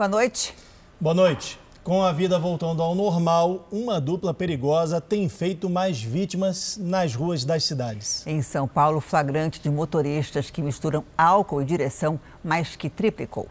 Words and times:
Boa 0.00 0.08
noite. 0.08 0.54
Boa 0.98 1.14
noite. 1.14 1.60
Com 1.84 2.02
a 2.02 2.10
vida 2.10 2.38
voltando 2.38 2.82
ao 2.82 2.94
normal, 2.94 3.68
uma 3.70 4.00
dupla 4.00 4.32
perigosa 4.32 4.98
tem 4.98 5.28
feito 5.28 5.68
mais 5.68 6.02
vítimas 6.02 6.78
nas 6.80 7.14
ruas 7.14 7.44
das 7.44 7.64
cidades. 7.64 8.26
Em 8.26 8.40
São 8.40 8.66
Paulo, 8.66 8.98
flagrante 9.02 9.60
de 9.60 9.68
motoristas 9.68 10.48
que 10.48 10.62
misturam 10.62 11.04
álcool 11.18 11.60
e 11.60 11.66
direção 11.66 12.18
mais 12.42 12.76
que 12.76 12.88
triplicou. 12.88 13.46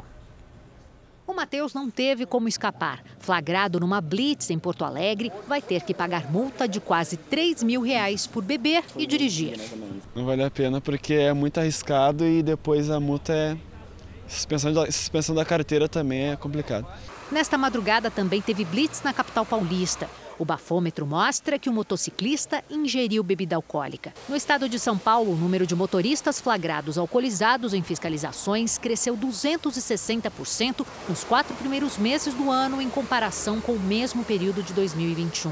O 1.28 1.36
Matheus 1.36 1.76
não 1.76 1.88
teve 1.88 2.26
como 2.26 2.48
escapar. 2.48 3.04
Flagrado 3.20 3.80
numa 3.80 4.02
blitz 4.02 4.50
em 4.50 4.58
Porto 4.58 4.84
Alegre, 4.84 5.32
vai 5.48 5.62
ter 5.62 5.84
que 5.84 5.94
pagar 5.94 6.32
multa 6.32 6.68
de 6.68 6.80
quase 6.80 7.16
3 7.16 7.62
mil 7.62 7.82
reais 7.82 8.26
por 8.26 8.44
beber 8.44 8.84
e 8.98 9.06
dirigir. 9.06 9.60
Não 10.16 10.26
vale 10.26 10.42
a 10.42 10.50
pena 10.50 10.82
porque 10.82 11.14
é 11.14 11.32
muito 11.32 11.60
arriscado 11.60 12.26
e 12.26 12.42
depois 12.42 12.90
a 12.90 13.00
multa 13.00 13.34
é. 13.34 13.69
Suspensão, 14.30 14.72
de... 14.72 14.92
Suspensão 14.92 15.36
da 15.36 15.44
carteira 15.44 15.90
também 15.90 16.32
é 16.32 16.36
complicado. 16.36 16.88
Nesta 17.32 17.58
madrugada 17.58 18.10
também 18.10 18.42
teve 18.42 18.64
blitz 18.64 19.02
na 19.04 19.14
capital 19.14 19.46
paulista. 19.46 20.10
O 20.40 20.46
bafômetro 20.46 21.06
mostra 21.06 21.60
que 21.60 21.70
o 21.70 21.74
motociclista 21.74 22.64
ingeriu 22.70 23.22
bebida 23.22 23.58
alcoólica. 23.58 24.14
No 24.30 24.38
estado 24.38 24.70
de 24.70 24.80
São 24.80 24.98
Paulo, 24.98 25.34
o 25.34 25.36
número 25.36 25.68
de 25.68 25.76
motoristas 25.76 26.40
flagrados 26.40 26.98
alcoolizados 26.98 27.74
em 27.74 27.84
fiscalizações 27.84 28.78
cresceu 28.78 29.18
260% 29.18 30.86
nos 31.10 31.26
quatro 31.26 31.54
primeiros 31.56 31.98
meses 31.98 32.34
do 32.34 32.50
ano 32.50 32.82
em 32.82 32.90
comparação 32.90 33.60
com 33.60 33.74
o 33.74 33.80
mesmo 33.80 34.24
período 34.24 34.64
de 34.64 34.72
2021. 34.72 35.52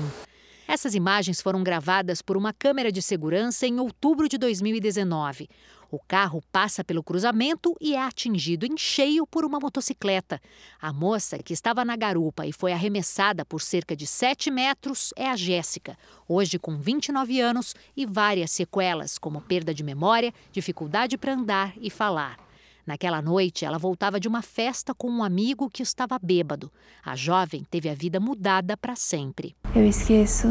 Essas 0.68 0.94
imagens 0.96 1.42
foram 1.42 1.64
gravadas 1.64 2.22
por 2.22 2.36
uma 2.36 2.52
câmera 2.52 2.92
de 2.92 3.02
segurança 3.02 3.66
em 3.66 3.80
outubro 3.80 4.28
de 4.28 4.38
2019. 4.38 5.50
O 5.90 6.00
carro 6.00 6.44
passa 6.52 6.84
pelo 6.84 7.02
cruzamento 7.02 7.76
e 7.80 7.96
é 7.96 8.02
atingido 8.02 8.66
em 8.66 8.78
cheio 8.78 9.26
por 9.26 9.46
uma 9.46 9.60
motocicleta. 9.60 10.42
A 10.82 10.92
moça, 10.92 11.38
que 11.38 11.54
estava 11.54 11.86
na 11.86 11.96
garupa 11.96 12.46
e 12.46 12.52
foi 12.52 12.74
arremessada 12.74 13.46
por 13.46 13.62
cerca 13.62 13.96
de 13.96 14.06
7 14.06 14.52
metros, 14.52 15.14
é 15.16 15.30
a 15.30 15.36
Jéssica, 15.36 15.98
hoje 16.28 16.60
com 16.60 16.78
29 16.78 17.40
anos 17.40 17.74
e 17.96 18.06
várias 18.06 18.52
sequelas, 18.52 19.18
como 19.18 19.40
perda 19.40 19.74
de 19.74 19.84
memória, 19.84 20.34
dificuldade 20.52 21.18
para 21.18 21.34
andar 21.34 21.74
e 21.80 21.90
falar. 21.90 22.38
Naquela 22.86 23.22
noite, 23.22 23.66
ela 23.66 23.78
voltava 23.78 24.20
de 24.20 24.28
uma 24.28 24.42
festa 24.42 24.94
com 24.94 25.10
um 25.10 25.24
amigo 25.24 25.70
que 25.70 25.84
estava 25.84 26.18
bêbado. 26.18 26.72
A 27.04 27.16
jovem 27.16 27.64
teve 27.70 27.90
a 27.90 27.94
vida 27.94 28.20
mudada 28.20 28.78
para 28.78 28.96
sempre. 28.96 29.56
Eu 29.76 29.86
esqueço 29.86 30.48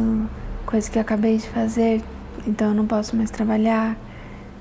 coisas 0.66 0.90
que 0.90 0.98
eu 0.98 1.02
acabei 1.02 1.38
de 1.38 1.48
fazer, 1.48 2.02
então 2.46 2.68
eu 2.68 2.74
não 2.74 2.86
posso 2.86 3.16
mais 3.16 3.30
trabalhar. 3.30 3.96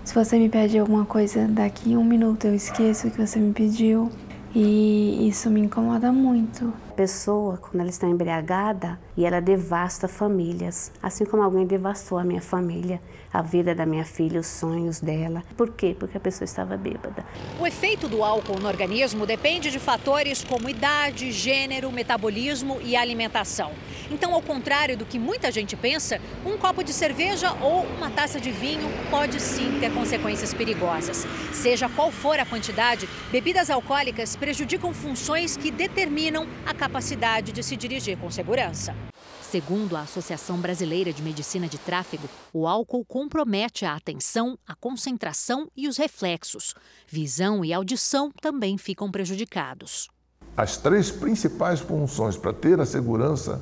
Se 0.05 0.13
você 0.13 0.37
me 0.37 0.47
pede 0.47 0.77
alguma 0.77 1.03
coisa 1.03 1.47
daqui 1.47 1.97
um 1.97 2.03
minuto, 2.03 2.45
eu 2.45 2.53
esqueço 2.53 3.07
o 3.07 3.11
que 3.11 3.17
você 3.17 3.39
me 3.39 3.51
pediu. 3.51 4.11
E 4.53 5.27
isso 5.27 5.49
me 5.49 5.59
incomoda 5.59 6.11
muito. 6.11 6.71
Pessoa, 6.95 7.57
quando 7.57 7.81
ela 7.81 7.89
está 7.89 8.07
embriagada, 8.07 8.97
e 9.17 9.25
ela 9.25 9.41
devasta 9.41 10.07
famílias, 10.07 10.91
assim 11.01 11.25
como 11.25 11.43
alguém 11.43 11.65
devastou 11.65 12.17
a 12.17 12.23
minha 12.23 12.41
família, 12.41 13.01
a 13.31 13.41
vida 13.41 13.75
da 13.75 13.85
minha 13.85 14.05
filha, 14.05 14.39
os 14.39 14.47
sonhos 14.47 15.01
dela. 15.01 15.43
Por 15.57 15.71
quê? 15.71 15.95
Porque 15.97 16.17
a 16.17 16.19
pessoa 16.19 16.45
estava 16.45 16.77
bêbada. 16.77 17.25
O 17.59 17.67
efeito 17.67 18.07
do 18.07 18.23
álcool 18.23 18.59
no 18.59 18.67
organismo 18.67 19.25
depende 19.25 19.69
de 19.71 19.79
fatores 19.79 20.43
como 20.43 20.69
idade, 20.69 21.31
gênero, 21.31 21.91
metabolismo 21.91 22.79
e 22.81 22.95
alimentação. 22.95 23.71
Então, 24.09 24.33
ao 24.33 24.41
contrário 24.41 24.95
do 24.95 25.05
que 25.05 25.19
muita 25.19 25.51
gente 25.51 25.75
pensa, 25.75 26.19
um 26.45 26.57
copo 26.57 26.83
de 26.83 26.93
cerveja 26.93 27.51
ou 27.61 27.83
uma 27.97 28.09
taça 28.09 28.39
de 28.39 28.51
vinho 28.51 28.89
pode 29.09 29.41
sim 29.41 29.79
ter 29.79 29.93
consequências 29.93 30.53
perigosas. 30.53 31.25
Seja 31.51 31.89
qual 31.89 32.11
for 32.11 32.39
a 32.39 32.45
quantidade, 32.45 33.09
bebidas 33.31 33.69
alcoólicas 33.69 34.35
prejudicam 34.35 34.93
funções 34.93 35.57
que 35.57 35.71
determinam 35.71 36.47
a 36.65 36.73
capacidade 36.85 37.51
de 37.51 37.63
se 37.63 37.75
dirigir 37.75 38.15
com 38.15 38.29
segurança. 38.29 38.93
Segundo 39.41 39.97
a 39.97 40.01
Associação 40.01 40.57
Brasileira 40.59 41.11
de 41.11 41.23
Medicina 41.23 41.67
de 41.67 41.79
Tráfego, 41.79 42.29
o 42.53 42.67
álcool 42.67 43.03
compromete 43.03 43.85
a 43.85 43.95
atenção, 43.95 44.55
a 44.67 44.75
concentração 44.75 45.67
e 45.75 45.87
os 45.87 45.97
reflexos. 45.97 46.75
Visão 47.07 47.65
e 47.65 47.73
audição 47.73 48.31
também 48.39 48.77
ficam 48.77 49.09
prejudicados. 49.09 50.09
As 50.55 50.77
três 50.77 51.09
principais 51.09 51.79
funções 51.79 52.37
para 52.37 52.53
ter 52.53 52.79
a 52.79 52.85
segurança 52.85 53.59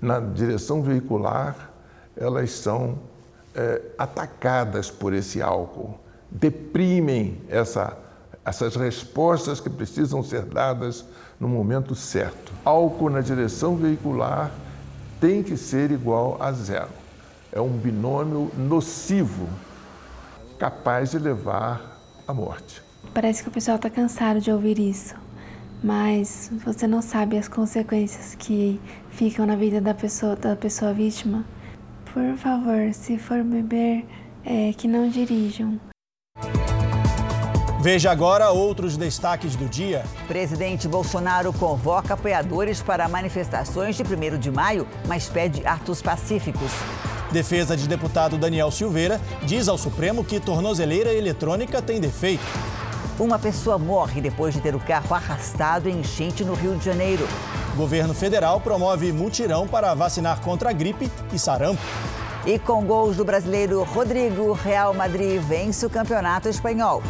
na 0.00 0.20
direção 0.20 0.80
veicular, 0.80 1.72
elas 2.16 2.52
são 2.52 3.00
é, 3.52 3.82
atacadas 3.98 4.92
por 4.92 5.12
esse 5.12 5.42
álcool, 5.42 5.98
deprimem 6.30 7.40
essa, 7.48 7.98
essas 8.44 8.76
respostas 8.76 9.58
que 9.58 9.68
precisam 9.68 10.22
ser 10.22 10.44
dadas 10.44 11.04
no 11.40 11.48
momento 11.48 11.94
certo. 11.94 12.52
Álcool 12.64 13.10
na 13.10 13.20
direção 13.20 13.76
veicular 13.76 14.50
tem 15.20 15.42
que 15.42 15.56
ser 15.56 15.90
igual 15.90 16.36
a 16.40 16.52
zero. 16.52 16.90
É 17.52 17.60
um 17.60 17.70
binômio 17.70 18.50
nocivo, 18.56 19.48
capaz 20.58 21.10
de 21.10 21.18
levar 21.18 21.98
à 22.26 22.34
morte. 22.34 22.82
Parece 23.14 23.42
que 23.42 23.48
o 23.48 23.52
pessoal 23.52 23.76
está 23.76 23.88
cansado 23.88 24.40
de 24.40 24.50
ouvir 24.50 24.78
isso, 24.78 25.14
mas 25.82 26.50
você 26.64 26.86
não 26.86 27.00
sabe 27.00 27.38
as 27.38 27.48
consequências 27.48 28.34
que 28.34 28.80
ficam 29.10 29.46
na 29.46 29.56
vida 29.56 29.80
da 29.80 29.94
pessoa, 29.94 30.36
da 30.36 30.54
pessoa 30.54 30.92
vítima. 30.92 31.44
Por 32.12 32.36
favor, 32.36 32.92
se 32.92 33.18
for 33.18 33.42
beber, 33.42 34.04
é, 34.44 34.72
que 34.72 34.88
não 34.88 35.08
dirijam. 35.08 35.78
Veja 37.80 38.10
agora 38.10 38.50
outros 38.50 38.96
destaques 38.96 39.54
do 39.54 39.66
dia. 39.66 40.04
Presidente 40.26 40.88
Bolsonaro 40.88 41.52
convoca 41.52 42.14
apoiadores 42.14 42.82
para 42.82 43.08
manifestações 43.08 43.96
de 43.96 44.02
1 44.02 44.36
de 44.36 44.50
maio, 44.50 44.86
mas 45.06 45.28
pede 45.28 45.64
atos 45.64 46.02
pacíficos. 46.02 46.72
Defesa 47.30 47.76
de 47.76 47.86
deputado 47.86 48.36
Daniel 48.36 48.72
Silveira 48.72 49.20
diz 49.44 49.68
ao 49.68 49.78
Supremo 49.78 50.24
que 50.24 50.40
tornozeleira 50.40 51.14
eletrônica 51.14 51.80
tem 51.80 52.00
defeito. 52.00 52.42
Uma 53.16 53.38
pessoa 53.38 53.78
morre 53.78 54.20
depois 54.20 54.54
de 54.54 54.60
ter 54.60 54.74
o 54.74 54.80
carro 54.80 55.14
arrastado 55.14 55.88
em 55.88 56.00
enchente 56.00 56.44
no 56.44 56.54
Rio 56.54 56.74
de 56.74 56.84
Janeiro. 56.84 57.28
Governo 57.76 58.12
federal 58.12 58.60
promove 58.60 59.12
mutirão 59.12 59.68
para 59.68 59.94
vacinar 59.94 60.40
contra 60.40 60.70
a 60.70 60.72
gripe 60.72 61.08
e 61.32 61.38
sarampo. 61.38 61.82
E 62.44 62.58
com 62.58 62.84
gols 62.84 63.16
do 63.16 63.24
brasileiro 63.24 63.84
Rodrigo, 63.84 64.52
Real 64.52 64.92
Madrid 64.94 65.40
vence 65.40 65.86
o 65.86 65.90
campeonato 65.90 66.48
espanhol. 66.48 67.02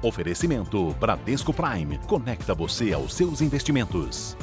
Oferecimento 0.00 0.94
Bradesco 1.00 1.52
Prime. 1.52 1.98
Conecta 2.06 2.54
você 2.54 2.92
aos 2.92 3.14
seus 3.14 3.40
investimentos. 3.40 4.36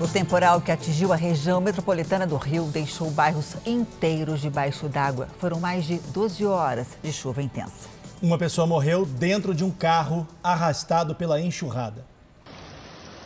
O 0.00 0.06
temporal 0.06 0.60
que 0.60 0.70
atingiu 0.70 1.12
a 1.12 1.16
região 1.16 1.60
metropolitana 1.60 2.24
do 2.24 2.36
Rio 2.36 2.66
deixou 2.66 3.10
bairros 3.10 3.56
inteiros 3.66 4.40
debaixo 4.40 4.88
d'água. 4.88 5.26
Foram 5.40 5.58
mais 5.58 5.84
de 5.84 5.98
12 5.98 6.46
horas 6.46 6.86
de 7.02 7.12
chuva 7.12 7.42
intensa. 7.42 7.88
Uma 8.22 8.38
pessoa 8.38 8.66
morreu 8.66 9.04
dentro 9.04 9.52
de 9.52 9.64
um 9.64 9.70
carro 9.70 10.26
arrastado 10.42 11.16
pela 11.16 11.40
enxurrada. 11.40 12.06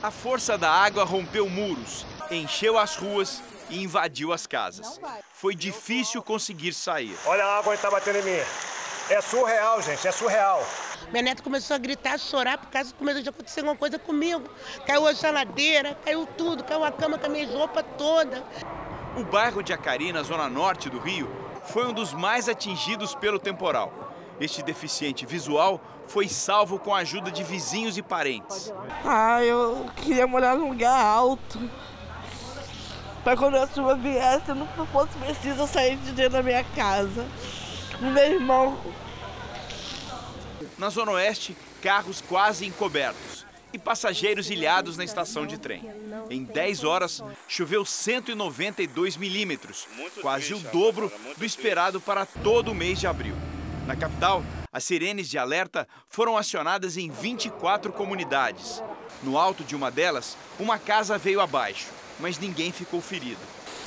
A 0.03 0.10
força 0.10 0.56
da 0.56 0.71
água 0.71 1.05
rompeu 1.05 1.47
muros, 1.50 2.06
encheu 2.31 2.78
as 2.78 2.97
ruas 2.97 3.43
e 3.71 3.83
invadiu 3.83 4.33
as 4.33 4.47
casas. 4.47 5.01
Foi 5.33 5.55
difícil 5.55 6.23
conseguir 6.23 6.73
sair. 6.73 7.17
Olha 7.25 7.45
a 7.45 7.59
água 7.59 7.73
que 7.73 7.79
está 7.79 7.91
batendo 7.91 8.19
em 8.19 8.23
mim. 8.23 8.45
É 9.09 9.21
surreal, 9.21 9.83
gente, 9.83 10.07
é 10.07 10.13
surreal. 10.13 10.65
Minha 11.11 11.23
neta 11.23 11.43
começou 11.43 11.75
a 11.75 11.79
gritar, 11.79 12.15
a 12.15 12.19
chorar 12.19 12.59
por 12.59 12.69
causa 12.69 12.93
que 12.93 12.99
começou 12.99 13.23
de 13.23 13.29
acontecer 13.29 13.61
alguma 13.61 13.77
coisa 13.77 13.99
comigo. 13.99 14.49
Caiu 14.87 15.07
a 15.07 15.13
geladeira, 15.13 15.99
caiu 16.05 16.27
tudo, 16.27 16.63
caiu 16.63 16.84
a 16.84 16.93
cama 16.93 17.19
com 17.19 17.27
a 17.27 17.28
minha 17.28 17.47
roupa 17.49 17.83
toda. 17.83 18.45
O 19.17 19.25
bairro 19.25 19.63
de 19.63 19.73
Acari, 19.73 20.13
na 20.13 20.23
zona 20.23 20.49
norte 20.49 20.89
do 20.89 21.01
Rio, 21.01 21.28
foi 21.65 21.87
um 21.87 21.93
dos 21.93 22.13
mais 22.13 22.49
atingidos 22.49 23.15
pelo 23.15 23.41
temporal. 23.41 23.93
Este 24.41 24.63
deficiente 24.63 25.27
visual 25.27 25.81
foi 26.07 26.28
salvo 26.28 26.78
com 26.78 26.95
a 26.95 26.99
ajuda 26.99 27.31
de 27.31 27.43
vizinhos 27.43 27.99
e 27.99 28.03
parentes. 28.03 28.73
Ah, 29.05 29.43
eu 29.43 29.87
queria 29.97 30.27
morar 30.27 30.57
num 30.57 30.69
lugar 30.71 30.99
alto. 31.05 31.59
Para 33.25 33.37
quando 33.37 33.57
a 33.57 33.67
chuva 33.67 33.95
viesse, 33.97 34.49
eu 34.49 34.55
não 34.55 34.67
fosse 34.87 35.17
preciso 35.19 35.67
sair 35.67 35.97
de 35.99 36.13
dentro 36.13 36.33
da 36.33 36.43
minha 36.43 36.65
casa. 36.65 37.27
Meu 38.01 38.17
irmão. 38.17 38.78
Na 40.78 40.89
Zona 40.89 41.13
Oeste, 41.13 41.55
carros 41.83 42.22
quase 42.22 42.65
encobertos 42.67 43.45
e 43.72 43.78
passageiros 43.78 44.51
ilhados 44.51 44.97
na 44.97 45.05
estação 45.05 45.47
de 45.47 45.59
trem. 45.59 45.84
Em 46.31 46.45
10 46.45 46.83
horas, 46.84 47.22
choveu 47.47 47.84
192 47.84 49.17
milímetros, 49.17 49.87
quase 50.23 50.55
o 50.55 50.59
dobro 50.59 51.13
do 51.37 51.45
esperado 51.45 52.01
para 52.01 52.25
todo 52.25 52.73
o 52.73 52.75
mês 52.75 52.99
de 52.99 53.07
abril. 53.07 53.34
Na 53.87 53.95
capital, 53.95 54.43
As 54.73 54.84
sirenes 54.84 55.28
de 55.28 55.37
alerta 55.37 55.87
foram 56.09 56.37
acionadas 56.37 56.97
em 56.97 57.11
24 57.11 57.93
comunidades. 57.93 58.81
No 59.21 59.37
alto 59.37 59.65
de 59.65 59.75
uma 59.75 59.91
delas, 59.91 60.37
uma 60.61 60.78
casa 60.78 61.19
veio 61.19 61.41
abaixo, 61.41 61.89
mas 62.21 62.39
ninguém 62.39 62.71
ficou 62.71 63.01
ferido. 63.01 63.41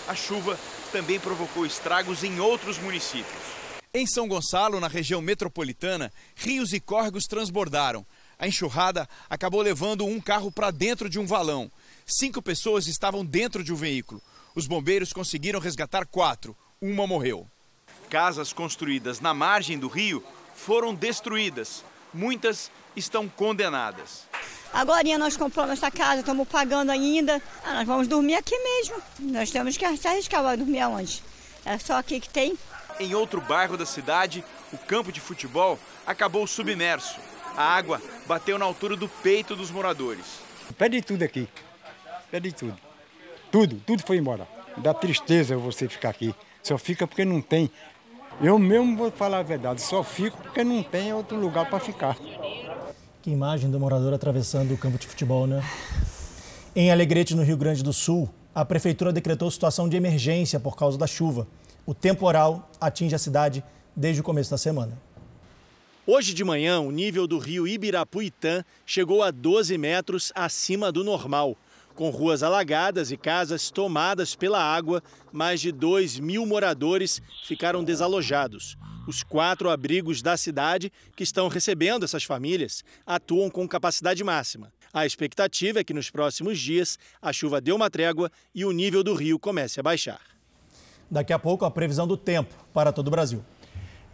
A 0.08 0.16
chuva 0.16 0.60
também 0.92 1.20
provocou 1.20 1.66
estragos 1.66 2.24
em 2.24 2.40
outros 2.40 2.78
municípios. 2.78 3.64
Em 3.94 4.08
São 4.08 4.28
Gonçalo, 4.28 4.80
na 4.80 4.88
região 4.88 5.22
metropolitana, 5.22 6.12
rios 6.36 6.74
e 6.74 6.80
córregos 6.80 7.26
transbordaram. 7.26 8.06
A 8.40 8.48
enxurrada 8.48 9.08
acabou 9.30 9.62
levando 9.62 10.04
um 10.06 10.20
carro 10.20 10.52
para 10.52 10.72
dentro 10.72 11.08
de 11.08 11.20
um 11.20 11.28
valão. 11.28 11.72
Cinco 12.06 12.42
pessoas 12.42 12.88
estavam 12.88 13.24
dentro 13.24 13.64
de 13.64 13.72
um 13.72 13.76
veículo. 13.76 14.22
Os 14.56 14.68
bombeiros 14.68 15.14
conseguiram 15.14 15.60
resgatar 15.60 16.06
quatro. 16.06 16.58
Uma 16.82 17.08
morreu. 17.08 17.48
Casas 18.10 18.52
construídas 18.52 19.20
na 19.20 19.34
margem 19.34 19.78
do 19.78 19.88
rio 19.88 20.24
foram 20.56 20.94
destruídas. 20.94 21.84
Muitas 22.14 22.72
estão 22.96 23.28
condenadas. 23.28 24.28
Agora 24.72 25.04
nós 25.18 25.38
compramos 25.38 25.74
essa 25.74 25.92
casa, 25.92 26.22
estamos 26.22 26.48
pagando 26.48 26.92
ainda. 26.92 27.42
Ah, 27.64 27.76
nós 27.76 27.88
vamos 27.88 28.08
dormir 28.08 28.36
aqui 28.36 28.58
mesmo. 28.58 28.96
Nós 29.20 29.52
temos 29.52 29.78
que 29.78 29.98
se 29.98 30.08
arriscar, 30.08 30.42
vai 30.42 30.58
dormir 30.58 30.80
aonde? 30.80 31.24
É 31.66 31.78
só 31.78 31.98
aqui 31.98 32.20
que 32.20 32.30
tem. 32.30 32.58
Em 33.00 33.14
outro 33.16 33.40
bairro 33.42 33.78
da 33.78 33.86
cidade, 33.86 34.44
o 34.72 34.78
campo 34.78 35.12
de 35.12 35.20
futebol 35.20 35.80
acabou 36.06 36.46
submerso. 36.48 37.20
A 37.56 37.64
água 37.64 38.02
bateu 38.26 38.58
na 38.58 38.66
altura 38.66 38.96
do 38.96 39.08
peito 39.08 39.56
dos 39.56 39.70
moradores. 39.70 40.26
Perde 40.78 41.02
tudo 41.02 41.24
aqui. 41.24 41.48
Perde 42.32 42.52
tudo. 42.52 42.78
Tudo, 43.52 43.80
tudo 43.86 44.04
foi 44.04 44.18
embora. 44.18 44.48
Dá 44.78 44.94
tristeza 44.94 45.56
você 45.56 45.88
ficar 45.88 46.10
aqui. 46.10 46.34
Só 46.64 46.78
fica 46.78 47.06
porque 47.06 47.24
não 47.24 47.42
tem. 47.42 47.70
Eu 48.42 48.60
mesmo 48.60 48.98
vou 48.98 49.12
falar 49.12 49.40
a 49.40 49.44
verdade, 49.44 49.82
só 49.82 50.04
fico 50.04 50.38
porque 50.42 50.64
não 50.64 50.84
tem 50.84 51.14
outro 51.14 51.38
lugar 51.38 51.70
para 51.70 51.80
ficar. 51.80 52.18
Que 53.22 53.32
imagem 53.32 53.70
do 53.70 53.80
morador 53.80 54.14
atravessando 54.14 54.74
o 54.74 54.78
campo 54.78 54.98
de 54.98 55.08
futebol, 55.08 55.48
né? 55.48 55.64
Em 56.76 56.92
Alegrete, 56.92 57.36
no 57.36 57.44
Rio 57.44 57.56
Grande 57.56 57.84
do 57.84 57.94
Sul, 57.94 58.30
a 58.54 58.66
prefeitura 58.66 59.14
decretou 59.14 59.50
situação 59.50 59.88
de 59.88 59.96
emergência 59.96 60.60
por 60.60 60.76
causa 60.76 60.98
da 60.98 61.08
chuva. 61.08 61.48
O 61.86 61.94
temporal 61.94 62.70
atinge 62.82 63.16
a 63.16 63.20
cidade 63.20 63.64
desde 63.96 64.22
o 64.22 64.24
começo 64.24 64.52
da 64.52 64.58
semana. 64.58 64.98
Hoje 66.06 66.34
de 66.34 66.44
manhã, 66.44 66.82
o 66.82 66.92
nível 66.92 67.26
do 67.26 67.38
rio 67.38 67.66
Ibirapuitã 67.66 68.66
chegou 68.86 69.24
a 69.24 69.32
12 69.32 69.78
metros 69.78 70.34
acima 70.36 70.92
do 70.92 71.02
normal. 71.02 71.56
Com 71.96 72.10
ruas 72.10 72.42
alagadas 72.42 73.12
e 73.12 73.18
casas 73.18 73.70
tomadas 73.70 74.36
pela 74.36 74.60
água, 74.60 75.02
mais 75.32 75.62
de 75.62 75.72
2 75.72 76.20
mil 76.20 76.46
moradores 76.46 77.22
ficaram 77.46 77.84
desalojados. 77.84 78.76
Os 79.08 79.22
quatro 79.22 79.70
abrigos 79.70 80.22
da 80.22 80.36
cidade 80.36 80.92
que 81.16 81.24
estão 81.24 81.48
recebendo 81.48 82.04
essas 82.04 82.24
famílias 82.24 82.84
atuam 83.06 83.50
com 83.50 83.68
capacidade 83.68 84.24
máxima. 84.24 84.72
A 84.92 85.06
expectativa 85.06 85.80
é 85.80 85.84
que 85.84 85.94
nos 85.94 86.10
próximos 86.10 86.60
dias 86.60 86.98
a 87.22 87.34
chuva 87.34 87.60
dê 87.60 87.72
uma 87.72 87.90
trégua 87.90 88.32
e 88.56 88.66
o 88.66 88.72
nível 88.72 89.04
do 89.04 89.14
rio 89.14 89.38
comece 89.38 89.80
a 89.80 89.84
baixar. 89.84 90.22
Daqui 91.12 91.34
a 91.34 91.38
pouco, 91.38 91.66
a 91.66 91.70
previsão 91.70 92.08
do 92.08 92.18
tempo 92.18 92.56
para 92.74 92.92
todo 92.92 93.08
o 93.08 93.12
Brasil. 93.12 93.44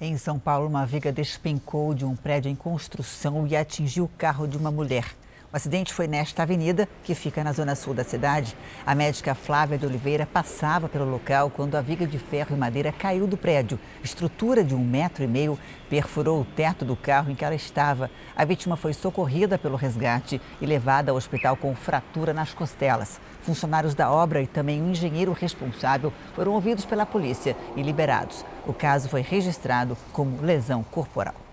Em 0.01 0.17
São 0.17 0.39
Paulo, 0.39 0.67
uma 0.67 0.85
viga 0.85 1.11
despencou 1.11 1.93
de 1.93 2.03
um 2.03 2.15
prédio 2.15 2.49
em 2.49 2.55
construção 2.55 3.45
e 3.47 3.55
atingiu 3.55 4.05
o 4.05 4.11
carro 4.17 4.47
de 4.47 4.57
uma 4.57 4.71
mulher. 4.71 5.18
O 5.51 5.57
acidente 5.57 5.91
foi 5.91 6.07
nesta 6.07 6.43
avenida, 6.43 6.87
que 7.03 7.15
fica 7.15 7.43
na 7.43 7.51
zona 7.51 7.73
sul 7.73 7.91
da 7.91 8.03
cidade. 8.03 8.55
A 8.85 8.93
médica 8.93 9.33
Flávia 9.33 9.79
de 9.79 9.85
Oliveira 9.85 10.23
passava 10.23 10.87
pelo 10.87 11.09
local 11.09 11.49
quando 11.49 11.73
a 11.73 11.81
viga 11.81 12.05
de 12.05 12.19
ferro 12.19 12.55
e 12.55 12.59
madeira 12.59 12.91
caiu 12.91 13.25
do 13.25 13.35
prédio. 13.35 13.79
Estrutura 14.03 14.63
de 14.63 14.75
um 14.75 14.85
metro 14.85 15.23
e 15.23 15.27
meio 15.27 15.57
perfurou 15.89 16.41
o 16.41 16.45
teto 16.45 16.85
do 16.85 16.95
carro 16.95 17.31
em 17.31 17.35
que 17.35 17.43
ela 17.43 17.55
estava. 17.55 18.11
A 18.35 18.45
vítima 18.45 18.77
foi 18.77 18.93
socorrida 18.93 19.57
pelo 19.57 19.75
resgate 19.75 20.39
e 20.61 20.67
levada 20.67 21.09
ao 21.09 21.17
hospital 21.17 21.57
com 21.57 21.75
fratura 21.75 22.31
nas 22.31 22.53
costelas. 22.53 23.19
Funcionários 23.41 23.95
da 23.95 24.11
obra 24.11 24.43
e 24.43 24.47
também 24.47 24.79
um 24.79 24.91
engenheiro 24.91 25.33
responsável 25.33 26.13
foram 26.35 26.51
ouvidos 26.51 26.85
pela 26.85 27.07
polícia 27.07 27.57
e 27.75 27.81
liberados. 27.81 28.45
O 28.67 28.73
caso 28.73 29.09
foi 29.09 29.21
registrado 29.21 29.97
como 30.13 30.43
lesão 30.43 30.83
corporal. 30.83 31.48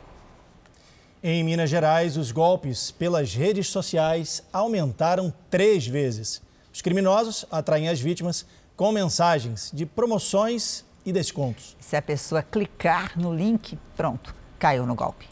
Em 1.28 1.42
Minas 1.42 1.68
Gerais, 1.68 2.16
os 2.16 2.30
golpes 2.30 2.92
pelas 2.92 3.34
redes 3.34 3.66
sociais 3.66 4.44
aumentaram 4.52 5.34
três 5.50 5.84
vezes. 5.84 6.40
Os 6.72 6.80
criminosos 6.80 7.44
atraem 7.50 7.88
as 7.88 7.98
vítimas 7.98 8.46
com 8.76 8.92
mensagens 8.92 9.72
de 9.74 9.84
promoções 9.84 10.84
e 11.04 11.12
descontos. 11.12 11.76
Se 11.80 11.96
a 11.96 12.00
pessoa 12.00 12.44
clicar 12.44 13.18
no 13.18 13.34
link, 13.34 13.76
pronto, 13.96 14.32
caiu 14.56 14.86
no 14.86 14.94
golpe. 14.94 15.28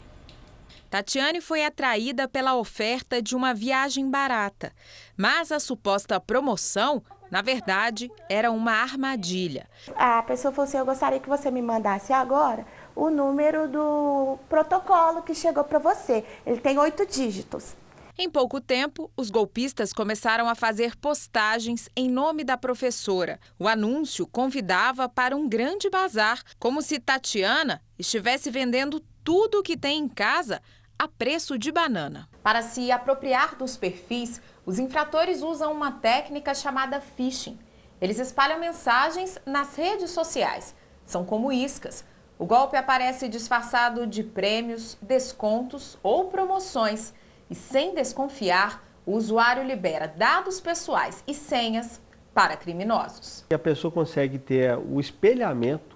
Tatiane 0.89 1.39
foi 1.39 1.63
atraída 1.63 2.27
pela 2.27 2.57
oferta 2.57 3.21
de 3.21 3.33
uma 3.33 3.53
viagem 3.53 4.11
barata, 4.11 4.73
mas 5.15 5.49
a 5.49 5.61
suposta 5.61 6.19
promoção, 6.19 7.01
na 7.31 7.41
verdade, 7.41 8.11
era 8.27 8.51
uma 8.51 8.73
armadilha. 8.73 9.65
A 9.95 10.21
pessoa 10.23 10.51
falou 10.51 10.67
assim: 10.67 10.77
Eu 10.77 10.85
gostaria 10.85 11.21
que 11.21 11.29
você 11.29 11.49
me 11.49 11.61
mandasse 11.61 12.11
agora 12.11 12.65
o 12.95 13.09
número 13.09 13.67
do 13.67 14.37
protocolo 14.47 15.21
que 15.21 15.35
chegou 15.35 15.63
para 15.63 15.79
você. 15.79 16.23
Ele 16.45 16.59
tem 16.59 16.77
oito 16.79 17.05
dígitos. 17.05 17.75
Em 18.17 18.29
pouco 18.29 18.61
tempo, 18.61 19.11
os 19.17 19.29
golpistas 19.29 19.91
começaram 19.91 20.47
a 20.47 20.55
fazer 20.55 20.95
postagens 20.95 21.89
em 21.97 22.09
nome 22.09 22.45
da 22.45 22.55
professora. 22.55 23.37
O 23.59 23.67
anúncio 23.67 24.25
convidava 24.25 25.09
para 25.09 25.35
um 25.35 25.49
grande 25.49 25.89
bazar, 25.89 26.41
como 26.57 26.81
se 26.81 26.97
Tatiana 26.97 27.81
estivesse 27.99 28.49
vendendo 28.49 29.03
tudo 29.21 29.59
o 29.59 29.63
que 29.63 29.75
tem 29.75 29.99
em 29.99 30.07
casa 30.07 30.61
a 30.97 31.09
preço 31.09 31.57
de 31.57 31.73
banana. 31.73 32.29
Para 32.41 32.61
se 32.61 32.89
apropriar 32.89 33.57
dos 33.57 33.75
perfis, 33.75 34.41
os 34.65 34.79
infratores 34.79 35.41
usam 35.41 35.73
uma 35.73 35.91
técnica 35.91 36.55
chamada 36.55 37.01
phishing. 37.01 37.59
Eles 37.99 38.17
espalham 38.17 38.61
mensagens 38.61 39.37
nas 39.45 39.75
redes 39.75 40.11
sociais. 40.11 40.73
São 41.05 41.25
como 41.25 41.51
iscas. 41.51 42.05
O 42.37 42.45
golpe 42.45 42.75
aparece 42.75 43.29
disfarçado 43.29 44.05
de 44.05 44.21
prêmios, 44.23 44.97
descontos 45.01 45.97
ou 46.03 46.25
promoções. 46.25 47.13
E 47.49 47.55
sem 47.55 47.95
desconfiar, 47.95 48.83
o 49.05 49.13
usuário 49.13 49.63
libera 49.63 50.07
dados 50.07 50.59
pessoais 50.59 51.23
e 51.25 51.33
senhas 51.33 52.01
para 52.33 52.57
criminosos. 52.57 53.45
A 53.53 53.57
pessoa 53.57 53.91
consegue 53.91 54.37
ter 54.37 54.77
o 54.77 54.99
espelhamento 54.99 55.95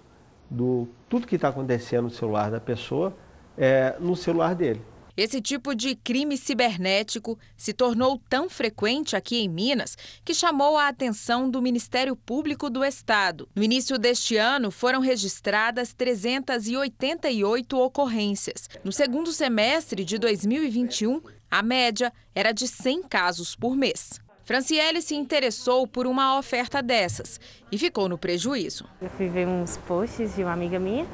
do 0.50 0.88
tudo 1.10 1.28
que 1.28 1.36
está 1.36 1.50
acontecendo 1.50 2.04
no 2.04 2.10
celular 2.10 2.50
da 2.50 2.60
pessoa 2.60 3.14
é, 3.58 3.96
no 4.00 4.16
celular 4.16 4.56
dele. 4.56 4.82
Esse 5.20 5.42
tipo 5.42 5.76
de 5.76 5.96
crime 5.96 6.38
cibernético 6.38 7.38
se 7.58 7.74
tornou 7.74 8.22
tão 8.30 8.50
frequente 8.50 9.18
aqui 9.18 9.40
em 9.40 9.50
Minas 9.50 9.98
que 10.24 10.34
chamou 10.34 10.78
a 10.78 10.88
atenção 10.88 11.50
do 11.50 11.62
Ministério 11.62 12.16
Público 12.16 12.70
do 12.70 12.86
Estado. 12.86 13.46
No 13.54 13.62
início 13.62 13.98
deste 14.00 14.38
ano, 14.38 14.72
foram 14.72 15.02
registradas 15.02 15.94
388 15.94 17.78
ocorrências. 17.78 18.70
No 18.82 18.94
segundo 18.94 19.34
semestre 19.34 20.06
de 20.06 20.18
2021, 20.18 21.22
a 21.52 21.62
média 21.62 22.14
era 22.34 22.54
de 22.54 22.66
100 22.66 23.04
casos 23.04 23.58
por 23.58 23.76
mês. 23.76 24.22
Franciele 24.46 25.02
se 25.02 25.16
interessou 25.16 25.86
por 25.86 26.08
uma 26.08 26.40
oferta 26.40 26.82
dessas 26.82 27.42
e 27.70 27.78
ficou 27.78 28.08
no 28.08 28.18
prejuízo. 28.18 28.86
Eu 29.02 29.10
fui 29.10 29.28
ver 29.28 29.46
uns 29.46 29.76
posts 29.80 30.38
de 30.38 30.44
uma 30.44 30.54
amiga 30.54 30.80
minha, 30.80 31.06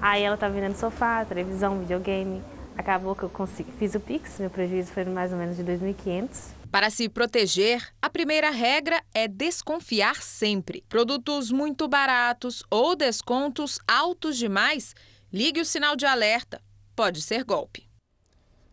aí 0.00 0.22
ela 0.22 0.36
estava 0.36 0.54
vendendo 0.54 0.76
sofá, 0.76 1.22
televisão, 1.26 1.78
videogame. 1.80 2.42
Acabou 2.76 3.14
que 3.14 3.22
eu 3.22 3.28
consegui, 3.28 3.70
fiz 3.78 3.94
o 3.94 4.00
Pix, 4.00 4.38
meu 4.38 4.50
prejuízo 4.50 4.92
foi 4.92 5.04
mais 5.04 5.32
ou 5.32 5.38
menos 5.38 5.56
de 5.56 5.64
2.500. 5.64 6.60
Para 6.70 6.88
se 6.88 7.08
proteger, 7.08 7.86
a 8.00 8.08
primeira 8.08 8.50
regra 8.50 9.02
é 9.12 9.26
desconfiar 9.26 10.22
sempre. 10.22 10.84
Produtos 10.88 11.50
muito 11.50 11.88
baratos 11.88 12.62
ou 12.70 12.94
descontos 12.94 13.78
altos 13.88 14.38
demais, 14.38 14.94
ligue 15.32 15.60
o 15.60 15.64
sinal 15.64 15.96
de 15.96 16.06
alerta. 16.06 16.62
Pode 16.94 17.22
ser 17.22 17.44
golpe. 17.44 17.88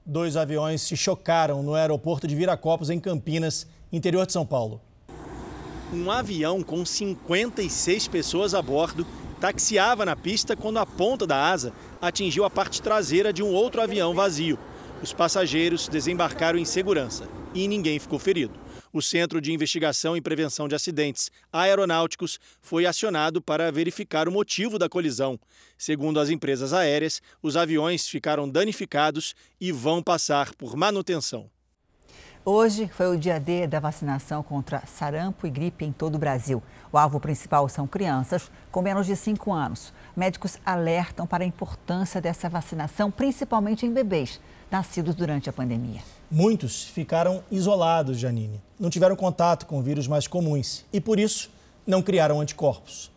Dois 0.06 0.38
aviões 0.38 0.82
se 0.84 0.96
chocaram 0.96 1.62
no 1.64 1.74
aeroporto 1.74 2.28
de 2.28 2.36
Viracopos, 2.36 2.90
em 2.90 3.00
Campinas, 3.00 3.68
interior 3.92 4.26
de 4.26 4.32
São 4.32 4.46
Paulo. 4.46 4.80
Um 5.92 6.12
avião 6.12 6.62
com 6.62 6.86
56 6.86 8.08
pessoas 8.08 8.54
a 8.54 8.62
bordo 8.62 9.08
taxiava 9.40 10.06
na 10.06 10.16
pista 10.16 10.56
quando 10.56 10.80
a 10.80 10.86
ponta 10.86 11.26
da 11.26 11.50
asa 11.50 11.74
atingiu 12.02 12.44
a 12.44 12.50
parte 12.50 12.82
traseira 12.82 13.32
de 13.32 13.44
um 13.44 13.54
outro 13.54 13.82
avião 13.82 14.14
vazio. 14.14 14.58
Os 15.02 15.14
passageiros 15.14 15.88
desembarcaram 15.88 16.58
em 16.58 16.66
segurança 16.66 17.28
e 17.54 17.68
ninguém 17.68 18.00
ficou 18.00 18.18
ferido. 18.18 18.60
O 18.92 19.02
Centro 19.02 19.40
de 19.40 19.52
Investigação 19.52 20.18
e 20.18 20.22
Prevenção 20.22 20.68
de 20.68 20.74
Acidentes 20.74 21.30
Aeronáuticos 21.52 22.40
foi 22.62 22.86
acionado 22.86 23.42
para 23.42 23.72
verificar 23.72 24.28
o 24.28 24.32
motivo 24.32 24.80
da 24.80 24.90
colisão. 24.90 25.40
Segundo 25.78 26.20
as 26.20 26.30
empresas 26.30 26.74
aéreas, 26.74 27.22
os 27.42 27.56
aviões 27.56 28.08
ficaram 28.08 28.50
danificados 28.50 29.36
e 29.62 29.72
vão 29.72 30.02
passar 30.02 30.56
por 30.56 30.76
manutenção. 30.76 31.50
Hoje 32.50 32.88
foi 32.88 33.14
o 33.14 33.20
dia 33.20 33.42
D 33.42 33.68
da 33.68 33.78
vacinação 33.78 34.42
contra 34.42 34.82
sarampo 34.86 35.46
e 35.46 35.50
gripe 35.50 35.84
em 35.84 35.92
todo 35.92 36.16
o 36.16 36.18
Brasil. 36.18 36.64
O 36.94 36.98
alvo 36.98 37.20
principal 37.20 37.68
são 37.68 37.86
crianças 37.86 38.50
com 38.72 38.82
menos 38.82 39.06
de 39.06 39.18
5 39.18 39.52
anos. 39.52 39.92
Médicos 40.16 40.58
alertam 40.66 41.28
para 41.28 41.44
a 41.44 41.46
importância 41.46 42.22
dessa 42.22 42.48
vacinação, 42.48 43.12
principalmente 43.12 43.86
em 43.86 43.92
bebês 43.92 44.40
nascidos 44.72 45.14
durante 45.14 45.50
a 45.50 45.52
pandemia. 45.52 46.00
Muitos 46.32 46.86
ficaram 46.86 47.44
isolados, 47.52 48.18
Janine. 48.18 48.62
Não 48.80 48.90
tiveram 48.90 49.18
contato 49.18 49.66
com 49.66 49.84
vírus 49.84 50.08
mais 50.08 50.26
comuns 50.26 50.86
e, 50.94 51.02
por 51.02 51.20
isso, 51.20 51.52
não 51.86 52.02
criaram 52.02 52.40
anticorpos. 52.40 53.12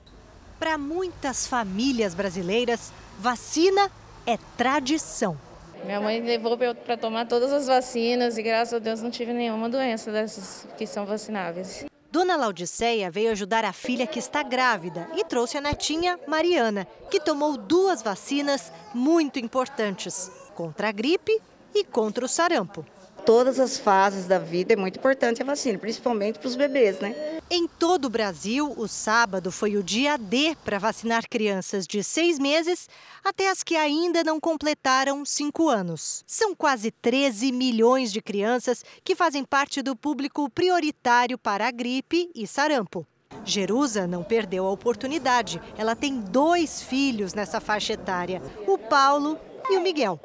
Para 0.58 0.76
muitas 0.76 1.46
famílias 1.46 2.14
brasileiras, 2.14 2.92
vacina 3.20 3.92
é 4.26 4.36
tradição. 4.56 5.38
Minha 5.84 6.00
mãe 6.00 6.20
levou 6.20 6.56
para 6.56 6.96
tomar 6.96 7.26
todas 7.26 7.52
as 7.52 7.66
vacinas 7.66 8.38
e 8.38 8.42
graças 8.42 8.74
a 8.74 8.78
Deus 8.78 9.02
não 9.02 9.10
tive 9.10 9.32
nenhuma 9.32 9.68
doença 9.68 10.12
dessas 10.12 10.66
que 10.76 10.86
são 10.86 11.06
vacináveis. 11.06 11.84
Dona 12.12 12.36
Laudiceia 12.36 13.10
veio 13.10 13.30
ajudar 13.30 13.64
a 13.64 13.72
filha 13.72 14.06
que 14.06 14.18
está 14.18 14.42
grávida 14.42 15.08
e 15.16 15.24
trouxe 15.24 15.58
a 15.58 15.60
netinha 15.60 16.18
Mariana, 16.26 16.86
que 17.08 17.20
tomou 17.20 17.56
duas 17.56 18.02
vacinas 18.02 18.72
muito 18.92 19.38
importantes, 19.38 20.30
contra 20.54 20.88
a 20.88 20.92
gripe 20.92 21.40
e 21.72 21.84
contra 21.84 22.24
o 22.24 22.28
sarampo 22.28 22.84
todas 23.20 23.60
as 23.60 23.78
fases 23.78 24.26
da 24.26 24.38
vida 24.38 24.72
é 24.72 24.76
muito 24.76 24.98
importante 24.98 25.42
a 25.42 25.44
vacina, 25.44 25.78
principalmente 25.78 26.38
para 26.38 26.48
os 26.48 26.56
bebês, 26.56 26.98
né? 26.98 27.40
Em 27.50 27.66
todo 27.66 28.04
o 28.06 28.10
Brasil, 28.10 28.72
o 28.76 28.86
sábado 28.86 29.50
foi 29.50 29.76
o 29.76 29.82
dia 29.82 30.16
D 30.16 30.56
para 30.64 30.78
vacinar 30.78 31.28
crianças 31.28 31.86
de 31.86 32.02
seis 32.02 32.38
meses 32.38 32.88
até 33.24 33.50
as 33.50 33.62
que 33.62 33.76
ainda 33.76 34.22
não 34.22 34.38
completaram 34.38 35.24
cinco 35.24 35.68
anos. 35.68 36.24
São 36.26 36.54
quase 36.54 36.90
13 36.90 37.52
milhões 37.52 38.12
de 38.12 38.22
crianças 38.22 38.84
que 39.04 39.16
fazem 39.16 39.44
parte 39.44 39.82
do 39.82 39.96
público 39.96 40.48
prioritário 40.50 41.36
para 41.36 41.66
a 41.66 41.70
gripe 41.70 42.30
e 42.34 42.46
sarampo. 42.46 43.06
Jerusa 43.44 44.06
não 44.06 44.22
perdeu 44.22 44.66
a 44.66 44.70
oportunidade. 44.70 45.60
Ela 45.76 45.96
tem 45.96 46.20
dois 46.20 46.82
filhos 46.82 47.34
nessa 47.34 47.60
faixa 47.60 47.94
etária, 47.94 48.42
o 48.66 48.78
Paulo 48.78 49.38
e 49.70 49.76
o 49.76 49.80
Miguel. 49.80 50.20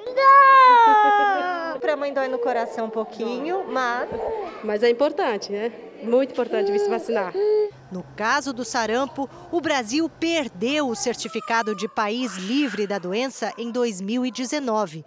Para 1.79 1.93
a 1.93 1.97
mãe 1.97 2.13
dói 2.13 2.27
no 2.27 2.39
coração 2.39 2.85
um 2.85 2.89
pouquinho, 2.89 3.65
mas. 3.67 4.09
Mas 4.63 4.83
é 4.83 4.89
importante, 4.89 5.51
né? 5.51 5.71
Muito 6.01 6.31
importante 6.31 6.77
se 6.79 6.89
vacinar. 6.89 7.33
No 7.91 8.03
caso 8.15 8.51
do 8.51 8.65
sarampo, 8.65 9.29
o 9.51 9.61
Brasil 9.61 10.09
perdeu 10.09 10.89
o 10.89 10.95
certificado 10.95 11.75
de 11.75 11.87
país 11.87 12.35
livre 12.37 12.87
da 12.87 12.97
doença 12.97 13.53
em 13.57 13.71
2019. 13.71 15.05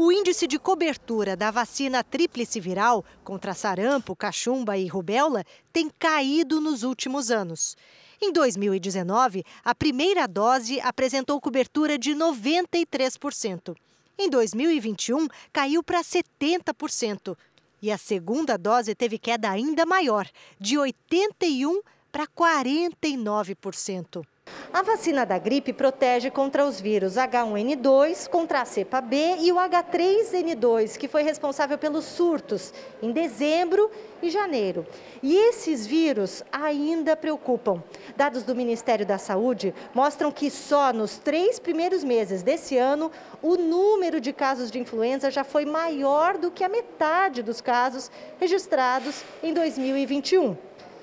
O 0.00 0.12
índice 0.12 0.46
de 0.46 0.60
cobertura 0.60 1.36
da 1.36 1.50
vacina 1.50 2.04
tríplice 2.04 2.60
viral 2.60 3.04
contra 3.24 3.52
sarampo, 3.52 4.14
cachumba 4.14 4.78
e 4.78 4.86
rubéola 4.86 5.44
tem 5.72 5.90
caído 5.98 6.60
nos 6.60 6.84
últimos 6.84 7.32
anos. 7.32 7.76
Em 8.22 8.32
2019, 8.32 9.44
a 9.64 9.74
primeira 9.74 10.28
dose 10.28 10.80
apresentou 10.82 11.40
cobertura 11.40 11.98
de 11.98 12.12
93%. 12.12 13.76
Em 14.16 14.30
2021, 14.30 15.26
caiu 15.52 15.82
para 15.82 16.00
70%. 16.00 17.36
E 17.82 17.90
a 17.90 17.98
segunda 17.98 18.56
dose 18.56 18.94
teve 18.94 19.18
queda 19.18 19.50
ainda 19.50 19.84
maior, 19.84 20.28
de 20.60 20.76
81% 20.76 21.82
para 22.12 22.24
49%. 22.24 24.24
A 24.72 24.82
vacina 24.82 25.24
da 25.24 25.38
gripe 25.38 25.72
protege 25.72 26.30
contra 26.30 26.64
os 26.64 26.80
vírus 26.80 27.14
H1N2, 27.14 28.28
contra 28.28 28.60
a 28.60 28.64
cepa 28.64 29.00
B 29.00 29.36
e 29.40 29.50
o 29.50 29.56
H3N2, 29.56 30.98
que 30.98 31.08
foi 31.08 31.22
responsável 31.22 31.78
pelos 31.78 32.04
surtos 32.04 32.72
em 33.02 33.10
dezembro 33.10 33.90
e 34.22 34.30
janeiro. 34.30 34.86
E 35.22 35.34
esses 35.36 35.86
vírus 35.86 36.42
ainda 36.52 37.16
preocupam. 37.16 37.82
Dados 38.16 38.42
do 38.42 38.54
Ministério 38.54 39.06
da 39.06 39.16
Saúde 39.16 39.74
mostram 39.94 40.30
que 40.30 40.50
só 40.50 40.92
nos 40.92 41.16
três 41.16 41.58
primeiros 41.58 42.04
meses 42.04 42.42
desse 42.42 42.76
ano, 42.76 43.10
o 43.42 43.56
número 43.56 44.20
de 44.20 44.32
casos 44.32 44.70
de 44.70 44.78
influenza 44.78 45.30
já 45.30 45.44
foi 45.44 45.64
maior 45.64 46.36
do 46.36 46.50
que 46.50 46.62
a 46.62 46.68
metade 46.68 47.42
dos 47.42 47.60
casos 47.60 48.10
registrados 48.38 49.24
em 49.42 49.54
2021. 49.54 50.56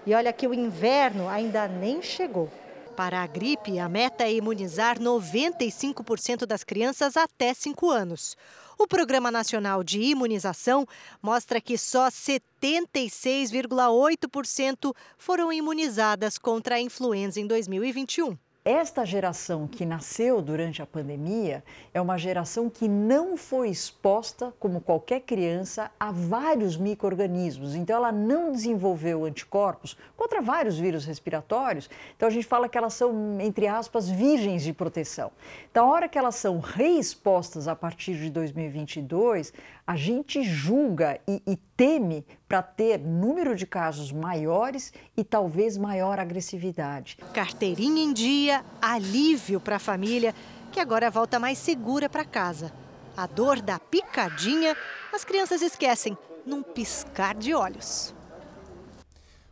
E 0.06 0.14
olha 0.14 0.32
que 0.32 0.48
o 0.48 0.54
inverno 0.54 1.28
ainda 1.28 1.68
nem 1.68 2.02
chegou. 2.02 2.48
Para 2.96 3.24
a 3.24 3.28
gripe, 3.28 3.78
a 3.78 3.90
meta 3.90 4.24
é 4.24 4.34
imunizar 4.34 4.98
95% 4.98 6.46
das 6.46 6.64
crianças 6.64 7.18
até 7.18 7.54
5 7.54 7.90
anos. 7.90 8.38
O 8.78 8.88
Programa 8.88 9.30
Nacional 9.30 9.84
de 9.84 10.00
Imunização 10.00 10.88
mostra 11.22 11.60
que 11.60 11.78
só 11.78 12.08
76,8% 12.08 14.96
foram 15.18 15.52
imunizadas 15.52 16.38
contra 16.38 16.76
a 16.76 16.80
influenza 16.80 17.38
em 17.38 17.48
2021. 17.48 18.38
Esta 18.68 19.06
geração 19.06 19.68
que 19.68 19.86
nasceu 19.86 20.42
durante 20.42 20.82
a 20.82 20.88
pandemia 20.88 21.64
é 21.94 22.02
uma 22.02 22.18
geração 22.18 22.68
que 22.68 22.88
não 22.88 23.38
foi 23.38 23.70
exposta, 23.70 24.52
como 24.60 24.82
qualquer 24.82 25.22
criança, 25.22 25.92
a 26.00 26.12
vários 26.12 26.76
micro-organismos. 26.76 27.76
Então, 27.76 27.98
ela 27.98 28.12
não 28.12 28.52
desenvolveu 28.52 29.24
anticorpos 29.24 29.96
contra 30.18 30.42
vários 30.42 30.80
vírus 30.80 31.06
respiratórios. 31.06 31.88
Então, 32.18 32.28
a 32.28 32.32
gente 32.32 32.48
fala 32.48 32.68
que 32.68 32.76
elas 32.76 32.96
são, 32.96 33.40
entre 33.40 33.68
aspas, 33.68 34.10
virgens 34.10 34.64
de 34.64 34.74
proteção. 34.74 35.32
Então, 35.70 35.88
a 35.88 35.92
hora 35.92 36.10
que 36.10 36.18
elas 36.18 36.34
são 36.34 36.58
reexpostas 36.60 37.68
a 37.68 37.76
partir 37.76 38.16
de 38.16 38.32
2022, 38.32 39.54
a 39.88 39.96
gente 39.96 40.42
julga 40.42 41.20
e, 41.28 41.42
e 41.46 41.56
teme 41.56 42.26
para 42.48 42.64
ter 42.64 43.00
número 43.00 43.56
de 43.56 43.68
casos 43.68 44.12
maiores 44.12 44.92
e 45.16 45.24
talvez 45.24 45.78
maior 45.78 46.20
agressividade. 46.20 47.18
Carteirinha 47.34 48.02
em 48.02 48.12
dia, 48.12 48.66
alívio 48.82 49.60
para 49.60 49.76
a 49.76 49.80
família 49.80 50.34
que 50.72 50.80
agora 50.80 51.12
volta 51.12 51.40
mais 51.40 51.58
segura 51.58 52.10
para 52.10 52.26
casa. 52.26 52.74
A 53.16 53.28
dor 53.28 53.62
da 53.62 53.80
picadinha 53.80 54.76
as 55.14 55.24
crianças 55.24 55.62
esquecem 55.62 56.18
num 56.46 56.64
piscar 56.64 57.36
de 57.36 57.54
olhos. 57.54 58.14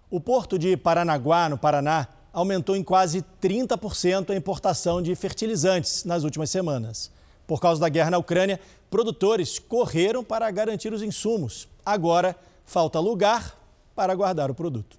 O 0.09 0.19
porto 0.19 0.59
de 0.59 0.75
Paranaguá, 0.75 1.47
no 1.47 1.57
Paraná, 1.57 2.07
aumentou 2.31 2.75
em 2.75 2.83
quase 2.83 3.23
30% 3.41 4.31
a 4.31 4.35
importação 4.35 5.01
de 5.01 5.15
fertilizantes 5.15 6.03
nas 6.03 6.23
últimas 6.23 6.49
semanas. 6.49 7.11
Por 7.45 7.59
causa 7.59 7.81
da 7.81 7.89
guerra 7.89 8.11
na 8.11 8.17
Ucrânia, 8.17 8.59
produtores 8.89 9.59
correram 9.59 10.23
para 10.23 10.49
garantir 10.51 10.93
os 10.93 11.01
insumos. 11.01 11.67
Agora, 11.85 12.35
falta 12.65 12.99
lugar 12.99 13.57
para 13.95 14.15
guardar 14.15 14.49
o 14.49 14.55
produto. 14.55 14.97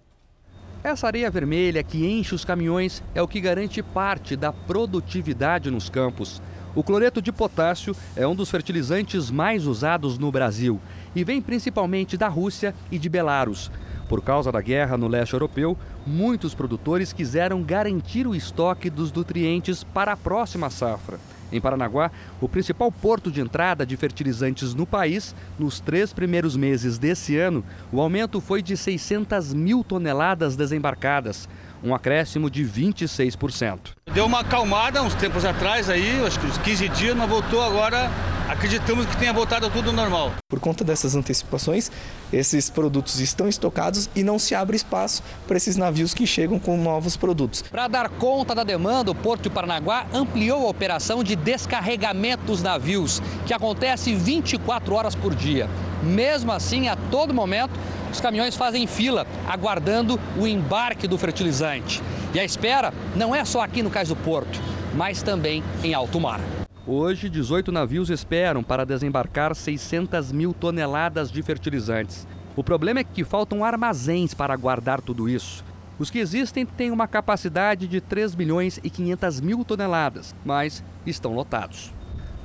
Essa 0.82 1.06
areia 1.06 1.30
vermelha 1.30 1.82
que 1.82 2.06
enche 2.06 2.34
os 2.34 2.44
caminhões 2.44 3.02
é 3.14 3.22
o 3.22 3.26
que 3.26 3.40
garante 3.40 3.82
parte 3.82 4.36
da 4.36 4.52
produtividade 4.52 5.70
nos 5.70 5.88
campos. 5.88 6.42
O 6.74 6.82
cloreto 6.82 7.22
de 7.22 7.32
potássio 7.32 7.96
é 8.14 8.26
um 8.26 8.34
dos 8.34 8.50
fertilizantes 8.50 9.30
mais 9.30 9.64
usados 9.64 10.18
no 10.18 10.30
Brasil 10.30 10.78
e 11.14 11.24
vem 11.24 11.40
principalmente 11.40 12.16
da 12.18 12.28
Rússia 12.28 12.74
e 12.90 12.98
de 12.98 13.08
Belarus. 13.08 13.70
Por 14.08 14.22
causa 14.22 14.52
da 14.52 14.60
guerra 14.60 14.98
no 14.98 15.08
leste 15.08 15.32
europeu, 15.32 15.78
muitos 16.06 16.54
produtores 16.54 17.12
quiseram 17.12 17.62
garantir 17.62 18.26
o 18.26 18.34
estoque 18.34 18.90
dos 18.90 19.10
nutrientes 19.10 19.82
para 19.82 20.12
a 20.12 20.16
próxima 20.16 20.68
safra. 20.68 21.18
Em 21.54 21.60
Paranaguá, 21.60 22.10
o 22.40 22.48
principal 22.48 22.90
porto 22.90 23.30
de 23.30 23.40
entrada 23.40 23.86
de 23.86 23.96
fertilizantes 23.96 24.74
no 24.74 24.84
país, 24.84 25.36
nos 25.56 25.78
três 25.78 26.12
primeiros 26.12 26.56
meses 26.56 26.98
desse 26.98 27.36
ano, 27.38 27.64
o 27.92 28.00
aumento 28.00 28.40
foi 28.40 28.60
de 28.60 28.76
600 28.76 29.54
mil 29.54 29.84
toneladas 29.84 30.56
desembarcadas, 30.56 31.48
um 31.84 31.94
acréscimo 31.94 32.48
de 32.48 32.64
26%. 32.64 33.78
Deu 34.12 34.24
uma 34.24 34.40
acalmada 34.40 35.02
uns 35.02 35.14
tempos 35.14 35.44
atrás 35.44 35.90
aí, 35.90 36.24
acho 36.26 36.40
que 36.40 36.46
uns 36.46 36.58
15 36.58 36.88
dias, 36.88 37.16
mas 37.16 37.28
voltou 37.28 37.62
agora 37.62 38.10
acreditamos 38.48 39.06
que 39.06 39.16
tenha 39.16 39.32
voltado 39.32 39.70
tudo 39.70 39.92
normal. 39.92 40.32
Por 40.48 40.60
conta 40.60 40.84
dessas 40.84 41.14
antecipações, 41.14 41.90
esses 42.32 42.70
produtos 42.70 43.20
estão 43.20 43.48
estocados 43.48 44.08
e 44.14 44.22
não 44.22 44.38
se 44.38 44.54
abre 44.54 44.76
espaço 44.76 45.22
para 45.46 45.56
esses 45.56 45.76
navios 45.76 46.14
que 46.14 46.26
chegam 46.26 46.58
com 46.58 46.76
novos 46.76 47.16
produtos. 47.16 47.62
Para 47.62 47.88
dar 47.88 48.08
conta 48.08 48.54
da 48.54 48.64
demanda, 48.64 49.10
o 49.10 49.14
Porto 49.14 49.42
de 49.42 49.50
Paranaguá 49.50 50.06
ampliou 50.12 50.66
a 50.66 50.70
operação 50.70 51.24
de 51.24 51.36
descarregamento 51.36 52.44
dos 52.44 52.62
navios, 52.62 53.20
que 53.46 53.54
acontece 53.54 54.14
24 54.14 54.94
horas 54.94 55.14
por 55.14 55.34
dia. 55.34 55.68
Mesmo 56.02 56.52
assim, 56.52 56.88
a 56.88 56.96
todo 56.96 57.32
momento, 57.32 57.72
os 58.14 58.20
caminhões 58.20 58.54
fazem 58.54 58.86
fila, 58.86 59.26
aguardando 59.46 60.20
o 60.38 60.46
embarque 60.46 61.08
do 61.08 61.18
fertilizante. 61.18 62.00
E 62.32 62.38
a 62.38 62.44
espera 62.44 62.94
não 63.16 63.34
é 63.34 63.44
só 63.44 63.60
aqui 63.60 63.82
no 63.82 63.90
Cais 63.90 64.08
do 64.08 64.16
Porto, 64.16 64.60
mas 64.94 65.20
também 65.20 65.64
em 65.82 65.94
alto 65.94 66.20
mar. 66.20 66.40
Hoje, 66.86 67.28
18 67.28 67.72
navios 67.72 68.10
esperam 68.10 68.62
para 68.62 68.86
desembarcar 68.86 69.54
600 69.54 70.30
mil 70.30 70.54
toneladas 70.54 71.30
de 71.30 71.42
fertilizantes. 71.42 72.26
O 72.54 72.62
problema 72.62 73.00
é 73.00 73.04
que 73.04 73.24
faltam 73.24 73.64
armazéns 73.64 74.32
para 74.32 74.54
guardar 74.54 75.00
tudo 75.00 75.28
isso. 75.28 75.64
Os 75.98 76.08
que 76.08 76.18
existem 76.18 76.64
têm 76.64 76.92
uma 76.92 77.08
capacidade 77.08 77.88
de 77.88 78.00
3 78.00 78.36
milhões 78.36 78.78
e 78.84 78.90
500 78.90 79.40
mil 79.40 79.64
toneladas, 79.64 80.34
mas 80.44 80.84
estão 81.04 81.34
lotados. 81.34 81.92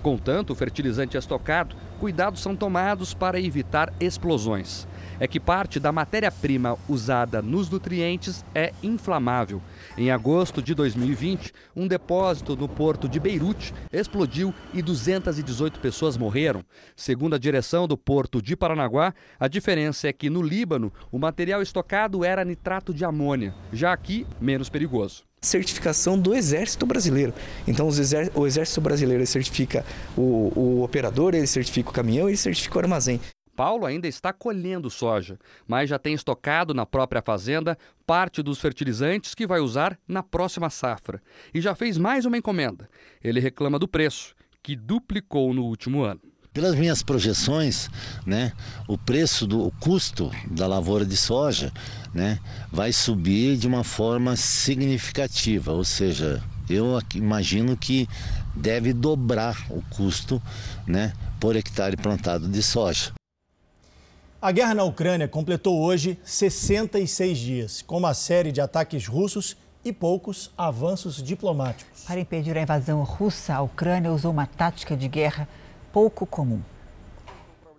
Com 0.02 0.18
tanto 0.18 0.56
fertilizante 0.56 1.18
estocado, 1.18 1.76
cuidados 2.00 2.42
são 2.42 2.56
tomados 2.56 3.14
para 3.14 3.40
evitar 3.40 3.94
explosões. 4.00 4.88
É 5.20 5.28
que 5.28 5.40
parte 5.40 5.80
da 5.80 5.92
matéria-prima 5.92 6.78
usada 6.88 7.42
nos 7.42 7.70
nutrientes 7.70 8.44
é 8.56 8.72
inflamável. 8.82 9.62
Em 9.98 10.12
agosto 10.12 10.62
de 10.62 10.74
2020, 10.74 11.52
um 11.76 11.88
depósito 11.88 12.56
no 12.56 12.68
porto 12.68 13.10
de 13.10 13.20
Beirute 13.20 13.74
explodiu 13.92 14.54
e 14.74 14.82
218 14.82 15.80
pessoas 15.80 16.18
morreram. 16.18 16.64
Segundo 16.96 17.36
a 17.36 17.40
direção 17.40 17.88
do 17.88 17.98
porto 17.98 18.42
de 18.42 18.56
Paranaguá, 18.56 19.14
a 19.40 19.48
diferença 19.48 20.08
é 20.08 20.14
que 20.14 20.30
no 20.30 20.42
Líbano 20.42 20.92
o 21.12 21.20
material 21.20 21.62
estocado 21.62 22.24
era 22.24 22.46
nitrato 22.46 22.94
de 22.94 23.04
amônia, 23.04 23.54
já 23.74 23.92
aqui 23.92 24.26
menos 24.40 24.70
perigoso 24.70 25.30
certificação 25.42 26.20
do 26.20 26.36
Exército 26.36 26.86
Brasileiro. 26.86 27.34
Então, 27.68 27.88
o 28.36 28.46
Exército 28.46 28.82
Brasileiro 28.82 29.26
certifica 29.26 29.86
o, 30.18 30.52
o 30.54 30.84
operador, 30.84 31.34
ele 31.34 31.48
certifica 31.48 31.90
o 31.90 31.94
caminhão, 31.94 32.28
ele 32.28 32.38
certifica 32.38 32.78
o 32.78 32.82
armazém. 32.82 33.22
Paulo 33.60 33.86
ainda 33.86 34.08
está 34.08 34.32
colhendo 34.32 34.90
soja, 34.90 35.38
mas 35.68 35.90
já 35.90 36.00
tem 36.00 36.14
estocado 36.14 36.74
na 36.74 36.86
própria 36.86 37.22
fazenda 37.22 37.78
parte 38.08 38.42
dos 38.42 38.58
fertilizantes 38.58 39.36
que 39.36 39.46
vai 39.46 39.60
usar 39.60 40.00
na 40.08 40.24
próxima 40.24 40.70
safra. 40.70 41.22
E 41.54 41.60
já 41.60 41.76
fez 41.76 41.98
mais 41.98 42.24
uma 42.24 42.38
encomenda. 42.38 42.90
Ele 43.22 43.42
reclama 43.42 43.78
do 43.78 43.86
preço, 43.86 44.34
que 44.64 44.78
duplicou 44.78 45.54
no 45.54 45.66
último 45.66 46.04
ano. 46.04 46.22
Pelas 46.54 46.74
minhas 46.74 47.04
projeções, 47.04 47.90
né, 48.26 48.54
o 48.88 48.98
preço 48.98 49.46
do 49.46 49.68
o 49.68 49.72
custo 49.74 50.32
da 50.50 50.66
lavoura 50.66 51.06
de 51.06 51.18
soja, 51.18 51.70
né, 52.14 52.40
vai 52.72 52.94
subir 52.94 53.58
de 53.58 53.68
uma 53.68 53.84
forma 53.84 54.38
significativa, 54.38 55.74
ou 55.74 55.84
seja, 55.84 56.42
eu 56.70 56.98
imagino 57.14 57.76
que 57.76 58.08
deve 58.56 58.94
dobrar 58.94 59.58
o 59.70 59.82
custo, 59.90 60.42
né, 60.88 61.12
por 61.42 61.58
hectare 61.58 61.98
plantado 61.98 62.48
de 62.48 62.64
soja. 62.64 63.19
A 64.42 64.54
guerra 64.54 64.74
na 64.74 64.86
Ucrânia 64.86 65.28
completou 65.28 65.82
hoje 65.82 66.18
66 66.24 67.38
dias, 67.38 67.82
com 67.82 67.98
uma 67.98 68.14
série 68.14 68.54
de 68.54 68.62
ataques 68.62 69.06
russos 69.06 69.58
e 69.84 69.92
poucos 69.92 70.50
avanços 70.58 71.22
diplomáticos. 71.22 72.04
Para 72.04 72.22
impedir 72.22 72.58
a 72.58 72.62
invasão 72.62 73.04
russa, 73.04 73.54
a 73.54 73.62
Ucrânia 73.62 74.14
usou 74.14 74.32
uma 74.32 74.46
tática 74.46 74.96
de 74.96 75.10
guerra 75.10 75.46
pouco 75.92 76.26
comum. 76.26 76.62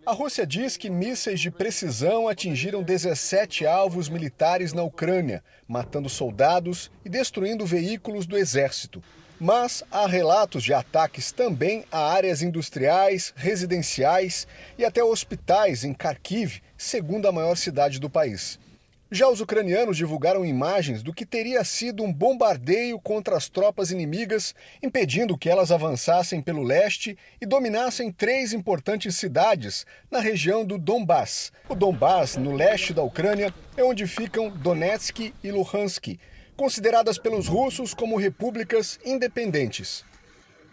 A 0.04 0.12
Rússia 0.12 0.46
diz 0.46 0.76
que 0.76 0.90
mísseis 0.90 1.40
de 1.40 1.50
precisão 1.50 2.28
atingiram 2.28 2.82
17 2.82 3.64
alvos 3.64 4.10
militares 4.10 4.74
na 4.74 4.82
Ucrânia, 4.82 5.42
matando 5.66 6.10
soldados 6.10 6.90
e 7.02 7.08
destruindo 7.08 7.64
veículos 7.64 8.26
do 8.26 8.36
exército. 8.36 9.02
Mas 9.42 9.82
há 9.90 10.06
relatos 10.06 10.62
de 10.62 10.74
ataques 10.74 11.32
também 11.32 11.86
a 11.90 12.12
áreas 12.12 12.42
industriais, 12.42 13.32
residenciais 13.34 14.46
e 14.76 14.84
até 14.84 15.02
hospitais 15.02 15.82
em 15.82 15.94
Kharkiv, 15.94 16.60
segunda 16.76 17.32
maior 17.32 17.56
cidade 17.56 17.98
do 17.98 18.10
país. 18.10 18.58
Já 19.10 19.30
os 19.30 19.40
ucranianos 19.40 19.96
divulgaram 19.96 20.44
imagens 20.44 21.02
do 21.02 21.14
que 21.14 21.24
teria 21.24 21.64
sido 21.64 22.04
um 22.04 22.12
bombardeio 22.12 23.00
contra 23.00 23.34
as 23.34 23.48
tropas 23.48 23.90
inimigas, 23.90 24.54
impedindo 24.82 25.38
que 25.38 25.48
elas 25.48 25.72
avançassem 25.72 26.42
pelo 26.42 26.62
leste 26.62 27.16
e 27.40 27.46
dominassem 27.46 28.12
três 28.12 28.52
importantes 28.52 29.16
cidades 29.16 29.86
na 30.10 30.20
região 30.20 30.66
do 30.66 30.76
Donbass. 30.76 31.50
O 31.66 31.74
Donbass, 31.74 32.36
no 32.36 32.52
leste 32.52 32.92
da 32.92 33.02
Ucrânia, 33.02 33.54
é 33.74 33.82
onde 33.82 34.06
ficam 34.06 34.50
Donetsk 34.50 35.32
e 35.42 35.50
Luhansk, 35.50 36.18
consideradas 36.60 37.16
pelos 37.16 37.48
russos 37.48 37.94
como 37.94 38.18
repúblicas 38.18 39.00
independentes. 39.02 40.04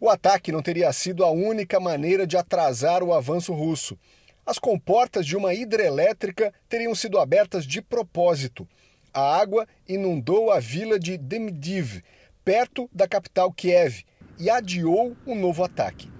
O 0.01 0.09
ataque 0.09 0.51
não 0.51 0.61
teria 0.61 0.91
sido 0.91 1.23
a 1.23 1.31
única 1.31 1.79
maneira 1.79 2.27
de 2.27 2.35
atrasar 2.35 3.01
o 3.01 3.13
avanço 3.13 3.53
russo. 3.53 3.97
As 4.45 4.59
comportas 4.59 5.25
de 5.25 5.37
uma 5.37 5.53
hidrelétrica 5.53 6.53
teriam 6.67 6.93
sido 6.93 7.17
abertas 7.17 7.65
de 7.65 7.81
propósito. 7.81 8.67
A 9.13 9.39
água 9.39 9.65
inundou 9.87 10.51
a 10.51 10.59
vila 10.59 10.99
de 10.99 11.17
Demdiv, 11.17 12.03
perto 12.43 12.89
da 12.91 13.07
capital 13.07 13.49
Kiev, 13.53 14.03
e 14.37 14.49
adiou 14.49 15.15
um 15.25 15.35
novo 15.35 15.63
ataque. 15.63 16.11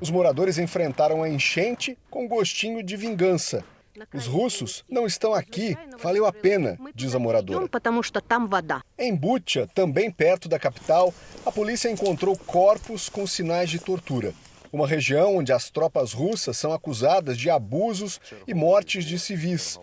Os 0.00 0.08
moradores 0.08 0.56
enfrentaram 0.56 1.22
a 1.22 1.28
enchente 1.28 1.98
com 2.08 2.26
gostinho 2.26 2.82
de 2.82 2.96
vingança. 2.96 3.62
Os 4.14 4.26
russos 4.26 4.84
não 4.88 5.06
estão 5.06 5.34
aqui, 5.34 5.76
valeu 5.98 6.26
a 6.26 6.32
pena, 6.32 6.78
diz 6.94 7.14
a 7.14 7.18
moradora. 7.18 7.58
Em 8.98 9.14
Bucha, 9.14 9.66
também 9.74 10.10
perto 10.10 10.48
da 10.48 10.58
capital, 10.58 11.12
a 11.44 11.52
polícia 11.52 11.90
encontrou 11.90 12.36
corpos 12.36 13.08
com 13.08 13.26
sinais 13.26 13.70
de 13.70 13.78
tortura. 13.78 14.32
Uma 14.72 14.86
região 14.86 15.36
onde 15.36 15.52
as 15.52 15.68
tropas 15.68 16.12
russas 16.12 16.56
são 16.56 16.72
acusadas 16.72 17.36
de 17.36 17.50
abusos 17.50 18.20
e 18.46 18.54
mortes 18.54 19.04
de 19.04 19.18
civis. 19.18 19.78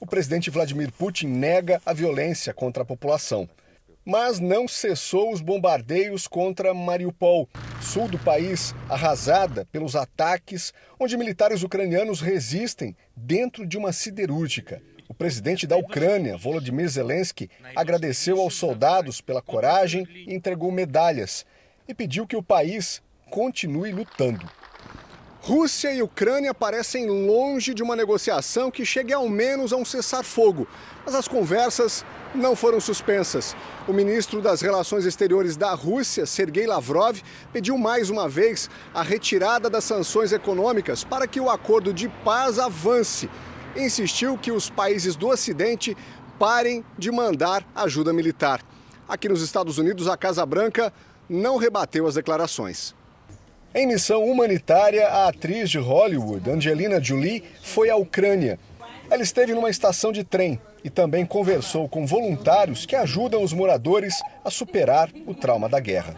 O 0.00 0.06
presidente 0.06 0.48
Vladimir 0.48 0.92
Putin 0.92 1.26
nega 1.26 1.82
a 1.84 1.92
violência 1.92 2.54
contra 2.54 2.82
a 2.82 2.86
população 2.86 3.48
mas 4.08 4.40
não 4.40 4.66
cessou 4.66 5.30
os 5.30 5.42
bombardeios 5.42 6.26
contra 6.26 6.72
Mariupol, 6.72 7.46
sul 7.78 8.08
do 8.08 8.18
país, 8.18 8.74
arrasada 8.88 9.66
pelos 9.70 9.94
ataques, 9.94 10.72
onde 10.98 11.14
militares 11.14 11.62
ucranianos 11.62 12.22
resistem 12.22 12.96
dentro 13.14 13.66
de 13.66 13.76
uma 13.76 13.92
siderúrgica. 13.92 14.80
O 15.10 15.12
presidente 15.12 15.66
da 15.66 15.76
Ucrânia, 15.76 16.38
Volodymyr 16.38 16.88
Zelensky, 16.88 17.50
agradeceu 17.76 18.40
aos 18.40 18.54
soldados 18.54 19.20
pela 19.20 19.42
coragem 19.42 20.08
e 20.26 20.32
entregou 20.34 20.72
medalhas 20.72 21.44
e 21.86 21.92
pediu 21.92 22.26
que 22.26 22.36
o 22.36 22.42
país 22.42 23.02
continue 23.28 23.92
lutando. 23.92 24.50
Rússia 25.48 25.94
e 25.94 26.02
Ucrânia 26.02 26.52
parecem 26.52 27.06
longe 27.08 27.72
de 27.72 27.82
uma 27.82 27.96
negociação 27.96 28.70
que 28.70 28.84
chegue 28.84 29.14
ao 29.14 29.26
menos 29.30 29.72
a 29.72 29.76
um 29.76 29.84
cessar-fogo, 29.84 30.68
mas 31.06 31.14
as 31.14 31.26
conversas 31.26 32.04
não 32.34 32.54
foram 32.54 32.78
suspensas. 32.78 33.56
O 33.88 33.92
ministro 33.94 34.42
das 34.42 34.60
Relações 34.60 35.06
Exteriores 35.06 35.56
da 35.56 35.72
Rússia, 35.72 36.26
Sergei 36.26 36.66
Lavrov, 36.66 37.22
pediu 37.50 37.78
mais 37.78 38.10
uma 38.10 38.28
vez 38.28 38.68
a 38.92 39.00
retirada 39.00 39.70
das 39.70 39.84
sanções 39.84 40.32
econômicas 40.32 41.02
para 41.02 41.26
que 41.26 41.40
o 41.40 41.48
acordo 41.48 41.94
de 41.94 42.10
paz 42.22 42.58
avance. 42.58 43.30
Insistiu 43.74 44.36
que 44.36 44.52
os 44.52 44.68
países 44.68 45.16
do 45.16 45.28
Ocidente 45.28 45.96
parem 46.38 46.84
de 46.98 47.10
mandar 47.10 47.66
ajuda 47.74 48.12
militar. 48.12 48.60
Aqui 49.08 49.30
nos 49.30 49.40
Estados 49.40 49.78
Unidos, 49.78 50.08
a 50.08 50.16
Casa 50.18 50.44
Branca 50.44 50.92
não 51.26 51.56
rebateu 51.56 52.06
as 52.06 52.16
declarações. 52.16 52.97
Em 53.74 53.86
missão 53.86 54.24
humanitária, 54.24 55.06
a 55.06 55.28
atriz 55.28 55.68
de 55.68 55.78
Hollywood, 55.78 56.50
Angelina 56.50 57.02
Jolie, 57.02 57.44
foi 57.62 57.90
à 57.90 57.96
Ucrânia. 57.96 58.58
Ela 59.10 59.22
esteve 59.22 59.54
numa 59.54 59.68
estação 59.68 60.10
de 60.10 60.24
trem 60.24 60.58
e 60.82 60.88
também 60.88 61.26
conversou 61.26 61.86
com 61.86 62.06
voluntários 62.06 62.86
que 62.86 62.96
ajudam 62.96 63.42
os 63.42 63.52
moradores 63.52 64.22
a 64.42 64.50
superar 64.50 65.10
o 65.26 65.34
trauma 65.34 65.68
da 65.68 65.78
guerra. 65.80 66.16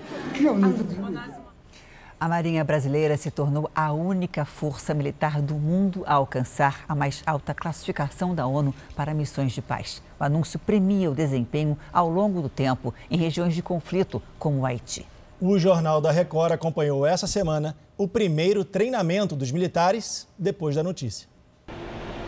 A 2.21 2.29
Marinha 2.29 2.63
Brasileira 2.63 3.17
se 3.17 3.33
tornou 3.33 3.69
a 3.75 3.93
única 3.93 4.45
força 4.45 4.95
militar 4.95 5.43
do 5.43 5.55
mundo 5.55 6.05
a 6.07 6.15
alcançar 6.15 6.85
a 6.89 6.95
mais 6.95 7.21
alta 7.27 7.53
classificação 7.53 8.33
da 8.33 8.47
ONU 8.47 8.73
para 8.95 9.13
missões 9.13 9.53
de 9.53 9.61
paz. 9.61 10.01
O 10.21 10.25
anúncio 10.25 10.59
premia 10.59 11.11
o 11.11 11.15
desempenho 11.15 11.77
ao 11.93 12.09
longo 12.09 12.41
do 12.41 12.49
tempo 12.49 12.95
em 13.11 13.17
regiões 13.17 13.55
de 13.55 13.63
conflito, 13.63 14.23
como 14.39 14.61
o 14.61 14.67
Haiti. 14.67 15.05
O 15.43 15.59
Jornal 15.59 16.03
da 16.03 16.11
Record 16.11 16.53
acompanhou 16.53 17.07
essa 17.07 17.27
semana 17.27 17.75
o 17.97 18.07
primeiro 18.07 18.63
treinamento 18.63 19.35
dos 19.35 19.51
militares 19.51 20.29
depois 20.39 20.77
da 20.77 20.83
notícia. 20.83 21.27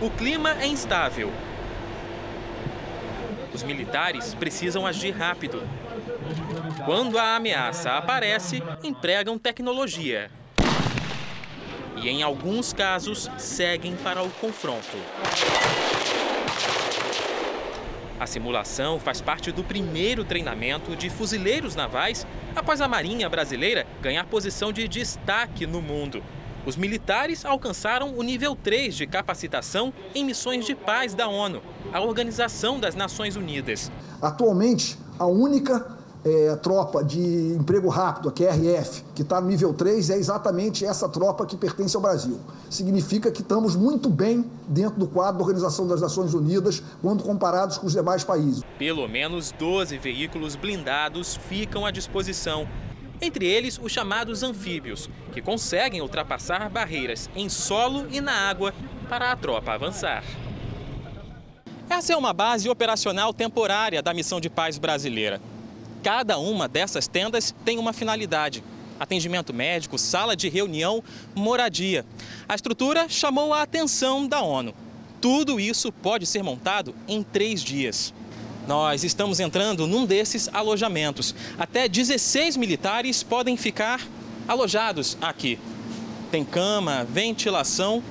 O 0.00 0.08
clima 0.08 0.58
é 0.58 0.66
instável. 0.66 1.30
Os 3.52 3.62
militares 3.62 4.32
precisam 4.32 4.86
agir 4.86 5.10
rápido. 5.10 5.62
Quando 6.86 7.18
a 7.18 7.36
ameaça 7.36 7.90
aparece, 7.90 8.62
empregam 8.82 9.38
tecnologia. 9.38 10.30
E, 12.02 12.08
em 12.08 12.22
alguns 12.22 12.72
casos, 12.72 13.30
seguem 13.36 13.94
para 13.94 14.22
o 14.22 14.30
confronto. 14.30 14.96
A 18.22 18.26
simulação 18.28 19.00
faz 19.00 19.20
parte 19.20 19.50
do 19.50 19.64
primeiro 19.64 20.24
treinamento 20.24 20.94
de 20.94 21.10
fuzileiros 21.10 21.74
navais 21.74 22.24
após 22.54 22.80
a 22.80 22.86
Marinha 22.86 23.28
Brasileira 23.28 23.84
ganhar 24.00 24.24
posição 24.26 24.72
de 24.72 24.86
destaque 24.86 25.66
no 25.66 25.82
mundo. 25.82 26.22
Os 26.64 26.76
militares 26.76 27.44
alcançaram 27.44 28.16
o 28.16 28.22
nível 28.22 28.54
3 28.54 28.94
de 28.94 29.08
capacitação 29.08 29.92
em 30.14 30.24
missões 30.24 30.64
de 30.64 30.72
paz 30.72 31.14
da 31.14 31.26
ONU, 31.26 31.60
a 31.92 32.00
Organização 32.00 32.78
das 32.78 32.94
Nações 32.94 33.34
Unidas. 33.34 33.90
Atualmente, 34.20 34.96
a 35.18 35.26
única 35.26 35.98
é, 36.24 36.54
tropa 36.56 37.02
de 37.02 37.20
emprego 37.54 37.88
rápido, 37.88 38.28
a 38.28 38.32
QRF, 38.32 39.04
que 39.14 39.22
está 39.22 39.40
no 39.40 39.48
nível 39.48 39.74
3, 39.74 40.10
é 40.10 40.16
exatamente 40.16 40.84
essa 40.84 41.08
tropa 41.08 41.44
que 41.44 41.56
pertence 41.56 41.96
ao 41.96 42.02
Brasil. 42.02 42.38
Significa 42.70 43.30
que 43.30 43.42
estamos 43.42 43.74
muito 43.74 44.08
bem 44.08 44.48
dentro 44.68 44.98
do 44.98 45.06
quadro 45.06 45.38
da 45.38 45.44
Organização 45.44 45.86
das 45.86 46.00
Nações 46.00 46.32
Unidas 46.32 46.82
quando 47.00 47.24
comparados 47.24 47.76
com 47.76 47.86
os 47.86 47.92
demais 47.92 48.22
países. 48.22 48.62
Pelo 48.78 49.08
menos 49.08 49.52
12 49.58 49.98
veículos 49.98 50.54
blindados 50.54 51.36
ficam 51.48 51.84
à 51.84 51.90
disposição. 51.90 52.68
Entre 53.20 53.46
eles, 53.46 53.78
os 53.80 53.92
chamados 53.92 54.42
anfíbios, 54.42 55.08
que 55.32 55.40
conseguem 55.40 56.00
ultrapassar 56.00 56.68
barreiras 56.68 57.30
em 57.36 57.48
solo 57.48 58.06
e 58.10 58.20
na 58.20 58.32
água 58.32 58.74
para 59.08 59.30
a 59.30 59.36
tropa 59.36 59.72
avançar. 59.72 60.24
Essa 61.88 62.14
é 62.14 62.16
uma 62.16 62.32
base 62.32 62.68
operacional 62.68 63.34
temporária 63.34 64.02
da 64.02 64.14
missão 64.14 64.40
de 64.40 64.48
paz 64.48 64.78
brasileira. 64.78 65.40
Cada 66.02 66.36
uma 66.38 66.66
dessas 66.66 67.06
tendas 67.06 67.54
tem 67.64 67.78
uma 67.78 67.92
finalidade: 67.92 68.62
atendimento 68.98 69.54
médico, 69.54 69.96
sala 69.96 70.34
de 70.36 70.48
reunião, 70.48 71.02
moradia. 71.34 72.04
A 72.48 72.54
estrutura 72.54 73.08
chamou 73.08 73.54
a 73.54 73.62
atenção 73.62 74.26
da 74.26 74.42
ONU. 74.42 74.74
Tudo 75.20 75.60
isso 75.60 75.92
pode 75.92 76.26
ser 76.26 76.42
montado 76.42 76.94
em 77.06 77.22
três 77.22 77.62
dias. 77.62 78.12
Nós 78.66 79.04
estamos 79.04 79.38
entrando 79.40 79.86
num 79.86 80.04
desses 80.04 80.48
alojamentos. 80.52 81.34
Até 81.58 81.88
16 81.88 82.56
militares 82.56 83.22
podem 83.22 83.56
ficar 83.56 84.00
alojados 84.46 85.16
aqui. 85.20 85.58
Tem 86.30 86.44
cama, 86.44 87.04
ventilação, 87.04 88.02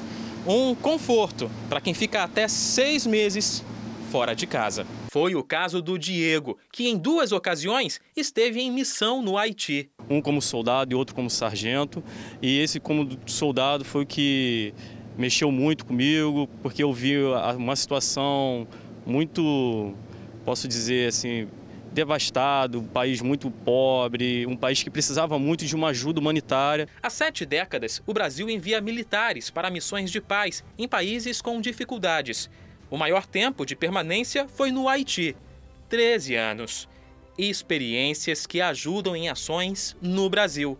um 0.47 0.73
conforto 0.73 1.49
para 1.69 1.82
quem 1.82 1.93
fica 1.93 2.23
até 2.23 2.47
seis 2.47 3.06
meses 3.06 3.63
fora 4.12 4.36
de 4.36 4.45
casa. 4.45 4.86
Foi 5.10 5.36
o 5.36 5.43
caso 5.43 5.82
do 5.82 5.97
Diego, 5.97 6.58
que 6.69 6.89
em 6.89 6.97
duas 6.97 7.32
ocasiões 7.32 8.02
esteve 8.13 8.60
em 8.60 8.69
missão 8.69 9.21
no 9.21 9.38
Haiti. 9.38 9.89
Um 10.10 10.21
como 10.21 10.41
soldado 10.41 10.91
e 10.91 10.95
outro 10.95 11.15
como 11.15 11.30
sargento. 11.30 12.04
E 12.41 12.60
esse 12.60 12.78
como 12.78 13.08
soldado 13.26 13.86
foi 13.86 14.04
o 14.04 14.06
que 14.06 14.74
mexeu 15.17 15.50
muito 15.50 15.86
comigo, 15.86 16.50
porque 16.62 16.84
eu 16.84 16.91
vi 16.91 17.15
uma 17.56 17.76
situação 17.78 18.67
muito, 19.06 19.93
posso 20.43 20.67
dizer 20.67 21.08
assim, 21.08 21.47
devastado, 21.93 22.80
um 22.80 22.88
país 22.88 23.21
muito 23.21 23.50
pobre, 23.50 24.45
um 24.45 24.58
país 24.58 24.84
que 24.84 24.89
precisava 24.89 25.39
muito 25.39 25.65
de 25.65 25.74
uma 25.74 25.88
ajuda 25.89 26.19
humanitária. 26.19 26.86
Há 27.02 27.10
sete 27.10 27.45
décadas, 27.45 28.02
o 28.06 28.13
Brasil 28.13 28.50
envia 28.50 28.82
militares 28.82 29.50
para 29.50 29.69
missões 29.69 30.12
de 30.12 30.19
paz 30.19 30.65
em 30.78 30.86
países 30.86 31.41
com 31.41 31.62
dificuldades. 31.62 32.50
O 32.91 32.97
maior 32.97 33.25
tempo 33.25 33.65
de 33.65 33.73
permanência 33.73 34.49
foi 34.49 34.69
no 34.69 34.89
Haiti 34.89 35.34
13 35.88 36.36
anos. 36.36 36.89
Experiências 37.38 38.45
que 38.45 38.60
ajudam 38.60 39.15
em 39.15 39.30
ações 39.30 39.95
no 40.01 40.30
Brasil. 40.30 40.77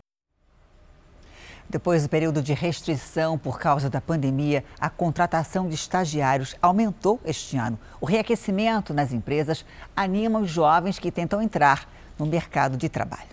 Depois 1.70 2.04
do 2.04 2.10
período 2.10 2.42
de 2.42 2.52
restrição 2.52 3.38
por 3.38 3.58
causa 3.58 3.90
da 3.90 4.02
pandemia, 4.02 4.62
a 4.78 4.90
contratação 4.90 5.70
de 5.70 5.76
estagiários 5.76 6.54
aumentou 6.62 7.18
este 7.24 7.56
ano. 7.56 7.80
O 8.02 8.06
reaquecimento 8.06 8.94
nas 8.94 9.14
empresas 9.14 9.66
anima 9.96 10.42
os 10.42 10.52
jovens 10.52 11.00
que 11.00 11.14
tentam 11.14 11.42
entrar 11.42 11.90
no 12.20 12.26
mercado 12.26 12.76
de 12.76 12.90
trabalho. 12.90 13.32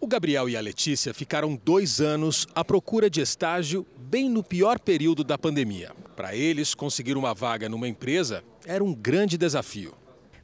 O 0.00 0.06
Gabriel 0.06 0.48
e 0.48 0.56
a 0.56 0.60
Letícia 0.60 1.12
ficaram 1.12 1.60
dois 1.62 2.00
anos 2.00 2.46
à 2.54 2.64
procura 2.64 3.10
de 3.10 3.20
estágio 3.20 3.86
bem 4.06 4.30
no 4.30 4.42
pior 4.42 4.78
período 4.78 5.24
da 5.24 5.36
pandemia. 5.36 5.90
Para 6.14 6.34
eles, 6.34 6.74
conseguir 6.74 7.16
uma 7.16 7.34
vaga 7.34 7.68
numa 7.68 7.88
empresa 7.88 8.44
era 8.64 8.82
um 8.82 8.94
grande 8.94 9.36
desafio. 9.36 9.94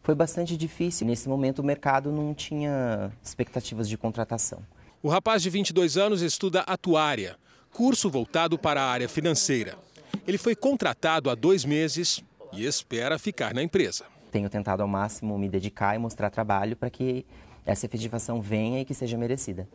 Foi 0.02 0.16
bastante 0.16 0.56
difícil. 0.56 1.06
Nesse 1.06 1.28
momento, 1.28 1.60
o 1.60 1.64
mercado 1.64 2.10
não 2.10 2.34
tinha 2.34 3.12
expectativas 3.22 3.88
de 3.88 3.96
contratação. 3.96 4.66
O 5.00 5.08
rapaz 5.08 5.42
de 5.42 5.48
22 5.48 5.96
anos 5.96 6.22
estuda 6.22 6.62
atuária, 6.62 7.36
curso 7.72 8.10
voltado 8.10 8.58
para 8.58 8.82
a 8.82 8.86
área 8.86 9.08
financeira. 9.08 9.78
Ele 10.26 10.38
foi 10.38 10.56
contratado 10.56 11.30
há 11.30 11.34
dois 11.36 11.64
meses 11.64 12.22
e 12.52 12.64
espera 12.66 13.16
ficar 13.16 13.54
na 13.54 13.62
empresa. 13.62 14.04
Tenho 14.32 14.50
tentado 14.50 14.82
ao 14.82 14.88
máximo 14.88 15.38
me 15.38 15.48
dedicar 15.48 15.94
e 15.94 15.98
mostrar 15.98 16.30
trabalho 16.30 16.76
para 16.76 16.90
que 16.90 17.24
essa 17.64 17.86
efetivação 17.86 18.42
venha 18.42 18.80
e 18.80 18.84
que 18.84 18.92
seja 18.92 19.16
merecida. 19.16 19.68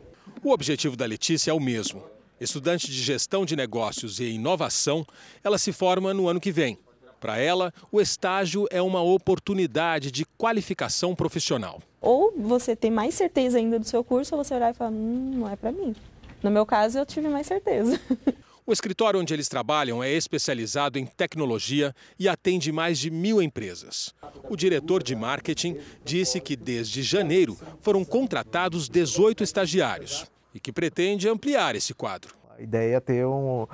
O 0.44 0.52
objetivo 0.52 0.94
da 0.94 1.06
Letícia 1.06 1.50
é 1.50 1.54
o 1.54 1.60
mesmo. 1.60 2.02
Estudante 2.40 2.86
de 2.86 3.02
gestão 3.02 3.44
de 3.44 3.56
negócios 3.56 4.20
e 4.20 4.24
inovação, 4.24 5.04
ela 5.42 5.58
se 5.58 5.72
forma 5.72 6.14
no 6.14 6.28
ano 6.28 6.40
que 6.40 6.52
vem. 6.52 6.78
Para 7.20 7.36
ela, 7.38 7.74
o 7.90 8.00
estágio 8.00 8.66
é 8.70 8.80
uma 8.80 9.02
oportunidade 9.02 10.12
de 10.12 10.24
qualificação 10.36 11.16
profissional. 11.16 11.82
Ou 12.00 12.32
você 12.36 12.76
tem 12.76 12.92
mais 12.92 13.14
certeza 13.14 13.58
ainda 13.58 13.78
do 13.78 13.84
seu 13.84 14.04
curso, 14.04 14.36
ou 14.36 14.44
você 14.44 14.54
olhar 14.54 14.70
e 14.70 14.74
falar, 14.74 14.90
hum, 14.90 15.32
não 15.34 15.50
é 15.50 15.56
para 15.56 15.72
mim. 15.72 15.96
No 16.40 16.50
meu 16.50 16.64
caso, 16.64 16.98
eu 16.98 17.04
tive 17.04 17.28
mais 17.28 17.46
certeza. 17.46 18.00
O 18.68 18.72
escritório 18.72 19.18
onde 19.18 19.32
eles 19.32 19.48
trabalham 19.48 20.04
é 20.04 20.12
especializado 20.12 20.98
em 20.98 21.06
tecnologia 21.06 21.94
e 22.18 22.28
atende 22.28 22.70
mais 22.70 22.98
de 22.98 23.10
mil 23.10 23.40
empresas. 23.40 24.14
O 24.46 24.54
diretor 24.54 25.02
de 25.02 25.16
marketing 25.16 25.78
disse 26.04 26.38
que 26.38 26.54
desde 26.54 27.02
janeiro 27.02 27.56
foram 27.80 28.04
contratados 28.04 28.86
18 28.86 29.42
estagiários 29.42 30.26
e 30.58 30.60
que 30.60 30.72
pretende 30.72 31.28
ampliar 31.28 31.76
esse 31.76 31.94
quadro. 31.94 32.34
A 32.58 32.60
ideia 32.60 32.96
é 32.96 33.00
ter 33.00 33.24
um, 33.24 33.66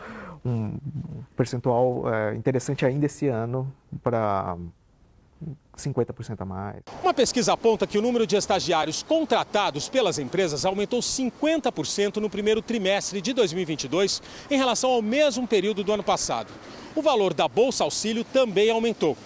um 0.45 0.79
percentual 1.35 2.05
é, 2.13 2.35
interessante 2.35 2.85
ainda 2.85 3.07
esse 3.07 3.27
ano 3.27 3.73
para 4.03 4.59
50% 5.75 6.43
a 6.43 6.45
mais. 6.45 6.83
Uma 7.03 7.15
pesquisa 7.15 7.55
aponta 7.55 7.87
que 7.87 7.97
o 7.97 8.03
número 8.03 8.27
de 8.27 8.37
estagiários 8.37 9.03
contratados 9.03 9.89
pelas 9.89 10.19
empresas 10.19 10.67
aumentou 10.67 11.01
50% 11.01 12.19
no 12.19 12.29
primeiro 12.29 12.61
trimestre 12.61 13.23
de 13.23 13.33
2022 13.33 14.23
em 14.51 14.59
relação 14.59 14.91
ao 14.91 15.01
mesmo 15.01 15.49
período 15.49 15.83
do 15.83 15.91
ano 15.91 16.03
passado. 16.05 16.53
O 16.95 17.01
valor 17.01 17.33
da 17.33 17.49
Bolsa 17.49 17.83
Auxílio 17.83 18.25
também 18.25 18.71
aumentou. 18.71 19.17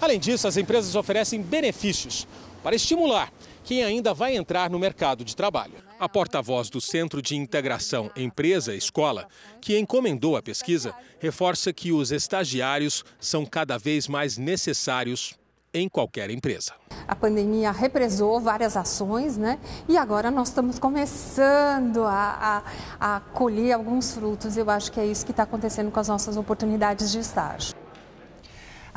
Além 0.00 0.20
disso, 0.20 0.46
as 0.46 0.56
empresas 0.56 0.94
oferecem 0.94 1.42
benefícios 1.42 2.28
para 2.62 2.76
estimular 2.76 3.32
quem 3.68 3.84
ainda 3.84 4.14
vai 4.14 4.34
entrar 4.34 4.70
no 4.70 4.78
mercado 4.78 5.22
de 5.22 5.36
trabalho. 5.36 5.74
A 6.00 6.08
porta-voz 6.08 6.70
do 6.70 6.80
Centro 6.80 7.20
de 7.20 7.36
Integração 7.36 8.10
Empresa-Escola, 8.16 9.28
que 9.60 9.78
encomendou 9.78 10.38
a 10.38 10.42
pesquisa, 10.42 10.94
reforça 11.20 11.70
que 11.70 11.92
os 11.92 12.10
estagiários 12.10 13.04
são 13.20 13.44
cada 13.44 13.76
vez 13.76 14.08
mais 14.08 14.38
necessários 14.38 15.34
em 15.74 15.86
qualquer 15.86 16.30
empresa. 16.30 16.72
A 17.06 17.14
pandemia 17.14 17.70
represou 17.70 18.40
várias 18.40 18.74
ações, 18.74 19.36
né? 19.36 19.58
E 19.86 19.98
agora 19.98 20.30
nós 20.30 20.48
estamos 20.48 20.78
começando 20.78 22.04
a, 22.04 22.64
a, 22.98 23.16
a 23.16 23.20
colher 23.20 23.72
alguns 23.72 24.12
frutos. 24.12 24.56
Eu 24.56 24.70
acho 24.70 24.90
que 24.90 24.98
é 24.98 25.04
isso 25.04 25.26
que 25.26 25.30
está 25.30 25.42
acontecendo 25.42 25.90
com 25.90 26.00
as 26.00 26.08
nossas 26.08 26.38
oportunidades 26.38 27.12
de 27.12 27.18
estágio. 27.18 27.77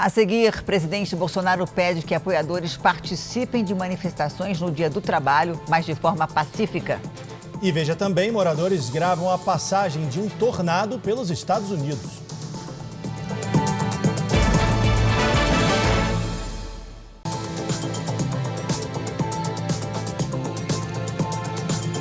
A 0.02 0.10
seguir, 0.10 0.64
presidente 0.64 1.16
Bolsonaro 1.16 1.68
pede 1.68 2.02
que 2.02 2.16
apoiadores 2.16 2.76
participem 2.76 3.64
de 3.64 3.76
manifestações 3.76 4.60
no 4.60 4.72
Dia 4.72 4.90
do 4.90 5.00
Trabalho, 5.00 5.62
mas 5.70 5.86
de 5.86 5.94
forma 5.94 6.28
pacífica. 6.28 7.00
E 7.62 7.72
veja 7.72 7.96
também: 7.96 8.32
moradores 8.32 8.90
gravam 8.90 9.30
a 9.30 9.38
passagem 9.38 10.10
de 10.10 10.20
um 10.20 10.28
tornado 10.28 10.98
pelos 10.98 11.30
Estados 11.30 11.70
Unidos. 11.70 12.14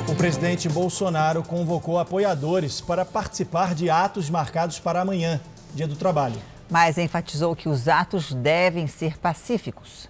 O 0.09 0.15
presidente 0.15 0.67
Bolsonaro 0.67 1.43
convocou 1.43 1.99
apoiadores 1.99 2.81
para 2.81 3.05
participar 3.05 3.75
de 3.75 3.91
atos 3.91 4.27
marcados 4.27 4.79
para 4.79 5.01
amanhã, 5.01 5.39
Dia 5.75 5.87
do 5.87 5.95
Trabalho. 5.95 6.50
Mas 6.71 6.97
enfatizou 6.97 7.53
que 7.53 7.67
os 7.67 7.89
atos 7.89 8.33
devem 8.33 8.87
ser 8.87 9.17
pacíficos. 9.19 10.09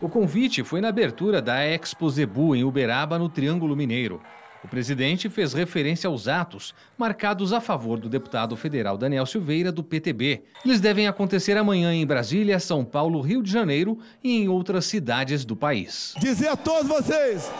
O 0.00 0.08
convite 0.08 0.64
foi 0.64 0.80
na 0.80 0.88
abertura 0.88 1.42
da 1.42 1.62
Expo 1.62 2.08
Zebu 2.08 2.56
em 2.56 2.64
Uberaba, 2.64 3.18
no 3.18 3.28
Triângulo 3.28 3.76
Mineiro. 3.76 4.18
O 4.64 4.68
presidente 4.68 5.28
fez 5.28 5.52
referência 5.52 6.08
aos 6.08 6.26
atos 6.26 6.74
marcados 6.96 7.52
a 7.52 7.60
favor 7.60 7.98
do 7.98 8.08
deputado 8.08 8.56
federal 8.56 8.96
Daniel 8.96 9.26
Silveira, 9.26 9.70
do 9.70 9.82
PTB. 9.82 10.42
Eles 10.64 10.80
devem 10.80 11.06
acontecer 11.06 11.56
amanhã 11.58 11.92
em 11.94 12.06
Brasília, 12.06 12.58
São 12.58 12.82
Paulo, 12.82 13.20
Rio 13.20 13.42
de 13.42 13.50
Janeiro 13.50 13.98
e 14.24 14.38
em 14.38 14.48
outras 14.48 14.86
cidades 14.86 15.44
do 15.44 15.54
país. 15.54 16.14
Dizer 16.18 16.48
a 16.48 16.56
todos 16.56 16.88
vocês 16.88 17.50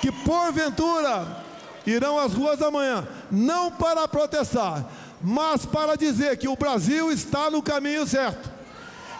que, 0.00 0.12
porventura, 0.12 1.26
irão 1.86 2.18
às 2.18 2.32
ruas 2.32 2.62
amanhã, 2.62 3.06
não 3.30 3.70
para 3.70 4.06
protestar, 4.06 4.88
mas 5.20 5.66
para 5.66 5.96
dizer 5.96 6.36
que 6.36 6.48
o 6.48 6.56
Brasil 6.56 7.10
está 7.10 7.50
no 7.50 7.62
caminho 7.62 8.06
certo. 8.06 8.58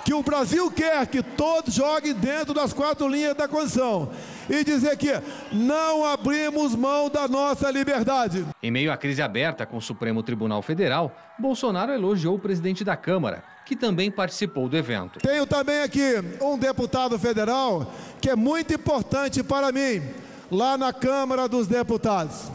Que 0.04 0.14
o 0.14 0.22
Brasil 0.22 0.70
quer 0.70 1.06
que 1.06 1.22
todos 1.22 1.74
joguem 1.74 2.14
dentro 2.14 2.54
das 2.54 2.72
quatro 2.72 3.06
linhas 3.06 3.36
da 3.36 3.46
Constituição. 3.46 4.10
E 4.48 4.64
dizer 4.64 4.96
que 4.96 5.10
não 5.52 6.02
abrimos 6.02 6.74
mão 6.74 7.10
da 7.10 7.28
nossa 7.28 7.70
liberdade. 7.70 8.46
Em 8.62 8.70
meio 8.70 8.90
à 8.90 8.96
crise 8.96 9.20
aberta 9.20 9.66
com 9.66 9.76
o 9.76 9.82
Supremo 9.82 10.22
Tribunal 10.22 10.62
Federal, 10.62 11.14
Bolsonaro 11.38 11.92
elogiou 11.92 12.36
o 12.36 12.38
presidente 12.38 12.82
da 12.82 12.96
Câmara, 12.96 13.44
que 13.66 13.76
também 13.76 14.10
participou 14.10 14.66
do 14.66 14.78
evento. 14.78 15.18
Tenho 15.18 15.46
também 15.46 15.82
aqui 15.82 16.14
um 16.40 16.56
deputado 16.56 17.18
federal 17.18 17.92
que 18.18 18.30
é 18.30 18.36
muito 18.36 18.72
importante 18.72 19.42
para 19.42 19.70
mim, 19.70 20.02
lá 20.50 20.78
na 20.78 20.90
Câmara 20.90 21.46
dos 21.46 21.66
Deputados. 21.66 22.50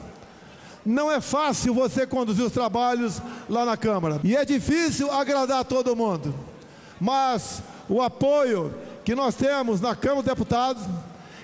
Não 0.85 1.11
é 1.11 1.21
fácil 1.21 1.73
você 1.73 2.05
conduzir 2.05 2.45
os 2.45 2.51
trabalhos 2.51 3.21
lá 3.49 3.65
na 3.65 3.77
Câmara. 3.77 4.19
E 4.23 4.35
é 4.35 4.43
difícil 4.43 5.11
agradar 5.11 5.63
todo 5.63 5.95
mundo. 5.95 6.33
Mas 6.99 7.61
o 7.87 8.01
apoio 8.01 8.73
que 9.05 9.15
nós 9.15 9.35
temos 9.35 9.79
na 9.79 9.95
Câmara 9.95 10.23
dos 10.23 10.31
Deputados, 10.31 10.83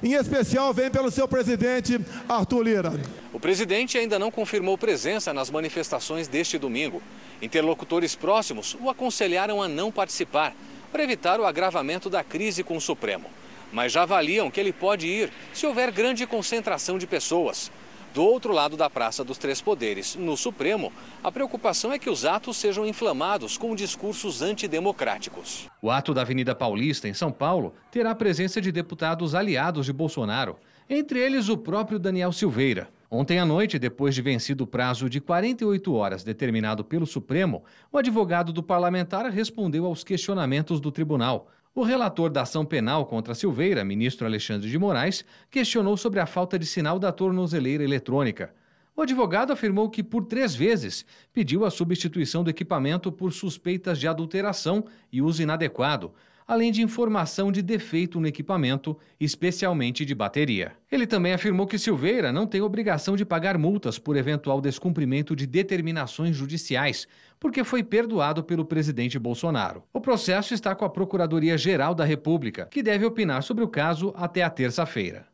em 0.01 0.13
especial, 0.13 0.73
vem 0.73 0.89
pelo 0.89 1.11
seu 1.11 1.27
presidente 1.27 1.99
Arthur 2.27 2.63
Lira. 2.63 2.93
O 3.33 3.39
presidente 3.39 3.97
ainda 3.97 4.17
não 4.17 4.31
confirmou 4.31 4.77
presença 4.77 5.33
nas 5.33 5.49
manifestações 5.49 6.27
deste 6.27 6.57
domingo. 6.57 7.01
Interlocutores 7.41 8.15
próximos 8.15 8.75
o 8.81 8.89
aconselharam 8.89 9.61
a 9.61 9.67
não 9.67 9.91
participar, 9.91 10.53
para 10.91 11.03
evitar 11.03 11.39
o 11.39 11.45
agravamento 11.45 12.09
da 12.09 12.23
crise 12.23 12.63
com 12.63 12.75
o 12.75 12.81
Supremo. 12.81 13.25
Mas 13.71 13.91
já 13.91 14.01
avaliam 14.01 14.49
que 14.49 14.59
ele 14.59 14.73
pode 14.73 15.07
ir 15.07 15.31
se 15.53 15.65
houver 15.65 15.91
grande 15.91 16.25
concentração 16.25 16.97
de 16.97 17.05
pessoas. 17.05 17.71
Do 18.11 18.23
outro 18.23 18.51
lado 18.51 18.75
da 18.75 18.89
Praça 18.89 19.23
dos 19.23 19.37
Três 19.37 19.61
Poderes, 19.61 20.15
no 20.15 20.35
Supremo, 20.35 20.91
a 21.23 21.31
preocupação 21.31 21.93
é 21.93 21.99
que 21.99 22.09
os 22.09 22.25
atos 22.25 22.57
sejam 22.57 22.83
inflamados 22.83 23.55
com 23.55 23.75
discursos 23.75 24.41
antidemocráticos. 24.41 25.69
O 25.79 25.91
ato 25.91 26.11
da 26.11 26.21
Avenida 26.21 26.55
Paulista, 26.55 27.07
em 27.07 27.13
São 27.13 27.31
Paulo, 27.31 27.71
terá 27.91 28.11
a 28.11 28.15
presença 28.15 28.59
de 28.59 28.71
deputados 28.71 29.35
aliados 29.35 29.85
de 29.85 29.93
Bolsonaro, 29.93 30.57
entre 30.89 31.19
eles 31.19 31.49
o 31.49 31.57
próprio 31.57 31.99
Daniel 31.99 32.31
Silveira. 32.31 32.89
Ontem 33.11 33.37
à 33.37 33.45
noite, 33.45 33.77
depois 33.77 34.15
de 34.15 34.23
vencido 34.23 34.63
o 34.63 34.67
prazo 34.67 35.07
de 35.07 35.21
48 35.21 35.93
horas 35.93 36.23
determinado 36.23 36.83
pelo 36.83 37.05
Supremo, 37.05 37.63
o 37.91 37.97
advogado 37.97 38.51
do 38.51 38.63
parlamentar 38.63 39.27
respondeu 39.29 39.85
aos 39.85 40.03
questionamentos 40.03 40.79
do 40.79 40.91
tribunal. 40.91 41.47
O 41.79 41.83
relator 41.83 42.29
da 42.29 42.41
ação 42.41 42.65
penal 42.65 43.05
contra 43.05 43.33
Silveira, 43.33 43.85
ministro 43.85 44.27
Alexandre 44.27 44.69
de 44.69 44.77
Moraes, 44.77 45.23
questionou 45.49 45.95
sobre 45.95 46.19
a 46.19 46.25
falta 46.25 46.59
de 46.59 46.65
sinal 46.65 46.99
da 46.99 47.09
tornozeleira 47.09 47.81
eletrônica. 47.81 48.53
O 48.93 49.01
advogado 49.01 49.53
afirmou 49.53 49.89
que, 49.89 50.03
por 50.03 50.25
três 50.25 50.53
vezes, 50.53 51.05
pediu 51.31 51.63
a 51.63 51.71
substituição 51.71 52.43
do 52.43 52.49
equipamento 52.49 53.13
por 53.13 53.31
suspeitas 53.31 53.97
de 53.97 54.09
adulteração 54.09 54.83
e 55.09 55.21
uso 55.21 55.41
inadequado, 55.41 56.11
além 56.49 56.71
de 56.71 56.81
informação 56.81 57.51
de 57.51 57.61
defeito 57.61 58.19
no 58.19 58.25
equipamento, 58.25 58.97
especialmente 59.19 60.03
de 60.03 60.15
bateria. 60.15 60.71
Ele 60.91 61.05
também 61.05 61.31
afirmou 61.31 61.67
que 61.67 61.77
Silveira 61.77 62.33
não 62.33 62.47
tem 62.47 62.59
obrigação 62.59 63.15
de 63.15 63.23
pagar 63.23 63.55
multas 63.55 63.99
por 63.99 64.17
eventual 64.17 64.59
descumprimento 64.59 65.35
de 65.35 65.45
determinações 65.45 66.35
judiciais, 66.35 67.07
porque 67.39 67.63
foi 67.63 67.83
perdoado 67.83 68.43
pelo 68.43 68.65
presidente 68.65 69.19
Bolsonaro. 69.19 69.83
O 69.93 70.01
processo 70.01 70.55
está 70.55 70.73
com 70.73 70.83
a 70.83 70.89
Procuradoria-Geral 70.89 71.93
da 71.93 72.03
República, 72.03 72.65
que 72.65 72.81
deve 72.81 73.05
opinar 73.05 73.43
sobre 73.43 73.63
o 73.63 73.67
caso 73.67 74.11
até 74.17 74.41
a 74.41 74.49
terça-feira. 74.49 75.27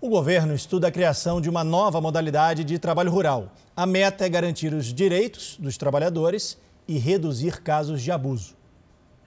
O 0.00 0.08
governo 0.08 0.54
estuda 0.54 0.88
a 0.88 0.90
criação 0.90 1.38
de 1.38 1.50
uma 1.50 1.62
nova 1.62 2.00
modalidade 2.00 2.64
de 2.64 2.78
trabalho 2.78 3.10
rural. 3.10 3.54
A 3.76 3.84
meta 3.84 4.24
é 4.24 4.28
garantir 4.30 4.72
os 4.72 4.86
direitos 4.86 5.58
dos 5.60 5.76
trabalhadores 5.76 6.58
e 6.88 6.96
reduzir 6.96 7.60
casos 7.60 8.00
de 8.00 8.10
abuso. 8.10 8.58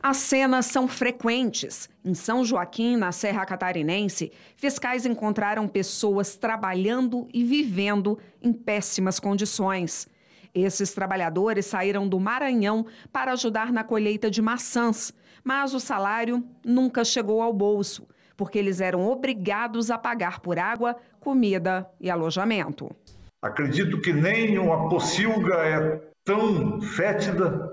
As 0.03 0.17
cenas 0.17 0.65
são 0.65 0.85
frequentes. 0.85 1.89
Em 2.03 2.13
São 2.13 2.43
Joaquim, 2.43 2.97
na 2.97 3.13
Serra 3.13 3.45
Catarinense, 3.45 4.33
fiscais 4.57 5.05
encontraram 5.05 5.65
pessoas 5.65 6.35
trabalhando 6.35 7.25
e 7.33 7.41
vivendo 7.45 8.19
em 8.41 8.51
péssimas 8.51 9.17
condições. 9.17 10.09
Esses 10.53 10.93
trabalhadores 10.93 11.67
saíram 11.67 12.05
do 12.05 12.19
Maranhão 12.19 12.85
para 13.13 13.31
ajudar 13.31 13.71
na 13.71 13.81
colheita 13.81 14.29
de 14.29 14.41
maçãs, 14.41 15.13
mas 15.41 15.73
o 15.73 15.79
salário 15.79 16.43
nunca 16.65 17.05
chegou 17.05 17.41
ao 17.41 17.53
bolso, 17.53 18.05
porque 18.35 18.59
eles 18.59 18.81
eram 18.81 19.07
obrigados 19.07 19.89
a 19.89 19.97
pagar 19.97 20.41
por 20.41 20.59
água, 20.59 20.97
comida 21.21 21.89
e 22.01 22.09
alojamento. 22.09 22.93
Acredito 23.41 24.01
que 24.01 24.11
nem 24.11 24.59
uma 24.59 24.89
pocilga 24.89 25.55
é 25.65 26.01
tão 26.25 26.81
fétida 26.81 27.72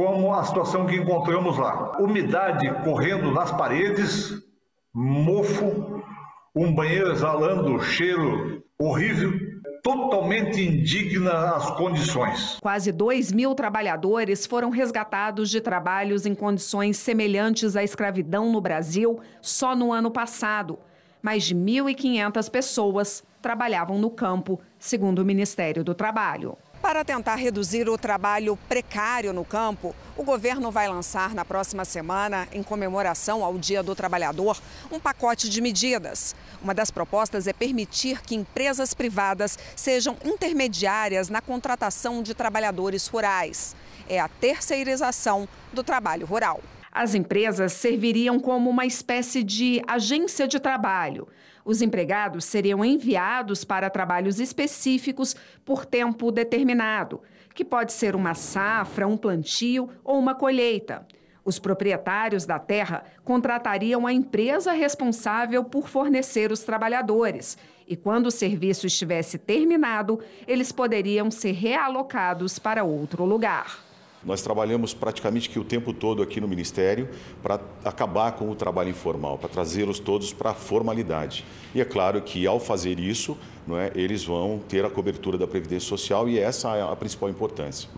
como 0.00 0.32
a 0.32 0.42
situação 0.44 0.86
que 0.86 0.96
encontramos 0.96 1.58
lá. 1.58 1.98
Umidade 2.00 2.72
correndo 2.82 3.30
nas 3.30 3.52
paredes, 3.52 4.32
mofo, 4.94 6.02
um 6.56 6.74
banheiro 6.74 7.12
exalando 7.12 7.78
cheiro 7.82 8.64
horrível, 8.78 9.30
totalmente 9.82 10.58
indigna 10.58 11.54
as 11.54 11.70
condições. 11.72 12.56
Quase 12.62 12.90
2 12.90 13.30
mil 13.32 13.54
trabalhadores 13.54 14.46
foram 14.46 14.70
resgatados 14.70 15.50
de 15.50 15.60
trabalhos 15.60 16.24
em 16.24 16.34
condições 16.34 16.96
semelhantes 16.96 17.76
à 17.76 17.84
escravidão 17.84 18.50
no 18.50 18.58
Brasil 18.62 19.20
só 19.42 19.76
no 19.76 19.92
ano 19.92 20.10
passado. 20.10 20.78
Mais 21.20 21.44
de 21.44 21.54
1.500 21.54 22.50
pessoas 22.50 23.22
trabalhavam 23.42 23.98
no 23.98 24.08
campo, 24.08 24.58
segundo 24.78 25.18
o 25.18 25.26
Ministério 25.26 25.84
do 25.84 25.94
Trabalho. 25.94 26.56
Para 26.82 27.04
tentar 27.04 27.36
reduzir 27.36 27.90
o 27.90 27.98
trabalho 27.98 28.56
precário 28.66 29.34
no 29.34 29.44
campo, 29.44 29.94
o 30.16 30.24
governo 30.24 30.70
vai 30.70 30.88
lançar 30.88 31.34
na 31.34 31.44
próxima 31.44 31.84
semana, 31.84 32.48
em 32.52 32.62
comemoração 32.62 33.44
ao 33.44 33.58
Dia 33.58 33.82
do 33.82 33.94
Trabalhador, 33.94 34.58
um 34.90 34.98
pacote 34.98 35.50
de 35.50 35.60
medidas. 35.60 36.34
Uma 36.62 36.72
das 36.72 36.90
propostas 36.90 37.46
é 37.46 37.52
permitir 37.52 38.22
que 38.22 38.34
empresas 38.34 38.94
privadas 38.94 39.58
sejam 39.76 40.16
intermediárias 40.24 41.28
na 41.28 41.42
contratação 41.42 42.22
de 42.22 42.32
trabalhadores 42.32 43.06
rurais. 43.06 43.76
É 44.08 44.18
a 44.18 44.28
terceirização 44.28 45.46
do 45.74 45.84
trabalho 45.84 46.26
rural. 46.26 46.62
As 46.90 47.14
empresas 47.14 47.74
serviriam 47.74 48.40
como 48.40 48.70
uma 48.70 48.86
espécie 48.86 49.44
de 49.44 49.82
agência 49.86 50.48
de 50.48 50.58
trabalho. 50.58 51.28
Os 51.64 51.82
empregados 51.82 52.44
seriam 52.44 52.84
enviados 52.84 53.64
para 53.64 53.90
trabalhos 53.90 54.40
específicos 54.40 55.36
por 55.64 55.84
tempo 55.84 56.30
determinado, 56.30 57.20
que 57.54 57.64
pode 57.64 57.92
ser 57.92 58.16
uma 58.16 58.34
safra, 58.34 59.06
um 59.06 59.16
plantio 59.16 59.88
ou 60.02 60.18
uma 60.18 60.34
colheita. 60.34 61.06
Os 61.44 61.58
proprietários 61.58 62.44
da 62.44 62.58
terra 62.58 63.04
contratariam 63.24 64.06
a 64.06 64.12
empresa 64.12 64.72
responsável 64.72 65.64
por 65.64 65.88
fornecer 65.88 66.52
os 66.52 66.60
trabalhadores. 66.60 67.56
E 67.88 67.96
quando 67.96 68.26
o 68.26 68.30
serviço 68.30 68.86
estivesse 68.86 69.38
terminado, 69.38 70.20
eles 70.46 70.70
poderiam 70.70 71.30
ser 71.30 71.52
realocados 71.52 72.58
para 72.58 72.84
outro 72.84 73.24
lugar. 73.24 73.89
Nós 74.22 74.42
trabalhamos 74.42 74.92
praticamente 74.92 75.48
que 75.48 75.58
o 75.58 75.64
tempo 75.64 75.94
todo 75.94 76.22
aqui 76.22 76.40
no 76.40 76.48
Ministério 76.48 77.08
para 77.42 77.58
acabar 77.84 78.32
com 78.32 78.50
o 78.50 78.54
trabalho 78.54 78.90
informal, 78.90 79.38
para 79.38 79.48
trazê-los 79.48 79.98
todos 79.98 80.32
para 80.32 80.50
a 80.50 80.54
formalidade. 80.54 81.44
E 81.74 81.80
é 81.80 81.84
claro 81.84 82.20
que 82.20 82.46
ao 82.46 82.60
fazer 82.60 83.00
isso, 83.00 83.36
não 83.66 83.78
é, 83.78 83.90
eles 83.94 84.24
vão 84.24 84.60
ter 84.68 84.84
a 84.84 84.90
cobertura 84.90 85.38
da 85.38 85.46
Previdência 85.46 85.88
Social 85.88 86.28
e 86.28 86.38
essa 86.38 86.76
é 86.76 86.82
a 86.82 86.94
principal 86.96 87.30
importância. 87.30 87.88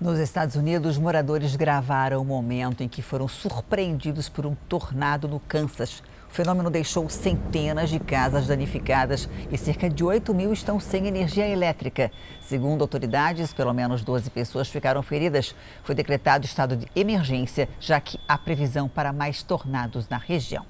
Nos 0.00 0.18
Estados 0.18 0.56
Unidos, 0.56 0.98
moradores 0.98 1.54
gravaram 1.54 2.20
o 2.20 2.24
momento 2.24 2.82
em 2.82 2.88
que 2.88 3.00
foram 3.00 3.28
surpreendidos 3.28 4.28
por 4.28 4.44
um 4.44 4.56
tornado 4.68 5.28
no 5.28 5.38
Kansas. 5.38 6.02
O 6.34 6.36
fenômeno 6.36 6.68
deixou 6.68 7.08
centenas 7.08 7.88
de 7.88 8.00
casas 8.00 8.48
danificadas 8.48 9.28
e 9.52 9.56
cerca 9.56 9.88
de 9.88 10.02
8 10.02 10.34
mil 10.34 10.52
estão 10.52 10.80
sem 10.80 11.06
energia 11.06 11.46
elétrica. 11.46 12.10
Segundo 12.40 12.82
autoridades, 12.82 13.54
pelo 13.54 13.72
menos 13.72 14.02
12 14.02 14.30
pessoas 14.30 14.68
ficaram 14.68 15.00
feridas. 15.00 15.54
Foi 15.84 15.94
decretado 15.94 16.44
estado 16.44 16.76
de 16.76 16.88
emergência, 16.96 17.68
já 17.78 18.00
que 18.00 18.18
há 18.26 18.36
previsão 18.36 18.88
para 18.88 19.12
mais 19.12 19.44
tornados 19.44 20.08
na 20.08 20.18
região. 20.18 20.66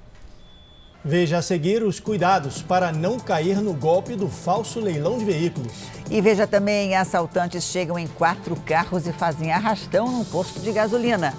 Veja 1.03 1.39
a 1.39 1.41
seguir 1.41 1.81
os 1.81 1.99
cuidados 1.99 2.61
para 2.61 2.91
não 2.91 3.19
cair 3.19 3.59
no 3.59 3.73
golpe 3.73 4.15
do 4.15 4.29
falso 4.29 4.79
leilão 4.79 5.17
de 5.17 5.25
veículos. 5.25 5.73
E 6.11 6.21
veja 6.21 6.45
também: 6.45 6.95
assaltantes 6.95 7.63
chegam 7.63 7.97
em 7.97 8.05
quatro 8.05 8.55
carros 8.55 9.07
e 9.07 9.13
fazem 9.13 9.51
arrastão 9.51 10.11
num 10.11 10.25
posto 10.25 10.59
de 10.59 10.71
gasolina. 10.71 11.33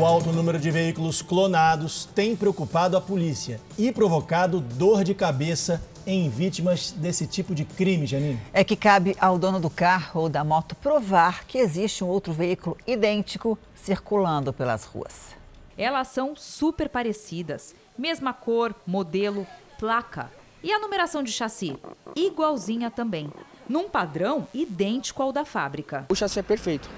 O 0.00 0.06
alto 0.06 0.32
número 0.32 0.58
de 0.58 0.70
veículos 0.70 1.20
clonados 1.20 2.06
tem 2.14 2.34
preocupado 2.34 2.96
a 2.96 3.02
polícia 3.02 3.60
e 3.76 3.92
provocado 3.92 4.58
dor 4.58 5.04
de 5.04 5.12
cabeça 5.12 5.78
em 6.06 6.30
vítimas 6.30 6.90
desse 6.90 7.26
tipo 7.26 7.54
de 7.54 7.66
crime, 7.66 8.06
Janine. 8.06 8.40
É 8.50 8.64
que 8.64 8.76
cabe 8.76 9.14
ao 9.20 9.38
dono 9.38 9.60
do 9.60 9.68
carro 9.68 10.22
ou 10.22 10.28
da 10.30 10.42
moto 10.42 10.74
provar 10.74 11.44
que 11.44 11.58
existe 11.58 12.02
um 12.02 12.06
outro 12.06 12.32
veículo 12.32 12.78
idêntico 12.86 13.58
circulando 13.74 14.54
pelas 14.54 14.86
ruas. 14.86 15.36
Elas 15.76 16.08
são 16.08 16.34
super 16.34 16.88
parecidas, 16.88 17.74
mesma 17.98 18.32
cor, 18.32 18.74
modelo, 18.86 19.46
placa 19.78 20.30
e 20.62 20.72
a 20.72 20.78
numeração 20.78 21.22
de 21.22 21.30
chassi 21.30 21.78
igualzinha 22.16 22.90
também, 22.90 23.30
num 23.68 23.86
padrão 23.86 24.48
idêntico 24.54 25.22
ao 25.22 25.30
da 25.30 25.44
fábrica. 25.44 26.06
O 26.08 26.14
chassi 26.14 26.38
é 26.38 26.42
perfeito. 26.42 26.88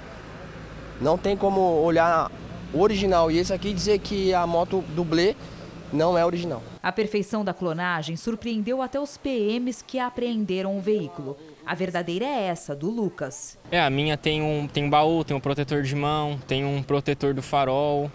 Não 1.01 1.19
tem 1.19 1.37
como 1.37 1.61
olhar 1.83 2.31
original 2.75 3.31
e 3.31 3.39
esse 3.39 3.53
aqui 3.53 3.73
dizer 3.73 3.99
que 3.99 4.33
a 4.33 4.47
moto 4.47 4.83
dublê 4.95 5.35
não 5.93 6.17
é 6.17 6.25
original. 6.25 6.63
A 6.83 6.91
perfeição 6.91 7.45
da 7.45 7.53
clonagem 7.53 8.17
surpreendeu 8.17 8.81
até 8.81 8.99
os 8.99 9.17
PMs 9.17 9.83
que 9.87 9.99
apreenderam 9.99 10.77
o 10.77 10.81
veículo. 10.81 11.37
A 11.67 11.75
verdadeira 11.75 12.25
é 12.25 12.45
essa, 12.45 12.75
do 12.75 12.91
Lucas. 12.91 13.59
É, 13.71 13.81
a 13.81 13.91
minha 13.91 14.17
tem 14.17 14.43
um, 14.43 14.67
tem 14.67 14.85
um 14.85 14.91
baú, 14.91 15.23
tem 15.23 15.37
um 15.37 15.41
protetor 15.41 15.83
de 15.83 15.95
mão, 15.95 16.39
tem 16.47 16.65
um 16.65 16.83
protetor 16.83 17.35
do 17.35 17.43
farol 17.43 18.11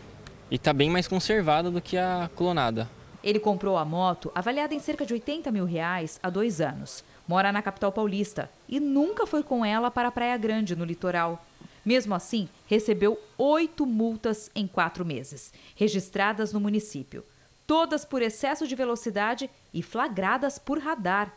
e 0.50 0.58
tá 0.58 0.74
bem 0.74 0.90
mais 0.90 1.08
conservada 1.08 1.70
do 1.70 1.82
que 1.82 1.98
a 1.98 2.30
clonada. 2.36 2.90
Ele 3.24 3.40
comprou 3.40 3.78
a 3.78 3.86
moto 3.86 4.32
avaliada 4.34 4.74
em 4.74 4.80
cerca 4.80 5.06
de 5.06 5.14
80 5.14 5.52
mil 5.52 5.66
reais 5.66 6.20
há 6.22 6.30
dois 6.30 6.62
anos. 6.62 7.04
Mora 7.28 7.52
na 7.52 7.62
capital 7.62 7.92
paulista 7.92 8.50
e 8.70 8.80
nunca 8.80 9.26
foi 9.26 9.44
com 9.44 9.66
ela 9.66 9.92
para 9.92 10.08
a 10.08 10.12
Praia 10.12 10.38
Grande, 10.38 10.76
no 10.76 10.86
litoral. 10.86 11.44
Mesmo 11.88 12.14
assim, 12.14 12.50
recebeu 12.66 13.18
oito 13.38 13.86
multas 13.86 14.52
em 14.54 14.68
quatro 14.68 15.06
meses, 15.06 15.54
registradas 15.74 16.52
no 16.52 16.60
município. 16.60 17.24
todas 17.66 18.04
por 18.04 18.22
excesso 18.22 18.68
de 18.68 18.76
velocidade 18.76 19.50
e 19.74 19.82
flagradas 19.82 20.60
por 20.60 20.80
radar. 20.80 21.34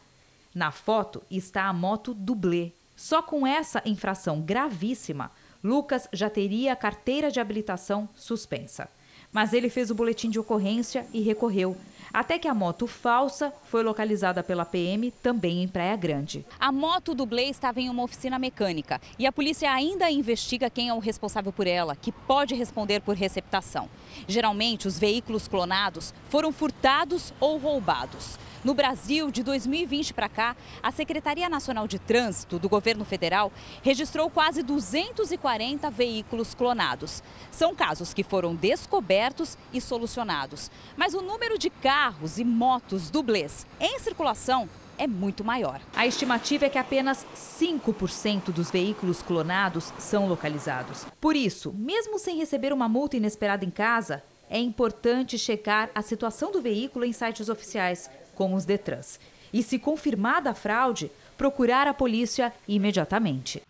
Na 0.53 0.73
foto 0.73 1.23
está 1.31 1.67
a 1.67 1.73
moto 1.73 2.13
dublê. 2.13 2.73
Só 2.97 3.23
com 3.23 3.47
essa 3.47 3.81
infração 3.87 4.41
gravíssima, 4.41 5.31
Lucas 5.63 6.09
já 6.13 6.29
teria 6.29 6.73
a 6.73 6.77
carteira 6.77 7.31
de 7.31 7.39
habilitação 7.39 8.09
suspensa. 8.17 8.89
Mas 9.33 9.53
ele 9.53 9.71
fez 9.71 9.89
o 9.89 9.95
boletim 9.95 10.31
de 10.31 10.41
ocorrência 10.41 11.07
e 11.13 11.21
recorreu. 11.21 11.77
Até 12.12 12.38
que 12.38 12.49
a 12.49 12.55
moto 12.55 12.87
falsa 12.88 13.53
foi 13.64 13.83
localizada 13.83 14.42
pela 14.42 14.64
PM 14.64 15.12
também 15.23 15.62
em 15.62 15.68
Praia 15.68 15.94
Grande. 15.94 16.44
A 16.59 16.73
moto 16.73 17.14
dublê 17.14 17.44
estava 17.44 17.81
em 17.81 17.88
uma 17.88 18.03
oficina 18.03 18.38
mecânica 18.38 19.01
e 19.18 19.27
a 19.27 19.33
polícia 19.33 19.73
ainda 19.73 20.11
investiga 20.11 20.68
quem 20.68 20.88
é 20.88 20.94
o 20.94 20.99
responsável 20.99 21.53
por 21.53 21.66
ela, 21.66 21.94
que 21.94 22.11
pode 22.11 22.55
responder 22.55 23.01
por 23.01 23.14
receptação. 23.14 23.88
Geralmente, 24.27 24.88
os 24.88 24.99
veículos 24.99 25.46
clonados 25.46 26.12
foram 26.29 26.53
furtados 26.53 27.33
ou 27.38 27.59
roubados. 27.59 28.38
No 28.62 28.75
Brasil, 28.75 29.31
de 29.31 29.42
2020 29.42 30.12
para 30.12 30.29
cá, 30.29 30.55
a 30.83 30.92
Secretaria 30.92 31.49
Nacional 31.49 31.88
de 31.88 31.99
Trânsito 31.99 32.59
do 32.59 32.68
governo 32.68 33.07
federal 33.07 33.51
registrou 33.83 34.29
quase 34.29 34.62
240 34.62 35.90
veículos 35.90 36.53
clonados. 36.53 37.23
São 37.51 37.75
casos 37.75 38.12
que 38.12 38.23
foram 38.23 38.55
descobertos 38.55 39.57
e 39.73 39.81
solucionados. 39.81 40.70
Mas 40.94 41.14
o 41.14 41.23
número 41.23 41.59
de 41.59 41.70
carros 42.01 42.39
e 42.39 42.45
motos 42.45 43.11
dublês 43.11 43.67
em 43.79 43.99
circulação 43.99 44.67
é 44.97 45.07
muito 45.07 45.45
maior. 45.45 45.83
A 45.95 46.07
estimativa 46.07 46.65
é 46.65 46.71
que 46.71 46.79
apenas 46.79 47.27
5% 47.37 48.51
dos 48.51 48.71
veículos 48.71 49.21
clonados 49.21 49.93
são 49.99 50.27
localizados. 50.27 51.05
Por 51.21 51.37
isso, 51.37 51.75
mesmo 51.75 52.19
sem 52.19 52.39
receber 52.39 52.73
uma 52.73 52.89
multa 52.89 53.19
inesperada 53.19 53.67
em 53.67 53.71
casa, 53.71 54.23
é 54.49 54.59
importante 54.59 55.39
checar 55.39 55.91
a 55.95 56.01
situação 56.01 56.51
do 56.51 56.63
veículo 56.63 57.05
em 57.05 57.13
sites 57.13 57.51
oficiais 57.51 58.09
como 58.35 58.57
os 58.57 58.65
Detrans. 58.65 59.21
E 59.53 59.63
se 59.63 59.79
confirmada 59.79 60.53
a 60.53 60.55
fraude, 60.55 61.13
procurar 61.37 61.87
a 61.87 61.93
polícia 61.93 62.51
imediatamente. 62.67 63.63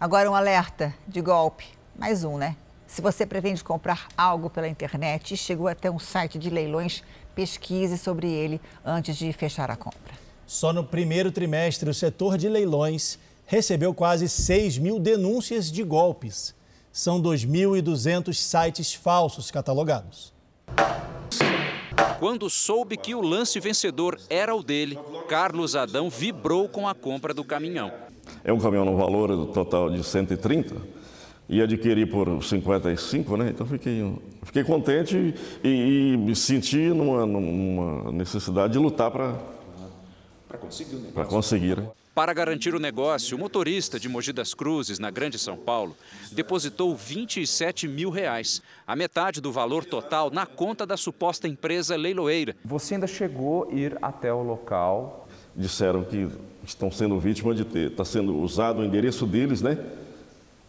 Agora 0.00 0.28
um 0.28 0.34
alerta 0.34 0.92
de 1.06 1.20
golpe. 1.20 1.66
Mais 1.96 2.24
um, 2.24 2.36
né? 2.36 2.56
Se 2.92 3.00
você 3.00 3.24
pretende 3.24 3.64
comprar 3.64 4.06
algo 4.18 4.50
pela 4.50 4.68
internet 4.68 5.32
e 5.32 5.36
chegou 5.38 5.66
até 5.66 5.90
um 5.90 5.98
site 5.98 6.38
de 6.38 6.50
leilões, 6.50 7.02
pesquise 7.34 7.96
sobre 7.96 8.30
ele 8.30 8.60
antes 8.84 9.16
de 9.16 9.32
fechar 9.32 9.70
a 9.70 9.76
compra. 9.76 10.12
Só 10.46 10.74
no 10.74 10.84
primeiro 10.84 11.32
trimestre, 11.32 11.88
o 11.88 11.94
setor 11.94 12.36
de 12.36 12.50
leilões 12.50 13.18
recebeu 13.46 13.94
quase 13.94 14.28
6 14.28 14.76
mil 14.76 14.98
denúncias 14.98 15.72
de 15.72 15.82
golpes. 15.82 16.54
São 16.92 17.18
2.200 17.18 18.34
sites 18.34 18.92
falsos 18.92 19.50
catalogados. 19.50 20.34
Quando 22.18 22.50
soube 22.50 22.98
que 22.98 23.14
o 23.14 23.22
lance 23.22 23.58
vencedor 23.58 24.20
era 24.28 24.54
o 24.54 24.62
dele, 24.62 24.98
Carlos 25.30 25.74
Adão 25.74 26.10
vibrou 26.10 26.68
com 26.68 26.86
a 26.86 26.94
compra 26.94 27.32
do 27.32 27.42
caminhão. 27.42 27.90
É 28.44 28.52
um 28.52 28.60
caminhão 28.60 28.84
no 28.84 28.98
valor 28.98 29.46
total 29.46 29.88
de 29.88 30.04
130 30.04 31.00
e 31.52 31.60
adquiri 31.60 32.06
por 32.06 32.42
55, 32.42 33.36
né? 33.36 33.50
Então 33.50 33.66
fiquei, 33.66 34.10
fiquei 34.42 34.64
contente 34.64 35.34
e, 35.62 35.68
e 35.68 36.16
me 36.16 36.34
senti 36.34 36.88
numa, 36.88 37.26
numa 37.26 38.10
necessidade 38.10 38.72
de 38.72 38.78
lutar 38.78 39.10
para 39.10 39.36
conseguir. 40.58 40.96
Para 41.12 41.26
conseguir. 41.26 41.76
Né? 41.76 41.86
Para 42.14 42.32
garantir 42.32 42.74
o 42.74 42.78
negócio, 42.78 43.36
o 43.36 43.40
motorista 43.40 44.00
de 44.00 44.08
Mogi 44.08 44.32
das 44.32 44.54
Cruzes, 44.54 44.98
na 44.98 45.10
Grande 45.10 45.38
São 45.38 45.58
Paulo, 45.58 45.94
depositou 46.30 46.96
27 46.96 47.86
mil 47.86 48.08
reais, 48.08 48.62
a 48.86 48.96
metade 48.96 49.38
do 49.38 49.52
valor 49.52 49.84
total 49.84 50.30
na 50.30 50.46
conta 50.46 50.86
da 50.86 50.96
suposta 50.96 51.46
empresa 51.46 51.96
leiloeira. 51.96 52.56
Você 52.64 52.94
ainda 52.94 53.06
chegou 53.06 53.68
a 53.70 53.74
ir 53.74 53.98
até 54.00 54.32
o 54.32 54.42
local? 54.42 55.28
Disseram 55.54 56.02
que 56.02 56.30
estão 56.64 56.90
sendo 56.90 57.20
vítimas 57.20 57.58
de 57.58 57.64
ter, 57.66 57.90
está 57.90 58.06
sendo 58.06 58.38
usado 58.38 58.80
o 58.80 58.84
endereço 58.84 59.26
deles, 59.26 59.60
né, 59.60 59.76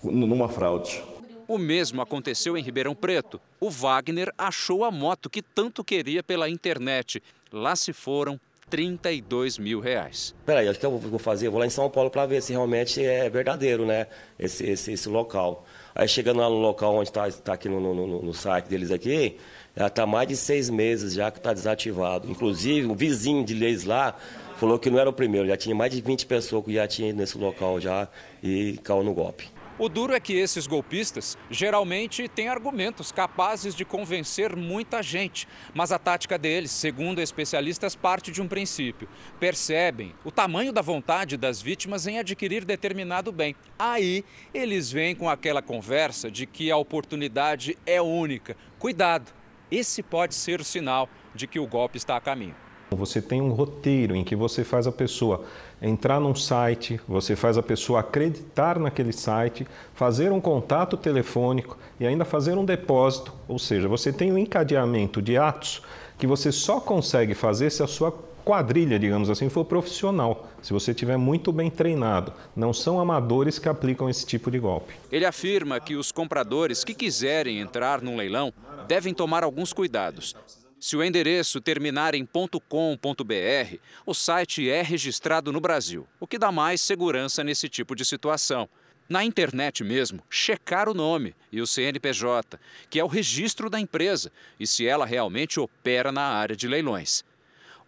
numa 0.04 0.50
fraude. 0.50 1.04
O 1.48 1.58
mesmo 1.58 2.02
aconteceu 2.02 2.58
em 2.58 2.64
Ribeirão 2.64 2.96
Preto. 2.96 3.40
O 3.60 3.70
Wagner 3.70 4.34
achou 4.38 4.84
a 4.84 4.92
moto 4.92 5.30
que 5.30 5.42
tanto 5.42 5.84
queria 5.84 6.24
pela 6.24 6.50
internet. 6.50 7.22
Lá 7.52 7.76
se 7.76 7.92
foram 7.92 8.40
32 8.70 9.58
mil 9.58 9.80
reais. 9.80 10.34
Peraí, 10.46 10.68
o 10.68 10.74
que 10.74 10.86
eu 10.86 10.98
vou 10.98 11.20
fazer? 11.20 11.48
Eu 11.48 11.52
vou 11.52 11.60
lá 11.60 11.68
em 11.68 11.70
São 11.70 11.90
Paulo 11.90 12.10
para 12.10 12.26
ver 12.26 12.42
se 12.42 12.54
realmente 12.54 13.04
é 13.04 13.30
verdadeiro, 13.30 13.86
né? 13.86 14.08
Esse, 14.40 14.66
esse, 14.66 14.94
esse 14.94 15.10
local. 15.10 15.66
Aí 15.94 16.08
chegando 16.08 16.40
lá 16.40 16.50
no 16.50 16.56
local 16.56 16.96
onde 16.96 17.10
está 17.10 17.30
tá 17.30 17.54
aqui 17.54 17.70
no, 17.70 17.80
no, 17.80 18.24
no, 18.24 18.34
site 18.34 18.66
deles 18.66 18.90
aqui, 18.90 19.38
já 19.76 19.88
está 19.88 20.08
mais 20.08 20.28
de 20.28 20.36
seis 20.36 20.70
meses 20.70 21.14
já 21.14 21.30
que 21.30 21.38
está 21.38 21.54
desativado. 21.54 22.30
Inclusive, 22.32 22.88
o 22.88 22.96
vizinho 22.96 23.46
de 23.46 23.54
leis 23.54 23.84
lá 23.84 24.16
falou 24.58 24.80
que 24.80 24.90
não 24.90 24.98
era 24.98 25.10
o 25.10 25.14
primeiro, 25.14 25.48
já 25.48 25.58
tinha 25.58 25.76
mais 25.76 25.94
de 25.94 26.02
20 26.02 26.26
pessoas 26.26 26.66
que 26.66 26.74
já 26.74 26.88
tinham 26.88 27.10
ido 27.10 27.20
nesse 27.20 27.38
local 27.38 27.80
já 27.80 28.08
e 28.42 28.80
caiu 28.84 29.04
no 29.04 29.14
golpe. 29.14 29.50
O 29.80 29.90
duro 29.90 30.14
é 30.14 30.20
que 30.20 30.34
esses 30.34 30.68
golpistas 30.68 31.36
geralmente 31.50 32.28
têm 32.28 32.48
argumentos 32.48 33.12
capazes 33.12 33.74
de 33.74 33.84
convencer 33.84 34.56
muita 34.56 35.02
gente, 35.02 35.48
mas 35.74 35.92
a 35.92 35.98
tática 35.98 36.38
deles, 36.38 36.70
segundo 36.70 37.20
especialistas, 37.20 37.96
parte 37.96 38.32
de 38.32 38.40
um 38.40 38.48
princípio. 38.48 39.10
Percebem 39.40 40.14
o 40.24 40.30
tamanho 40.30 40.72
da 40.72 40.82
vontade 40.82 41.38
das 41.38 41.60
vítimas 41.60 42.06
em 42.06 42.20
adquirir 42.20 42.64
determinado 42.66 43.32
bem. 43.32 43.56
Aí 43.80 44.24
eles 44.54 44.92
vêm 44.92 45.16
com 45.16 45.28
aquela 45.28 45.62
conversa 45.62 46.30
de 46.30 46.46
que 46.46 46.70
a 46.70 46.78
oportunidade 46.78 47.76
é 47.84 48.00
única. 48.00 48.56
Cuidado, 48.78 49.34
esse 49.72 50.04
pode 50.04 50.36
ser 50.36 50.62
o 50.62 50.64
sinal 50.64 51.10
de 51.34 51.48
que 51.48 51.60
o 51.60 51.66
golpe 51.66 51.98
está 51.98 52.16
a 52.16 52.22
caminho. 52.22 52.63
Você 52.96 53.22
tem 53.22 53.42
um 53.42 53.52
roteiro 53.52 54.16
em 54.16 54.24
que 54.24 54.36
você 54.36 54.64
faz 54.64 54.88
a 54.88 54.92
pessoa 54.92 55.44
entrar 55.82 56.20
num 56.20 56.34
site, 56.34 57.00
você 57.08 57.36
faz 57.36 57.58
a 57.58 57.64
pessoa 57.64 58.00
acreditar 58.00 58.80
naquele 58.80 59.12
site, 59.12 59.68
fazer 59.94 60.32
um 60.32 60.40
contato 60.40 60.96
telefônico 60.96 61.78
e 62.00 62.06
ainda 62.06 62.24
fazer 62.24 62.58
um 62.58 62.66
depósito. 62.66 63.34
Ou 63.48 63.60
seja, 63.60 63.88
você 63.88 64.12
tem 64.12 64.32
um 64.32 64.38
encadeamento 64.38 65.22
de 65.22 65.38
atos 65.38 65.82
que 66.18 66.28
você 66.28 66.52
só 66.52 66.80
consegue 66.80 67.34
fazer 67.34 67.70
se 67.70 67.84
a 67.84 67.88
sua 67.88 68.12
quadrilha, 68.44 69.00
digamos 69.00 69.30
assim, 69.30 69.50
for 69.50 69.66
profissional, 69.66 70.48
se 70.62 70.74
você 70.74 70.92
estiver 70.92 71.18
muito 71.18 71.52
bem 71.52 71.70
treinado. 71.70 72.34
Não 72.56 72.74
são 72.74 73.00
amadores 73.00 73.58
que 73.58 73.70
aplicam 73.70 74.10
esse 74.10 74.26
tipo 74.26 74.52
de 74.52 74.60
golpe. 74.60 74.94
Ele 75.12 75.26
afirma 75.26 75.80
que 75.80 75.96
os 75.96 76.12
compradores 76.12 76.84
que 76.84 76.94
quiserem 76.94 77.60
entrar 77.60 78.02
num 78.02 78.16
leilão 78.16 78.54
devem 78.88 79.14
tomar 79.14 79.44
alguns 79.44 79.72
cuidados. 79.72 80.36
Se 80.84 80.98
o 80.98 81.02
endereço 81.02 81.62
terminar 81.62 82.14
em 82.14 82.26
.com.br, 82.26 83.78
o 84.06 84.14
site 84.14 84.70
é 84.70 84.82
registrado 84.82 85.50
no 85.50 85.62
Brasil, 85.62 86.06
o 86.20 86.28
que 86.28 86.38
dá 86.38 86.52
mais 86.52 86.82
segurança 86.82 87.42
nesse 87.42 87.70
tipo 87.70 87.96
de 87.96 88.04
situação. 88.04 88.68
Na 89.08 89.24
internet 89.24 89.82
mesmo, 89.82 90.22
checar 90.30 90.90
o 90.90 90.94
nome 90.94 91.34
e 91.54 91.62
o 91.62 91.66
CNPJ, 91.66 92.60
que 92.90 93.00
é 93.00 93.04
o 93.04 93.08
registro 93.08 93.70
da 93.70 93.80
empresa, 93.80 94.30
e 94.60 94.68
se 94.68 94.86
ela 94.86 95.06
realmente 95.06 95.58
opera 95.58 96.12
na 96.12 96.24
área 96.24 96.54
de 96.54 96.68
leilões. 96.68 97.24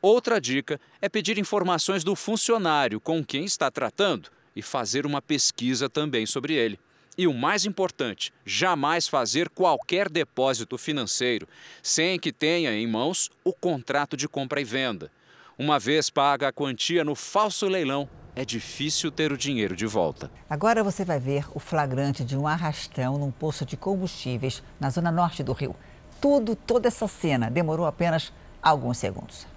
Outra 0.01 0.39
dica 0.39 0.79
é 1.01 1.10
pedir 1.10 1.38
informações 1.38 2.01
do 2.01 2.15
funcionário 2.15 3.01
com 3.01 3.25
quem 3.25 3.43
está 3.43 3.69
tratando 3.69 4.29
e 4.55 4.62
fazer 4.62 5.05
uma 5.05 5.21
pesquisa 5.21 5.89
também 5.89 6.25
sobre 6.25 6.53
ele. 6.53 6.79
E 7.17 7.28
o 7.28 7.34
mais 7.34 7.65
importante, 7.65 8.34
jamais 8.45 9.08
fazer 9.08 9.49
qualquer 9.49 10.10
depósito 10.10 10.78
financeiro 10.78 11.47
sem 11.82 12.19
que 12.19 12.34
tenha 12.34 12.73
em 12.73 12.86
mãos 12.86 13.30
o 13.43 13.54
contrato 13.54 14.17
de 14.17 14.28
compra 14.28 14.60
e 14.60 14.65
venda. 14.65 15.10
Uma 15.58 15.80
vez 15.80 16.10
paga 16.10 16.49
a 16.49 16.51
quantia 16.51 17.06
no 17.06 17.15
falso 17.15 17.67
leilão, 17.67 18.10
é 18.36 18.43
difícil 18.43 19.10
ter 19.10 19.32
o 19.32 19.38
dinheiro 19.38 19.78
de 19.78 19.86
volta. 19.86 20.30
Agora 20.49 20.84
você 20.84 21.06
vai 21.06 21.17
ver 21.17 21.45
o 21.54 21.60
flagrante 21.60 22.25
de 22.25 22.38
um 22.38 22.45
arrastão 22.45 23.17
num 23.17 23.32
poço 23.32 23.65
de 23.65 23.78
combustíveis 23.78 24.62
na 24.78 24.89
zona 24.89 25.10
norte 25.10 25.41
do 25.41 25.54
Rio. 25.54 25.73
Tudo, 26.19 26.54
toda 26.54 26.89
essa 26.89 27.08
cena 27.08 27.49
demorou 27.49 27.86
apenas 27.86 28.34
alguns 28.62 28.97
segundos. 28.97 29.47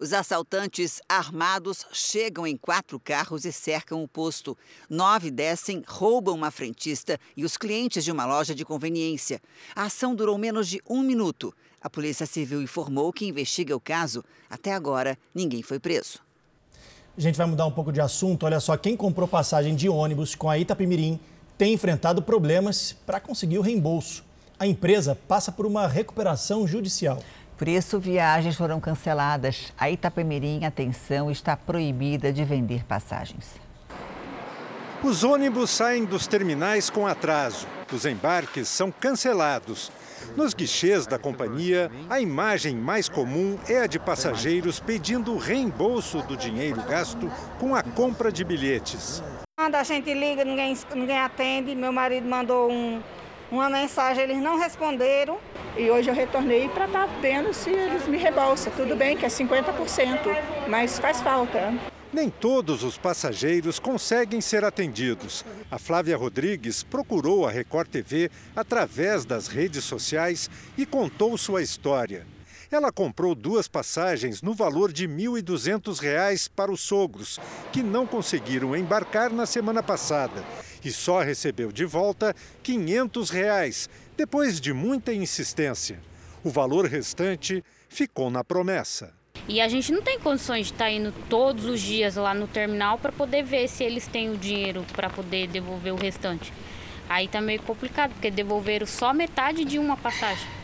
Os 0.00 0.14
assaltantes 0.14 0.98
armados 1.06 1.84
chegam 1.92 2.46
em 2.46 2.56
quatro 2.56 2.98
carros 2.98 3.44
e 3.44 3.52
cercam 3.52 4.02
o 4.02 4.08
posto. 4.08 4.56
Nove 4.88 5.30
descem, 5.30 5.84
roubam 5.86 6.34
uma 6.34 6.50
frentista 6.50 7.20
e 7.36 7.44
os 7.44 7.58
clientes 7.58 8.02
de 8.02 8.10
uma 8.10 8.24
loja 8.24 8.54
de 8.54 8.64
conveniência. 8.64 9.42
A 9.76 9.84
ação 9.84 10.14
durou 10.14 10.38
menos 10.38 10.68
de 10.68 10.80
um 10.88 11.02
minuto. 11.02 11.54
A 11.82 11.90
Polícia 11.90 12.24
Civil 12.24 12.62
informou 12.62 13.12
que 13.12 13.26
investiga 13.26 13.76
o 13.76 13.80
caso. 13.80 14.24
Até 14.48 14.72
agora, 14.72 15.18
ninguém 15.34 15.62
foi 15.62 15.78
preso. 15.78 16.18
A 17.14 17.20
gente 17.20 17.36
vai 17.36 17.46
mudar 17.46 17.66
um 17.66 17.72
pouco 17.72 17.92
de 17.92 18.00
assunto. 18.00 18.46
Olha 18.46 18.58
só, 18.58 18.78
quem 18.78 18.96
comprou 18.96 19.28
passagem 19.28 19.76
de 19.76 19.86
ônibus 19.86 20.34
com 20.34 20.48
a 20.48 20.56
Itapemirim 20.56 21.20
tem 21.58 21.74
enfrentado 21.74 22.22
problemas 22.22 22.96
para 23.04 23.20
conseguir 23.20 23.58
o 23.58 23.62
reembolso. 23.62 24.24
A 24.58 24.66
empresa 24.66 25.14
passa 25.28 25.52
por 25.52 25.66
uma 25.66 25.86
recuperação 25.86 26.66
judicial. 26.66 27.22
Por 27.60 27.68
isso, 27.68 28.00
viagens 28.00 28.56
foram 28.56 28.80
canceladas. 28.80 29.70
A 29.78 29.90
Itapemirim, 29.90 30.64
atenção, 30.64 31.30
está 31.30 31.54
proibida 31.54 32.32
de 32.32 32.42
vender 32.42 32.86
passagens. 32.86 33.60
Os 35.04 35.22
ônibus 35.22 35.68
saem 35.68 36.06
dos 36.06 36.26
terminais 36.26 36.88
com 36.88 37.06
atraso. 37.06 37.66
Os 37.92 38.06
embarques 38.06 38.66
são 38.66 38.90
cancelados. 38.90 39.92
Nos 40.34 40.54
guichês 40.54 41.06
da 41.06 41.18
companhia, 41.18 41.90
a 42.08 42.18
imagem 42.18 42.76
mais 42.76 43.10
comum 43.10 43.58
é 43.68 43.80
a 43.80 43.86
de 43.86 43.98
passageiros 43.98 44.80
pedindo 44.80 45.36
reembolso 45.36 46.22
do 46.22 46.38
dinheiro 46.38 46.82
gasto 46.88 47.30
com 47.58 47.74
a 47.74 47.82
compra 47.82 48.32
de 48.32 48.42
bilhetes. 48.42 49.22
Quando 49.58 49.74
a 49.74 49.82
gente 49.82 50.14
liga, 50.14 50.46
ninguém, 50.46 50.74
ninguém 50.94 51.18
atende. 51.18 51.74
Meu 51.74 51.92
marido 51.92 52.26
mandou 52.26 52.72
um, 52.72 53.02
uma 53.50 53.68
mensagem, 53.68 54.24
eles 54.24 54.38
não 54.38 54.58
responderam. 54.58 55.38
E 55.76 55.90
hoje 55.90 56.08
eu 56.08 56.14
retornei 56.14 56.68
para 56.68 56.86
estar 56.86 57.06
tá 57.06 57.14
vendo 57.20 57.52
se 57.52 57.70
eles 57.70 58.06
me 58.06 58.16
reembolsam. 58.16 58.72
Tudo 58.76 58.96
bem 58.96 59.16
que 59.16 59.24
é 59.24 59.28
50%, 59.28 60.68
mas 60.68 60.98
faz 60.98 61.20
falta. 61.20 61.72
Nem 62.12 62.28
todos 62.28 62.82
os 62.82 62.98
passageiros 62.98 63.78
conseguem 63.78 64.40
ser 64.40 64.64
atendidos. 64.64 65.44
A 65.70 65.78
Flávia 65.78 66.16
Rodrigues 66.16 66.82
procurou 66.82 67.46
a 67.46 67.50
Record 67.50 67.88
TV 67.88 68.30
através 68.54 69.24
das 69.24 69.46
redes 69.46 69.84
sociais 69.84 70.50
e 70.76 70.84
contou 70.84 71.38
sua 71.38 71.62
história. 71.62 72.26
Ela 72.70 72.92
comprou 72.92 73.34
duas 73.34 73.66
passagens 73.66 74.42
no 74.42 74.54
valor 74.54 74.92
de 74.92 75.04
R$ 75.04 75.12
1.200 75.12 76.48
para 76.54 76.70
os 76.70 76.80
sogros, 76.80 77.40
que 77.72 77.82
não 77.82 78.06
conseguiram 78.06 78.76
embarcar 78.76 79.32
na 79.32 79.44
semana 79.44 79.82
passada 79.82 80.44
e 80.84 80.92
só 80.92 81.20
recebeu 81.20 81.72
de 81.72 81.84
volta 81.84 82.32
500 82.62 83.30
reais, 83.30 83.90
depois 84.16 84.60
de 84.60 84.72
muita 84.72 85.12
insistência. 85.12 85.98
O 86.44 86.50
valor 86.50 86.86
restante 86.86 87.64
ficou 87.88 88.30
na 88.30 88.44
promessa. 88.44 89.12
E 89.48 89.60
a 89.60 89.66
gente 89.66 89.90
não 89.90 90.00
tem 90.00 90.20
condições 90.20 90.68
de 90.68 90.72
estar 90.72 90.84
tá 90.84 90.90
indo 90.92 91.12
todos 91.28 91.64
os 91.64 91.80
dias 91.80 92.14
lá 92.14 92.32
no 92.32 92.46
terminal 92.46 92.98
para 92.98 93.10
poder 93.10 93.42
ver 93.42 93.66
se 93.68 93.82
eles 93.82 94.06
têm 94.06 94.30
o 94.30 94.36
dinheiro 94.36 94.86
para 94.92 95.10
poder 95.10 95.48
devolver 95.48 95.92
o 95.92 95.96
restante. 95.96 96.52
Aí 97.08 97.26
tá 97.26 97.40
meio 97.40 97.60
complicado, 97.62 98.12
porque 98.12 98.30
devolveram 98.30 98.86
só 98.86 99.12
metade 99.12 99.64
de 99.64 99.76
uma 99.76 99.96
passagem. 99.96 100.59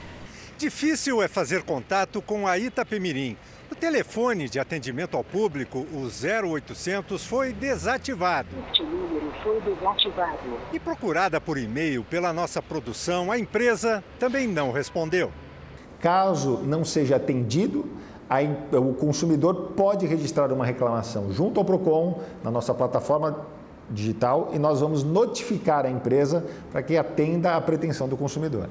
Difícil 0.59 1.23
é 1.23 1.29
fazer 1.29 1.65
contato 1.65 2.23
com 2.23 2.47
a 2.47 2.59
Itapemirim. 2.59 3.37
O 3.71 3.75
telefone 3.75 4.49
de 4.49 4.59
atendimento 4.59 5.15
ao 5.15 5.23
público, 5.23 5.81
o 5.93 6.07
0800, 6.07 7.27
foi 7.27 7.53
desativado. 7.53 8.49
Este 8.71 8.83
número 8.83 9.31
foi 9.43 9.61
desativado. 9.61 10.39
E 10.73 10.81
procurada 10.81 11.39
por 11.39 11.59
e-mail 11.59 12.03
pela 12.05 12.33
nossa 12.33 12.63
produção, 12.63 13.31
a 13.31 13.39
empresa 13.39 14.03
também 14.19 14.49
não 14.49 14.73
respondeu. 14.73 15.31
Caso 16.01 16.63
não 16.65 16.87
seja 16.87 17.17
atendido, 17.17 17.91
o 18.73 18.95
consumidor 18.95 19.73
pode 19.77 20.07
registrar 20.07 20.51
uma 20.53 20.65
reclamação 20.65 21.31
junto 21.35 21.61
ao 21.61 21.67
PROCON, 21.67 22.23
na 22.43 22.51
nossa 22.51 22.73
plataforma 22.73 23.47
digital, 23.91 24.51
e 24.55 24.59
nós 24.59 24.81
vamos 24.81 25.05
notificar 25.05 25.85
a 25.85 25.91
empresa 25.91 26.47
para 26.73 26.83
que 26.83 26.97
atenda 26.97 27.57
à 27.57 27.61
pretensão 27.61 28.09
do 28.09 28.17
consumidor. 28.17 28.71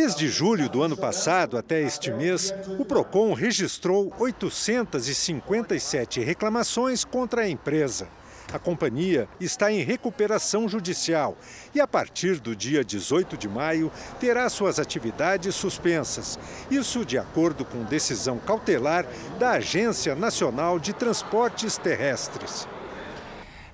Desde 0.00 0.28
julho 0.28 0.68
do 0.68 0.80
ano 0.80 0.96
passado 0.96 1.58
até 1.58 1.82
este 1.82 2.12
mês, 2.12 2.54
o 2.78 2.84
PROCON 2.84 3.32
registrou 3.32 4.14
857 4.16 6.20
reclamações 6.20 7.04
contra 7.04 7.42
a 7.42 7.48
empresa. 7.48 8.06
A 8.52 8.60
companhia 8.60 9.28
está 9.40 9.72
em 9.72 9.82
recuperação 9.82 10.68
judicial 10.68 11.36
e, 11.74 11.80
a 11.80 11.86
partir 11.88 12.38
do 12.38 12.54
dia 12.54 12.84
18 12.84 13.36
de 13.36 13.48
maio, 13.48 13.90
terá 14.20 14.48
suas 14.48 14.78
atividades 14.78 15.56
suspensas. 15.56 16.38
Isso 16.70 17.04
de 17.04 17.18
acordo 17.18 17.64
com 17.64 17.82
decisão 17.82 18.38
cautelar 18.38 19.04
da 19.36 19.54
Agência 19.54 20.14
Nacional 20.14 20.78
de 20.78 20.92
Transportes 20.92 21.76
Terrestres. 21.76 22.68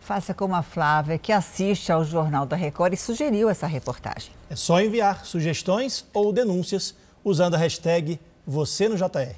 Faça 0.05 0.35
como 0.35 0.55
a 0.55 0.63
Flávia, 0.63 1.19
que 1.19 1.33
assiste 1.33 1.91
ao 1.91 2.05
Jornal 2.05 2.45
da 2.45 2.57
Record 2.57 2.93
e 2.93 2.97
sugeriu 2.97 3.49
essa 3.49 3.67
reportagem. 3.67 4.33
É 4.55 4.57
só 4.57 4.81
enviar 4.81 5.27
sugestões 5.27 6.07
ou 6.15 6.33
denúncias 6.33 6.95
usando 7.25 7.57
a 7.57 7.59
hashtag 7.59 8.21
Você 8.47 8.89
no 8.89 8.95
JR. 8.95 9.35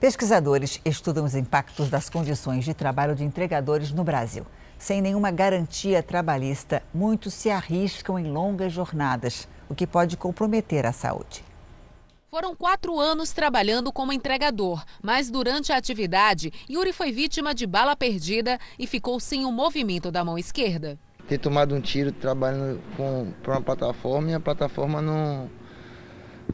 Pesquisadores 0.00 0.80
estudam 0.84 1.24
os 1.24 1.36
impactos 1.36 1.88
das 1.88 2.10
condições 2.10 2.64
de 2.64 2.74
trabalho 2.74 3.14
de 3.14 3.22
entregadores 3.22 3.92
no 3.92 4.02
Brasil. 4.02 4.44
Sem 4.76 5.00
nenhuma 5.00 5.30
garantia 5.30 6.02
trabalhista, 6.02 6.82
muitos 6.92 7.32
se 7.32 7.48
arriscam 7.48 8.18
em 8.18 8.24
longas 8.24 8.72
jornadas, 8.72 9.46
o 9.68 9.74
que 9.76 9.86
pode 9.86 10.16
comprometer 10.16 10.84
a 10.84 10.92
saúde. 10.92 11.44
Foram 12.28 12.56
quatro 12.56 12.98
anos 12.98 13.30
trabalhando 13.30 13.92
como 13.92 14.12
entregador, 14.12 14.84
mas 15.00 15.30
durante 15.30 15.72
a 15.72 15.76
atividade, 15.76 16.52
Yuri 16.68 16.92
foi 16.92 17.12
vítima 17.12 17.54
de 17.54 17.68
bala 17.68 17.94
perdida 17.94 18.58
e 18.76 18.84
ficou 18.84 19.20
sem 19.20 19.44
o 19.44 19.52
movimento 19.52 20.10
da 20.10 20.24
mão 20.24 20.36
esquerda. 20.36 20.98
Ter 21.28 21.38
tomado 21.38 21.74
um 21.74 21.80
tiro 21.80 22.10
trabalhando 22.10 22.80
com, 22.96 23.32
para 23.42 23.52
uma 23.52 23.62
plataforma 23.62 24.30
e 24.30 24.34
a 24.34 24.40
plataforma 24.40 25.02
não, 25.02 25.50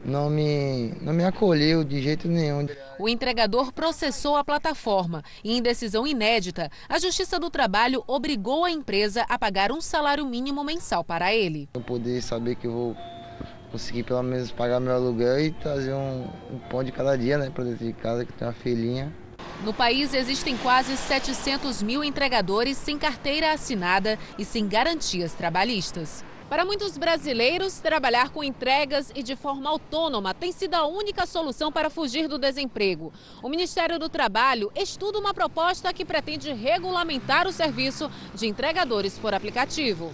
não 0.03 0.29
me, 0.29 0.93
não 1.01 1.13
me 1.13 1.23
acolheu 1.23 1.83
de 1.83 2.01
jeito 2.01 2.27
nenhum. 2.27 2.67
O 2.99 3.07
entregador 3.07 3.71
processou 3.71 4.35
a 4.35 4.43
plataforma 4.43 5.23
e, 5.43 5.57
em 5.57 5.61
decisão 5.61 6.05
inédita, 6.05 6.69
a 6.89 6.99
Justiça 6.99 7.39
do 7.39 7.49
Trabalho 7.49 8.03
obrigou 8.05 8.65
a 8.65 8.71
empresa 8.71 9.25
a 9.29 9.39
pagar 9.39 9.71
um 9.71 9.79
salário 9.79 10.25
mínimo 10.25 10.63
mensal 10.63 11.03
para 11.03 11.33
ele. 11.33 11.69
Eu 11.73 11.81
poder 11.81 12.21
saber 12.21 12.55
que 12.55 12.67
eu 12.67 12.71
vou 12.71 12.97
conseguir 13.71 14.03
pelo 14.03 14.23
menos 14.23 14.51
pagar 14.51 14.79
meu 14.79 14.93
aluguel 14.93 15.39
e 15.39 15.51
trazer 15.51 15.93
um, 15.93 16.27
um 16.51 16.59
pão 16.69 16.83
de 16.83 16.91
cada 16.91 17.17
dia 17.17 17.37
né, 17.37 17.49
para 17.49 17.63
dentro 17.63 17.85
de 17.85 17.93
casa, 17.93 18.25
que 18.25 18.33
tem 18.33 18.47
uma 18.47 18.53
filhinha. 18.53 19.11
No 19.63 19.73
país 19.73 20.13
existem 20.13 20.57
quase 20.57 20.95
700 20.97 21.81
mil 21.81 22.03
entregadores 22.03 22.77
sem 22.77 22.97
carteira 22.97 23.53
assinada 23.53 24.19
e 24.37 24.43
sem 24.43 24.67
garantias 24.67 25.33
trabalhistas. 25.33 26.23
Para 26.49 26.63
muitos 26.63 26.95
brasileiros, 26.95 27.79
trabalhar 27.79 28.29
com 28.29 28.43
entregas 28.43 29.11
e 29.15 29.23
de 29.23 29.35
forma 29.35 29.67
autônoma 29.67 30.33
tem 30.33 30.51
sido 30.51 30.75
a 30.75 30.85
única 30.85 31.25
solução 31.25 31.71
para 31.71 31.89
fugir 31.89 32.27
do 32.27 32.37
desemprego. 32.37 33.11
O 33.41 33.49
Ministério 33.49 33.97
do 33.97 34.07
Trabalho 34.09 34.71
estuda 34.75 35.17
uma 35.17 35.33
proposta 35.33 35.91
que 35.91 36.05
pretende 36.05 36.53
regulamentar 36.53 37.47
o 37.47 37.51
serviço 37.51 38.11
de 38.35 38.45
entregadores 38.45 39.17
por 39.17 39.33
aplicativo. 39.33 40.13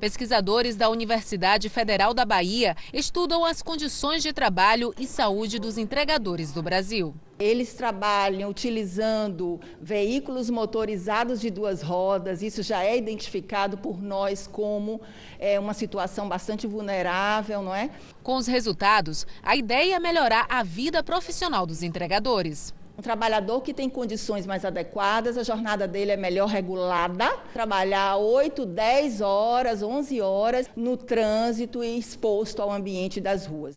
Pesquisadores 0.00 0.76
da 0.76 0.88
Universidade 0.88 1.68
Federal 1.68 2.14
da 2.14 2.24
Bahia 2.24 2.74
estudam 2.90 3.44
as 3.44 3.60
condições 3.60 4.22
de 4.22 4.32
trabalho 4.32 4.94
e 4.98 5.06
saúde 5.06 5.58
dos 5.58 5.76
entregadores 5.76 6.52
do 6.52 6.62
Brasil. 6.62 7.14
Eles 7.38 7.74
trabalham 7.74 8.48
utilizando 8.48 9.60
veículos 9.78 10.48
motorizados 10.48 11.38
de 11.38 11.50
duas 11.50 11.82
rodas, 11.82 12.40
isso 12.42 12.62
já 12.62 12.82
é 12.82 12.96
identificado 12.96 13.76
por 13.76 14.00
nós 14.00 14.46
como 14.46 15.02
é, 15.38 15.60
uma 15.60 15.74
situação 15.74 16.26
bastante 16.26 16.66
vulnerável, 16.66 17.62
não 17.62 17.74
é? 17.74 17.90
Com 18.22 18.36
os 18.36 18.46
resultados, 18.46 19.26
a 19.42 19.54
ideia 19.54 19.96
é 19.96 20.00
melhorar 20.00 20.46
a 20.48 20.62
vida 20.62 21.02
profissional 21.02 21.66
dos 21.66 21.82
entregadores. 21.82 22.72
Um 23.00 23.02
trabalhador 23.02 23.62
que 23.62 23.72
tem 23.72 23.88
condições 23.88 24.44
mais 24.44 24.62
adequadas, 24.62 25.38
a 25.38 25.42
jornada 25.42 25.88
dele 25.88 26.10
é 26.10 26.18
melhor 26.18 26.46
regulada, 26.46 27.34
trabalhar 27.50 28.18
8, 28.18 28.66
10 28.66 29.22
horas, 29.22 29.82
11 29.82 30.20
horas 30.20 30.68
no 30.76 30.98
trânsito 30.98 31.82
e 31.82 31.98
exposto 31.98 32.60
ao 32.60 32.70
ambiente 32.70 33.18
das 33.18 33.46
ruas. 33.46 33.74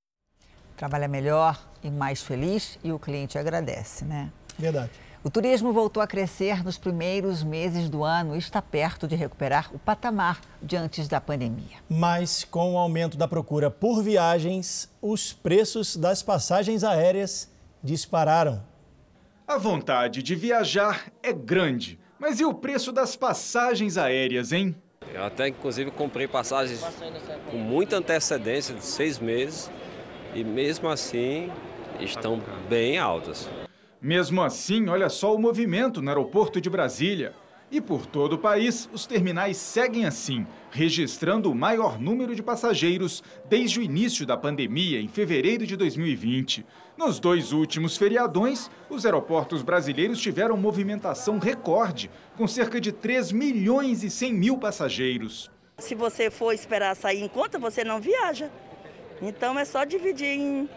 Trabalha 0.76 1.07
melhor 1.07 1.57
e 1.82 1.89
mais 1.89 2.21
feliz 2.21 2.78
e 2.84 2.91
o 2.91 2.99
cliente 2.99 3.38
agradece, 3.38 4.03
né? 4.03 4.30
Verdade. 4.59 4.91
O 5.24 5.30
turismo 5.30 5.71
voltou 5.71 6.03
a 6.03 6.07
crescer 6.07 6.61
nos 6.61 6.78
primeiros 6.78 7.43
meses 7.43 7.89
do 7.89 8.03
ano 8.03 8.36
e 8.36 8.39
está 8.39 8.61
perto 8.61 9.07
de 9.07 9.15
recuperar 9.15 9.74
o 9.74 9.80
patamar 9.80 10.41
de 10.61 10.76
antes 10.76 11.07
da 11.07 11.21
pandemia. 11.21 11.78
Mas 11.88 12.43
com 12.43 12.74
o 12.74 12.78
aumento 12.78 13.15
da 13.15 13.26
procura 13.26 13.71
por 13.71 14.03
viagens, 14.03 14.89
os 15.01 15.32
preços 15.32 15.95
das 15.95 16.21
passagens 16.21 16.84
aéreas 16.84 17.49
dispararam. 17.82 18.72
A 19.45 19.57
vontade 19.57 20.23
de 20.23 20.35
viajar 20.35 21.11
é 21.21 21.33
grande, 21.33 21.99
mas 22.17 22.39
e 22.39 22.45
o 22.45 22.53
preço 22.53 22.93
das 22.93 23.17
passagens 23.17 23.97
aéreas, 23.97 24.53
hein? 24.53 24.73
Eu 25.13 25.21
até, 25.21 25.49
inclusive, 25.49 25.91
comprei 25.91 26.29
passagens 26.29 26.81
com 27.51 27.57
muita 27.57 27.97
antecedência, 27.97 28.73
de 28.73 28.85
seis 28.85 29.19
meses, 29.19 29.69
e 30.33 30.45
mesmo 30.45 30.87
assim 30.87 31.51
estão 31.99 32.41
bem 32.69 32.97
altas. 32.97 33.49
Mesmo 34.01 34.41
assim, 34.41 34.87
olha 34.87 35.09
só 35.09 35.35
o 35.35 35.39
movimento 35.39 36.01
no 36.01 36.07
aeroporto 36.07 36.61
de 36.61 36.69
Brasília. 36.69 37.33
E 37.69 37.81
por 37.81 38.05
todo 38.05 38.33
o 38.33 38.37
país, 38.37 38.87
os 38.93 39.05
terminais 39.05 39.57
seguem 39.57 40.05
assim, 40.05 40.47
registrando 40.71 41.51
o 41.51 41.55
maior 41.55 41.99
número 41.99 42.33
de 42.33 42.41
passageiros 42.41 43.21
desde 43.49 43.79
o 43.79 43.83
início 43.83 44.25
da 44.25 44.37
pandemia, 44.37 45.01
em 45.01 45.07
fevereiro 45.07 45.67
de 45.67 45.75
2020. 45.75 46.65
Nos 46.97 47.19
dois 47.19 47.51
últimos 47.51 47.97
feriadões, 47.97 48.69
os 48.89 49.05
aeroportos 49.05 49.63
brasileiros 49.63 50.21
tiveram 50.21 50.55
movimentação 50.55 51.39
recorde, 51.39 52.09
com 52.37 52.47
cerca 52.47 52.79
de 52.79 52.91
3 52.91 53.31
milhões 53.31 54.03
e 54.03 54.09
100 54.09 54.33
mil 54.33 54.57
passageiros. 54.57 55.49
Se 55.79 55.95
você 55.95 56.29
for 56.29 56.53
esperar 56.53 56.95
sair 56.95 57.23
em 57.23 57.27
conta, 57.27 57.57
você 57.57 57.83
não 57.83 57.99
viaja. 57.99 58.49
Então 59.21 59.57
é 59.57 59.65
só 59.65 59.83
dividir 59.83 60.27
em, 60.27 60.69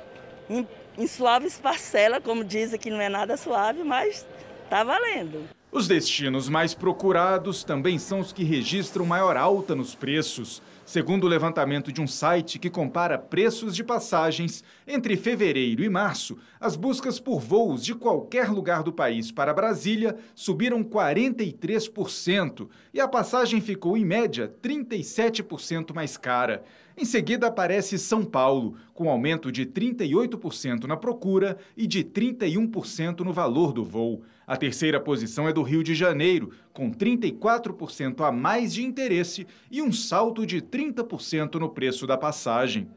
em, 0.49 0.67
em 0.97 1.07
suaves 1.07 1.59
parcelas, 1.59 2.23
como 2.25 2.43
dizem 2.43 2.79
que 2.79 2.91
não 2.91 3.01
é 3.01 3.11
nada 3.11 3.37
suave, 3.37 3.85
mas 3.85 4.27
está 4.65 4.83
valendo. 4.83 5.45
Os 5.71 5.87
destinos 5.87 6.49
mais 6.49 6.73
procurados 6.73 7.63
também 7.63 7.99
são 7.99 8.21
os 8.21 8.33
que 8.33 8.43
registram 8.43 9.05
maior 9.05 9.37
alta 9.37 9.75
nos 9.75 9.95
preços. 9.95 10.63
Segundo 10.87 11.25
o 11.25 11.29
levantamento 11.29 11.91
de 11.91 12.01
um 12.01 12.07
site 12.07 12.61
que 12.61 12.71
compara 12.71 13.19
preços 13.19 13.75
de 13.75 13.83
passagens 13.83 14.63
entre 14.87 15.17
fevereiro 15.17 15.83
e 15.83 15.89
março, 15.89 16.39
as 16.61 16.77
buscas 16.77 17.19
por 17.19 17.41
voos 17.41 17.85
de 17.85 17.93
qualquer 17.93 18.49
lugar 18.51 18.85
do 18.85 18.93
país 18.93 19.33
para 19.33 19.53
Brasília 19.53 20.17
subiram 20.33 20.85
43% 20.85 22.69
e 22.95 23.01
a 23.01 23.09
passagem 23.09 23.61
ficou, 23.61 23.97
em 23.97 24.05
média, 24.05 24.55
37% 24.63 25.93
mais 25.93 26.17
cara. 26.17 26.63
Em 26.97 27.05
seguida 27.05 27.49
aparece 27.49 27.99
São 27.99 28.25
Paulo, 28.25 28.77
com 28.95 29.11
aumento 29.11 29.51
de 29.51 29.67
38% 29.67 30.85
na 30.85 30.97
procura 30.97 31.59
e 31.77 31.85
de 31.85 32.05
31% 32.05 33.21
no 33.23 33.33
valor 33.33 33.73
do 33.73 33.85
voo. 33.85 34.23
A 34.47 34.57
terceira 34.57 35.01
posição 35.01 35.49
é 35.49 35.53
do 35.53 35.61
Rio 35.61 35.83
de 35.83 35.93
Janeiro, 35.93 36.53
com 36.73 36.93
34% 36.93 38.25
a 38.25 38.31
mais 38.31 38.73
de 38.73 38.85
interesse 38.85 39.45
e 39.69 39.83
um 39.83 39.93
salto 39.93 40.47
de 40.47 40.63
30% 40.63 41.57
no 41.57 41.69
preço 41.69 42.07
da 42.07 42.17
passagem. 42.17 42.89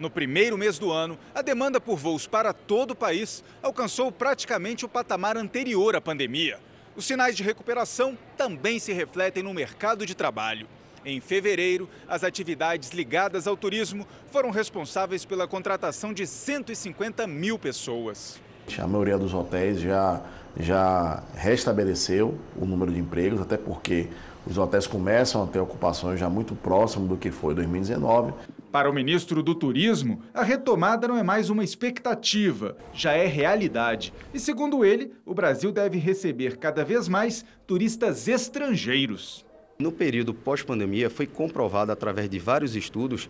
No 0.00 0.10
primeiro 0.10 0.58
mês 0.58 0.80
do 0.80 0.90
ano, 0.90 1.16
a 1.32 1.42
demanda 1.42 1.80
por 1.80 1.96
voos 1.96 2.26
para 2.26 2.52
todo 2.52 2.90
o 2.90 2.96
país 2.96 3.44
alcançou 3.62 4.10
praticamente 4.10 4.84
o 4.84 4.88
patamar 4.88 5.36
anterior 5.36 5.94
à 5.94 6.00
pandemia. 6.00 6.58
Os 6.96 7.06
sinais 7.06 7.36
de 7.36 7.44
recuperação 7.44 8.18
também 8.36 8.80
se 8.80 8.92
refletem 8.92 9.44
no 9.44 9.54
mercado 9.54 10.04
de 10.04 10.14
trabalho. 10.14 10.66
Em 11.04 11.20
fevereiro, 11.20 11.88
as 12.08 12.24
atividades 12.24 12.90
ligadas 12.90 13.46
ao 13.46 13.56
turismo 13.56 14.04
foram 14.32 14.50
responsáveis 14.50 15.24
pela 15.24 15.46
contratação 15.46 16.12
de 16.12 16.26
150 16.26 17.28
mil 17.28 17.60
pessoas. 17.60 18.40
A 18.76 18.86
maioria 18.88 19.16
dos 19.16 19.32
hotéis 19.32 19.80
já 19.80 20.20
já 20.58 21.22
restabeleceu 21.34 22.34
o 22.56 22.64
número 22.64 22.92
de 22.92 22.98
empregos, 22.98 23.40
até 23.40 23.56
porque 23.56 24.08
os 24.46 24.56
hotéis 24.56 24.86
começam 24.86 25.42
a 25.42 25.46
ter 25.46 25.58
ocupações 25.58 26.20
já 26.20 26.30
muito 26.30 26.54
próximo 26.54 27.06
do 27.06 27.16
que 27.16 27.30
foi 27.30 27.54
2019. 27.54 28.32
Para 28.70 28.90
o 28.90 28.92
ministro 28.92 29.42
do 29.42 29.54
Turismo, 29.54 30.22
a 30.32 30.42
retomada 30.42 31.08
não 31.08 31.16
é 31.16 31.22
mais 31.22 31.50
uma 31.50 31.64
expectativa, 31.64 32.76
já 32.92 33.12
é 33.12 33.26
realidade. 33.26 34.12
E 34.32 34.38
segundo 34.38 34.84
ele, 34.84 35.12
o 35.24 35.34
Brasil 35.34 35.72
deve 35.72 35.98
receber 35.98 36.56
cada 36.58 36.84
vez 36.84 37.08
mais 37.08 37.44
turistas 37.66 38.28
estrangeiros. 38.28 39.44
No 39.78 39.92
período 39.92 40.32
pós-pandemia, 40.32 41.10
foi 41.10 41.26
comprovado 41.26 41.92
através 41.92 42.30
de 42.30 42.38
vários 42.38 42.74
estudos 42.74 43.28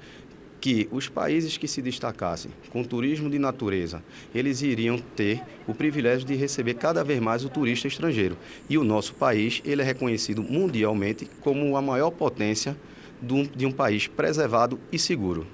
que 0.61 0.89
os 0.91 1.09
países 1.09 1.57
que 1.57 1.69
se 1.69 1.81
destacassem 1.81 2.51
com 2.71 2.83
turismo 2.83 3.31
de 3.31 3.39
natureza, 3.39 4.03
eles 4.35 4.63
iriam 4.63 4.99
ter 4.99 5.43
o 5.67 5.75
privilégio 5.75 6.27
de 6.27 6.35
receber 6.35 6.75
cada 6.75 7.05
vez 7.05 7.21
mais 7.21 7.45
o 7.45 7.49
turista 7.49 7.87
estrangeiro. 7.87 8.37
E 8.69 8.77
o 8.77 8.85
nosso 8.85 9.15
país, 9.15 9.63
ele 9.65 9.83
é 9.83 9.85
reconhecido 9.85 10.43
mundialmente 10.43 11.29
como 11.41 11.77
a 11.77 11.83
maior 11.83 12.11
potência 12.11 12.77
de 13.23 13.67
um 13.67 13.73
país 13.73 14.07
preservado 14.07 14.79
e 14.93 14.99
seguro. 14.99 15.47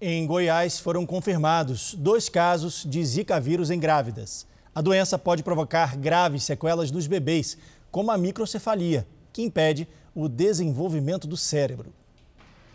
Em 0.00 0.24
Goiás 0.26 0.78
foram 0.78 1.04
confirmados 1.04 1.94
dois 1.94 2.28
casos 2.28 2.84
de 2.88 3.04
Zika 3.04 3.40
vírus 3.40 3.70
em 3.70 3.80
grávidas. 3.80 4.46
A 4.72 4.80
doença 4.80 5.18
pode 5.18 5.42
provocar 5.42 5.96
graves 5.96 6.44
sequelas 6.44 6.92
nos 6.92 7.08
bebês, 7.08 7.58
como 7.90 8.12
a 8.12 8.18
microcefalia, 8.18 9.06
que 9.32 9.42
impede 9.42 9.88
o 10.14 10.28
desenvolvimento 10.28 11.26
do 11.26 11.36
cérebro. 11.36 11.92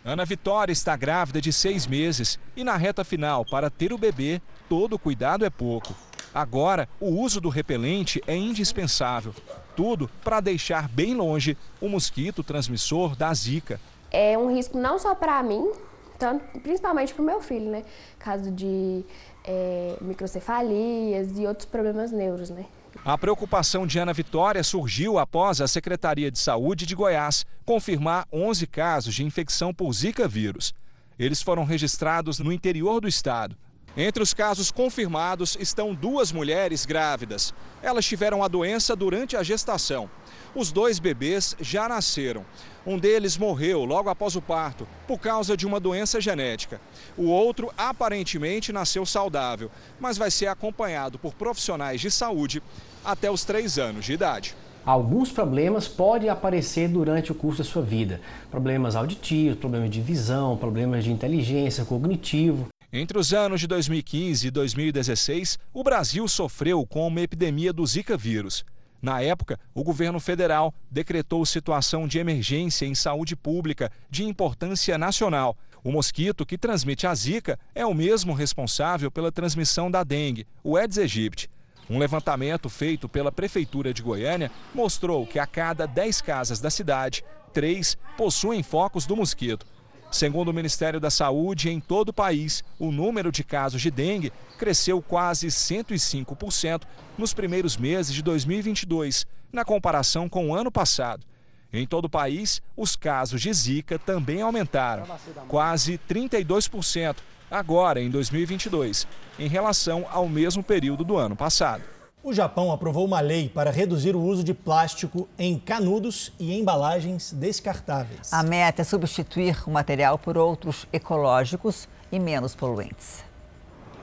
Ana 0.06 0.26
Vitória 0.26 0.70
está 0.70 0.94
grávida 0.96 1.40
de 1.40 1.50
seis 1.50 1.86
meses 1.86 2.38
e 2.54 2.62
na 2.62 2.76
reta 2.76 3.02
final, 3.02 3.42
para 3.42 3.70
ter 3.70 3.90
o 3.90 3.96
bebê, 3.96 4.38
todo 4.68 4.98
cuidado 4.98 5.46
é 5.46 5.50
pouco. 5.50 5.94
Agora, 6.34 6.86
o 7.00 7.08
uso 7.08 7.40
do 7.40 7.48
repelente 7.48 8.22
é 8.26 8.36
indispensável. 8.36 9.34
Tudo 9.74 10.10
para 10.22 10.40
deixar 10.40 10.88
bem 10.90 11.14
longe 11.14 11.56
o 11.80 11.88
mosquito 11.88 12.44
transmissor 12.44 13.16
da 13.16 13.32
Zika. 13.32 13.80
É 14.10 14.36
um 14.36 14.54
risco 14.54 14.76
não 14.76 14.98
só 14.98 15.14
para 15.14 15.42
mim, 15.42 15.72
tanto, 16.18 16.60
principalmente 16.60 17.14
para 17.14 17.22
o 17.22 17.24
meu 17.24 17.40
filho, 17.40 17.70
né? 17.70 17.82
Caso 18.18 18.50
de 18.50 19.02
é, 19.42 19.96
microcefalias 20.02 21.38
e 21.38 21.46
outros 21.46 21.64
problemas 21.64 22.12
neuros, 22.12 22.50
né? 22.50 22.66
A 23.04 23.18
preocupação 23.18 23.86
de 23.86 23.98
Ana 23.98 24.14
Vitória 24.14 24.64
surgiu 24.64 25.18
após 25.18 25.60
a 25.60 25.68
Secretaria 25.68 26.30
de 26.30 26.38
Saúde 26.38 26.86
de 26.86 26.94
Goiás 26.94 27.44
confirmar 27.62 28.26
11 28.32 28.66
casos 28.66 29.14
de 29.14 29.22
infecção 29.22 29.74
por 29.74 29.92
Zika 29.92 30.26
vírus. 30.26 30.72
Eles 31.18 31.42
foram 31.42 31.64
registrados 31.64 32.38
no 32.38 32.50
interior 32.50 33.02
do 33.02 33.06
estado. 33.06 33.58
Entre 33.94 34.22
os 34.22 34.32
casos 34.32 34.70
confirmados 34.70 35.54
estão 35.60 35.94
duas 35.94 36.32
mulheres 36.32 36.86
grávidas. 36.86 37.54
Elas 37.82 38.06
tiveram 38.06 38.42
a 38.42 38.48
doença 38.48 38.96
durante 38.96 39.36
a 39.36 39.42
gestação. 39.42 40.10
Os 40.54 40.72
dois 40.72 40.98
bebês 40.98 41.54
já 41.60 41.86
nasceram. 41.86 42.44
Um 42.86 42.98
deles 42.98 43.36
morreu 43.36 43.84
logo 43.84 44.08
após 44.08 44.34
o 44.34 44.42
parto, 44.42 44.88
por 45.06 45.20
causa 45.20 45.56
de 45.56 45.66
uma 45.66 45.78
doença 45.78 46.20
genética. 46.20 46.80
O 47.16 47.26
outro 47.26 47.70
aparentemente 47.76 48.72
nasceu 48.72 49.06
saudável, 49.06 49.70
mas 50.00 50.16
vai 50.16 50.30
ser 50.30 50.46
acompanhado 50.46 51.18
por 51.18 51.34
profissionais 51.34 52.00
de 52.00 52.10
saúde 52.10 52.62
até 53.04 53.30
os 53.30 53.44
três 53.44 53.78
anos 53.78 54.04
de 54.04 54.12
idade. 54.12 54.54
Alguns 54.84 55.32
problemas 55.32 55.88
podem 55.88 56.28
aparecer 56.28 56.88
durante 56.88 57.32
o 57.32 57.34
curso 57.34 57.58
da 57.58 57.64
sua 57.64 57.82
vida. 57.82 58.20
Problemas 58.50 58.94
auditivos, 58.94 59.58
problemas 59.58 59.90
de 59.90 60.00
visão, 60.00 60.56
problemas 60.56 61.04
de 61.04 61.10
inteligência, 61.10 61.84
cognitivo. 61.84 62.68
Entre 62.92 63.18
os 63.18 63.32
anos 63.32 63.60
de 63.60 63.66
2015 63.66 64.46
e 64.46 64.50
2016, 64.50 65.58
o 65.72 65.82
Brasil 65.82 66.28
sofreu 66.28 66.86
com 66.86 67.06
uma 67.06 67.20
epidemia 67.20 67.72
do 67.72 67.84
Zika 67.86 68.16
vírus. 68.16 68.64
Na 69.00 69.20
época, 69.20 69.58
o 69.74 69.82
governo 69.82 70.20
federal 70.20 70.72
decretou 70.90 71.44
situação 71.44 72.06
de 72.06 72.18
emergência 72.18 72.86
em 72.86 72.94
saúde 72.94 73.34
pública 73.34 73.90
de 74.10 74.24
importância 74.24 74.96
nacional. 74.96 75.56
O 75.82 75.92
mosquito 75.92 76.46
que 76.46 76.56
transmite 76.56 77.06
a 77.06 77.14
Zika 77.14 77.58
é 77.74 77.84
o 77.84 77.92
mesmo 77.92 78.32
responsável 78.32 79.10
pela 79.10 79.32
transmissão 79.32 79.90
da 79.90 80.04
dengue, 80.04 80.46
o 80.62 80.76
Aedes 80.76 80.96
aegypti. 80.96 81.50
Um 81.88 81.98
levantamento 81.98 82.68
feito 82.68 83.08
pela 83.08 83.30
Prefeitura 83.30 83.92
de 83.92 84.02
Goiânia 84.02 84.50
mostrou 84.74 85.26
que 85.26 85.38
a 85.38 85.46
cada 85.46 85.86
10 85.86 86.20
casas 86.22 86.60
da 86.60 86.70
cidade, 86.70 87.24
três 87.52 87.96
possuem 88.16 88.62
focos 88.62 89.06
do 89.06 89.16
mosquito. 89.16 89.66
Segundo 90.10 90.48
o 90.48 90.54
Ministério 90.54 91.00
da 91.00 91.10
Saúde, 91.10 91.68
em 91.68 91.80
todo 91.80 92.10
o 92.10 92.12
país, 92.12 92.62
o 92.78 92.92
número 92.92 93.32
de 93.32 93.42
casos 93.42 93.82
de 93.82 93.90
dengue 93.90 94.32
cresceu 94.56 95.02
quase 95.02 95.48
105% 95.48 96.82
nos 97.18 97.34
primeiros 97.34 97.76
meses 97.76 98.14
de 98.14 98.22
2022, 98.22 99.26
na 99.52 99.64
comparação 99.64 100.28
com 100.28 100.48
o 100.48 100.54
ano 100.54 100.70
passado. 100.70 101.26
Em 101.72 101.84
todo 101.84 102.04
o 102.04 102.08
país, 102.08 102.62
os 102.76 102.94
casos 102.94 103.42
de 103.42 103.52
Zika 103.52 103.98
também 103.98 104.40
aumentaram, 104.40 105.04
quase 105.48 105.98
32%, 106.08 107.16
agora 107.50 108.00
em 108.00 108.10
2022, 108.10 109.06
em 109.38 109.48
relação 109.48 110.06
ao 110.10 110.28
mesmo 110.28 110.62
período 110.62 111.04
do 111.04 111.16
ano 111.16 111.36
passado. 111.36 111.82
O 112.22 112.32
Japão 112.32 112.72
aprovou 112.72 113.04
uma 113.04 113.20
lei 113.20 113.50
para 113.50 113.70
reduzir 113.70 114.16
o 114.16 114.22
uso 114.22 114.42
de 114.42 114.54
plástico 114.54 115.28
em 115.38 115.58
canudos 115.58 116.32
e 116.38 116.58
embalagens 116.58 117.32
descartáveis. 117.32 118.32
A 118.32 118.42
meta 118.42 118.80
é 118.80 118.84
substituir 118.84 119.62
o 119.66 119.70
material 119.70 120.18
por 120.18 120.38
outros 120.38 120.86
ecológicos 120.90 121.86
e 122.10 122.18
menos 122.18 122.54
poluentes. 122.54 123.22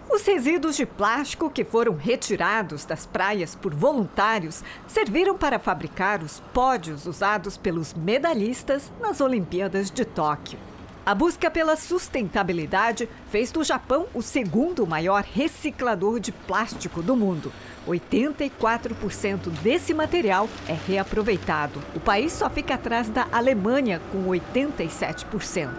Os 0.07 0.23
resíduos 0.23 0.75
de 0.75 0.85
plástico 0.85 1.49
que 1.49 1.63
foram 1.63 1.95
retirados 1.95 2.85
das 2.85 3.05
praias 3.05 3.55
por 3.55 3.73
voluntários 3.73 4.61
serviram 4.85 5.37
para 5.37 5.57
fabricar 5.57 6.21
os 6.21 6.41
pódios 6.53 7.07
usados 7.07 7.57
pelos 7.57 7.93
medalhistas 7.93 8.91
nas 8.99 9.21
Olimpíadas 9.21 9.89
de 9.89 10.05
Tóquio. 10.05 10.59
A 11.03 11.15
busca 11.15 11.49
pela 11.49 11.75
sustentabilidade 11.75 13.09
fez 13.31 13.51
do 13.51 13.63
Japão 13.63 14.05
o 14.13 14.21
segundo 14.21 14.85
maior 14.85 15.23
reciclador 15.23 16.19
de 16.19 16.31
plástico 16.31 17.01
do 17.01 17.15
mundo. 17.15 17.51
84% 17.87 19.49
desse 19.61 19.93
material 19.93 20.47
é 20.67 20.73
reaproveitado. 20.73 21.81
O 21.95 21.99
país 21.99 22.31
só 22.31 22.49
fica 22.49 22.75
atrás 22.75 23.09
da 23.09 23.27
Alemanha, 23.31 24.01
com 24.11 24.27
87%. 24.27 25.69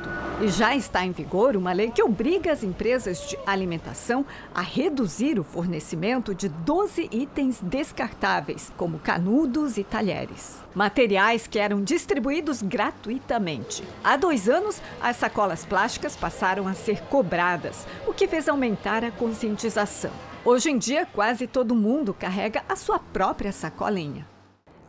E 0.40 0.48
já 0.48 0.74
está 0.74 1.04
em 1.04 1.12
vigor 1.12 1.56
uma 1.56 1.72
lei 1.72 1.90
que 1.90 2.02
obriga 2.02 2.50
as 2.50 2.64
empresas 2.64 3.28
de 3.28 3.38
alimentação 3.46 4.26
a 4.54 4.60
reduzir 4.60 5.38
o 5.38 5.44
fornecimento 5.44 6.34
de 6.34 6.48
12 6.48 7.08
itens 7.12 7.60
descartáveis, 7.62 8.72
como 8.76 8.98
canudos 8.98 9.78
e 9.78 9.84
talheres. 9.84 10.60
Materiais 10.74 11.46
que 11.46 11.58
eram 11.58 11.82
distribuídos 11.82 12.62
gratuitamente. 12.62 13.84
Há 14.02 14.16
dois 14.16 14.48
anos, 14.48 14.82
as 15.00 15.16
sacolas 15.16 15.64
plásticas 15.64 16.16
passaram 16.16 16.66
a 16.66 16.74
ser 16.74 17.02
cobradas, 17.02 17.86
o 18.06 18.12
que 18.12 18.26
fez 18.26 18.48
aumentar 18.48 19.04
a 19.04 19.10
conscientização. 19.12 20.31
Hoje 20.44 20.72
em 20.72 20.76
dia, 20.76 21.06
quase 21.06 21.46
todo 21.46 21.72
mundo 21.72 22.12
carrega 22.12 22.64
a 22.68 22.74
sua 22.74 22.98
própria 22.98 23.52
sacolinha. 23.52 24.28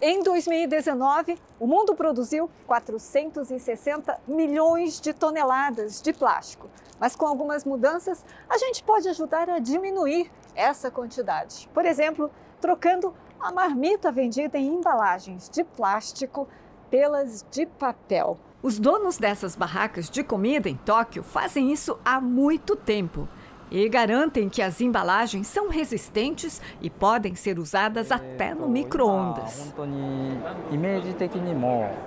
Em 0.01 0.23
2019, 0.23 1.37
o 1.59 1.67
mundo 1.67 1.93
produziu 1.93 2.49
460 2.65 4.19
milhões 4.27 4.99
de 4.99 5.13
toneladas 5.13 6.01
de 6.01 6.11
plástico. 6.11 6.67
Mas 6.99 7.15
com 7.15 7.27
algumas 7.27 7.65
mudanças, 7.65 8.25
a 8.49 8.57
gente 8.57 8.83
pode 8.83 9.07
ajudar 9.07 9.47
a 9.47 9.59
diminuir 9.59 10.31
essa 10.55 10.89
quantidade. 10.89 11.69
Por 11.71 11.85
exemplo, 11.85 12.31
trocando 12.59 13.13
a 13.39 13.51
marmita 13.51 14.11
vendida 14.11 14.57
em 14.57 14.73
embalagens 14.73 15.51
de 15.51 15.63
plástico 15.63 16.47
pelas 16.89 17.45
de 17.51 17.67
papel. 17.67 18.39
Os 18.63 18.79
donos 18.79 19.19
dessas 19.19 19.55
barracas 19.55 20.09
de 20.09 20.23
comida 20.23 20.67
em 20.67 20.77
Tóquio 20.77 21.21
fazem 21.21 21.71
isso 21.71 21.99
há 22.03 22.19
muito 22.19 22.75
tempo 22.75 23.27
e 23.73 23.89
garantem 23.89 24.47
que 24.47 24.61
as 24.61 24.79
embalagens 24.79 25.47
são 25.47 25.67
resistentes 25.67 26.61
e 26.79 26.91
podem 26.91 27.33
ser 27.33 27.57
usadas 27.57 28.11
até 28.11 28.53
no 28.53 28.69
micro-ondas. 28.69 29.73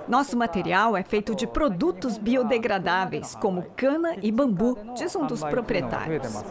Nosso 0.07 0.37
material 0.37 0.95
é 0.95 1.03
feito 1.03 1.35
de 1.35 1.45
produtos 1.45 2.17
biodegradáveis, 2.17 3.35
como 3.35 3.63
cana 3.75 4.15
e 4.21 4.31
bambu, 4.31 4.77
diz 4.95 5.13
um 5.17 5.27
dos 5.27 5.41
proprietários. 5.43 6.41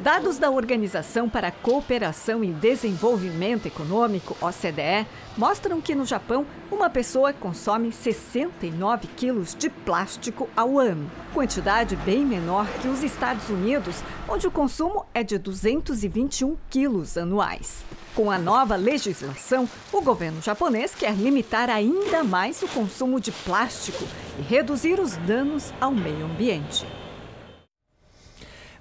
Dados 0.00 0.36
da 0.36 0.50
Organização 0.50 1.28
para 1.28 1.48
a 1.48 1.52
Cooperação 1.52 2.42
e 2.42 2.48
Desenvolvimento 2.48 3.66
Econômico, 3.66 4.36
OCDE, 4.40 5.06
mostram 5.36 5.80
que 5.80 5.94
no 5.94 6.04
Japão 6.04 6.44
uma 6.70 6.90
pessoa 6.90 7.32
consome 7.32 7.92
69 7.92 9.06
quilos 9.16 9.54
de 9.54 9.70
plástico 9.70 10.48
ao 10.56 10.78
ano, 10.78 11.08
quantidade 11.30 11.96
bem 11.96 12.24
menor 12.24 12.66
que 12.80 12.88
os 12.88 13.02
Estados 13.02 13.48
Unidos, 13.48 14.02
onde 14.28 14.46
o 14.46 14.50
consumo 14.50 15.06
é 15.14 15.22
de 15.22 15.38
221 15.38 16.56
quilos 16.68 17.16
anuais. 17.16 17.84
Com 18.14 18.30
a 18.30 18.38
nova 18.38 18.76
legislação, 18.76 19.68
o 19.92 20.02
governo 20.02 20.42
japonês 20.42 20.94
quer 20.94 21.14
limitar 21.14 21.70
ainda 21.70 22.24
mais 22.24 22.62
o 22.62 22.68
consumo 22.68 23.20
de 23.20 23.32
plástico 23.32 24.04
e 24.38 24.42
reduzir 24.42 24.98
os 24.98 25.16
danos 25.16 25.72
ao 25.80 25.92
meio 25.92 26.26
ambiente. 26.26 26.86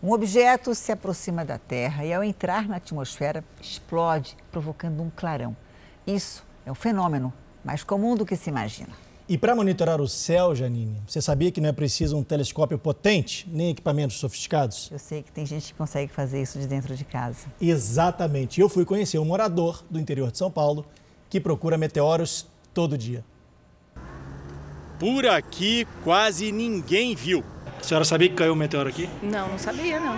Um 0.01 0.11
objeto 0.11 0.73
se 0.73 0.91
aproxima 0.91 1.43
da 1.43 1.57
Terra 1.57 2.05
e, 2.05 2.13
ao 2.13 2.23
entrar 2.23 2.67
na 2.67 2.77
atmosfera, 2.77 3.43
explode, 3.61 4.35
provocando 4.49 5.03
um 5.03 5.09
clarão. 5.09 5.55
Isso 6.07 6.43
é 6.65 6.71
um 6.71 6.75
fenômeno 6.75 7.33
mais 7.63 7.83
comum 7.83 8.15
do 8.15 8.25
que 8.25 8.37
se 8.37 8.49
imagina. 8.49 9.08
E 9.29 9.37
para 9.37 9.53
monitorar 9.53 10.01
o 10.01 10.07
céu, 10.07 10.55
Janine, 10.55 10.99
você 11.05 11.21
sabia 11.21 11.51
que 11.51 11.61
não 11.61 11.69
é 11.69 11.71
preciso 11.71 12.17
um 12.17 12.23
telescópio 12.23 12.79
potente, 12.79 13.47
nem 13.47 13.69
equipamentos 13.69 14.17
sofisticados? 14.17 14.89
Eu 14.91 14.97
sei 14.97 15.21
que 15.21 15.31
tem 15.31 15.45
gente 15.45 15.67
que 15.67 15.77
consegue 15.77 16.11
fazer 16.11 16.41
isso 16.41 16.57
de 16.57 16.65
dentro 16.65 16.95
de 16.95 17.05
casa. 17.05 17.45
Exatamente. 17.61 18.59
Eu 18.59 18.67
fui 18.67 18.83
conhecer 18.83 19.19
um 19.19 19.25
morador 19.25 19.83
do 19.87 19.99
interior 19.99 20.31
de 20.31 20.39
São 20.39 20.49
Paulo 20.49 20.83
que 21.29 21.39
procura 21.39 21.77
meteoros 21.77 22.47
todo 22.73 22.97
dia. 22.97 23.23
Por 24.97 25.27
aqui, 25.27 25.87
quase 26.03 26.51
ninguém 26.51 27.13
viu. 27.13 27.43
A 27.79 27.83
senhora 27.83 28.05
sabia 28.05 28.29
que 28.29 28.35
caiu 28.35 28.53
um 28.53 28.55
meteoro 28.55 28.89
aqui? 28.89 29.07
Não, 29.21 29.47
não 29.47 29.59
sabia, 29.59 29.99
não. 29.99 30.15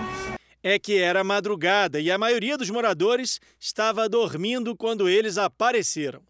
É 0.62 0.78
que 0.78 0.98
era 0.98 1.22
madrugada 1.22 2.00
e 2.00 2.10
a 2.10 2.16
maioria 2.16 2.56
dos 2.56 2.70
moradores 2.70 3.40
estava 3.60 4.08
dormindo 4.08 4.74
quando 4.74 5.06
eles 5.06 5.36
apareceram. 5.36 6.22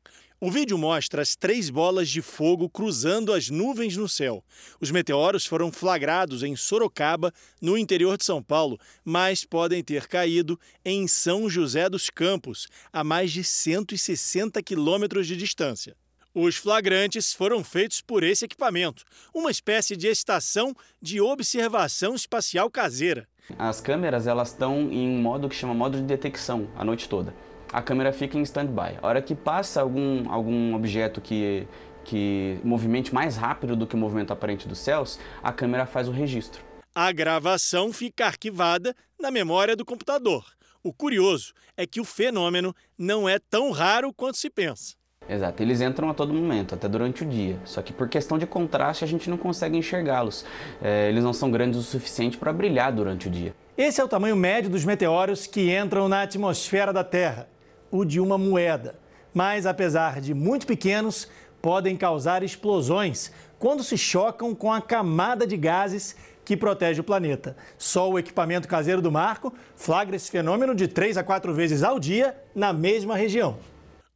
O 0.45 0.51
vídeo 0.51 0.76
mostra 0.76 1.22
as 1.22 1.36
três 1.36 1.70
bolas 1.70 2.09
de 2.09 2.20
fogo 2.20 2.68
cruzando 2.68 3.32
as 3.32 3.49
nuvens 3.49 3.97
no 3.97 4.09
céu. 4.09 4.45
Os 4.80 4.90
meteoros 4.90 5.47
foram 5.47 5.70
flagrados 5.70 6.43
em 6.43 6.57
Sorocaba, 6.57 7.32
no 7.61 7.78
interior 7.78 8.18
de 8.18 8.24
São 8.24 8.43
Paulo, 8.43 8.76
mas 9.05 9.45
podem 9.45 9.84
ter 9.84 10.09
caído 10.09 10.59
em 10.84 11.07
São 11.07 11.49
José 11.49 11.88
dos 11.88 12.11
Campos, 12.11 12.66
a 12.93 13.05
mais 13.05 13.30
de 13.30 13.45
160 13.45 14.61
quilômetros 14.64 15.28
de 15.28 15.36
distância. 15.36 15.95
Os 16.34 16.57
flagrantes 16.57 17.32
foram 17.32 17.62
feitos 17.62 18.01
por 18.01 18.24
esse 18.24 18.45
equipamento, 18.45 19.05
uma 19.32 19.49
espécie 19.49 19.97
de 19.97 20.09
estação 20.09 20.74
de 21.01 21.20
observação 21.20 22.16
espacial 22.16 22.68
caseira. 22.68 23.28
As 23.57 23.80
câmeras 23.80 24.26
elas 24.26 24.49
estão 24.49 24.90
em 24.90 25.09
um 25.09 25.22
modo 25.22 25.49
que 25.49 25.55
chama 25.55 25.72
modo 25.72 25.99
de 25.99 26.03
detecção 26.03 26.68
a 26.74 26.84
noite 26.84 27.09
toda 27.09 27.32
a 27.73 27.81
câmera 27.81 28.12
fica 28.12 28.37
em 28.37 28.43
stand-by. 28.43 28.99
A 29.01 29.07
hora 29.07 29.23
que 29.23 29.35
passa 29.35 29.81
algum, 29.81 30.31
algum 30.31 30.75
objeto 30.75 31.20
que, 31.20 31.66
que 32.05 32.59
movimente 32.62 33.14
mais 33.14 33.37
rápido 33.37 33.75
do 33.75 33.87
que 33.87 33.95
o 33.95 33.99
movimento 33.99 34.33
aparente 34.33 34.68
dos 34.68 34.79
céus, 34.79 35.18
a 35.43 35.53
câmera 35.53 35.87
faz 35.87 36.07
o 36.09 36.12
registro. 36.12 36.62
A 36.95 37.11
gravação 37.11 37.93
fica 37.93 38.27
arquivada 38.27 38.95
na 39.18 39.31
memória 39.31 39.75
do 39.75 39.85
computador. 39.85 40.45
O 40.85 40.93
curioso 40.93 41.55
é 41.77 41.87
que 41.87 42.01
o 42.01 42.05
fenômeno 42.05 42.75
não 42.99 43.29
é 43.29 43.39
tão 43.39 43.70
raro 43.70 44.12
quanto 44.12 44.37
se 44.37 44.51
pensa. 44.51 44.95
Exato, 45.29 45.62
eles 45.62 45.81
entram 45.81 46.11
a 46.11 46.14
todo 46.14 46.35
momento, 46.35 46.75
até 46.75 46.89
durante 46.89 47.23
o 47.23 47.27
dia. 47.27 47.59
Só 47.64 47.81
que 47.81 47.93
por 47.93 48.09
questão 48.09 48.37
de 48.37 48.45
contraste 48.45 49.05
a 49.05 49.07
gente 49.07 49.31
não 49.31 49.37
consegue 49.39 49.79
enxergá-los. 49.79 50.45
É, 50.83 51.09
eles 51.09 51.23
não 51.23 51.33
são 51.33 51.51
grandes 51.51 51.79
o 51.79 51.83
suficiente 51.83 52.37
para 52.37 52.53
brilhar 52.53 52.93
durante 52.93 53.29
o 53.29 53.31
dia. 53.31 53.55
Esse 53.79 54.01
é 54.01 54.05
o 54.05 54.09
tamanho 54.09 54.37
médio 54.37 54.68
dos 54.68 54.85
meteoros 54.85 55.47
que 55.47 55.75
entram 55.75 56.09
na 56.09 56.23
atmosfera 56.23 56.93
da 56.93 57.05
Terra 57.05 57.49
o 57.93 58.05
de 58.05 58.18
uma 58.18 58.36
moeda. 58.36 58.99
Mas, 59.32 59.66
apesar 59.66 60.20
de 60.20 60.34
muito 60.34 60.66
pequenos, 60.66 61.28
podem 61.61 61.97
causar 61.97 62.43
explosões 62.43 63.30
quando 63.59 63.84
se 63.84 63.97
chocam 63.97 64.53
com 64.53 64.72
a 64.72 64.80
camada 64.80 65.47
de 65.47 65.57
gases 65.57 66.16
que 66.45 66.57
protege 66.57 67.01
o 67.01 67.05
planeta. 67.05 67.57
Só 67.78 68.11
o 68.11 68.18
equipamento 68.18 68.66
caseiro 68.66 69.01
do 69.01 69.12
Marco 69.12 69.55
flagra 69.76 70.16
esse 70.16 70.30
fenômeno 70.30 70.74
de 70.74 70.88
três 70.88 71.16
a 71.16 71.22
quatro 71.22 71.55
vezes 71.55 71.84
ao 71.84 72.01
dia 72.01 72.36
na 72.55 72.72
mesma 72.72 73.14
região. 73.14 73.59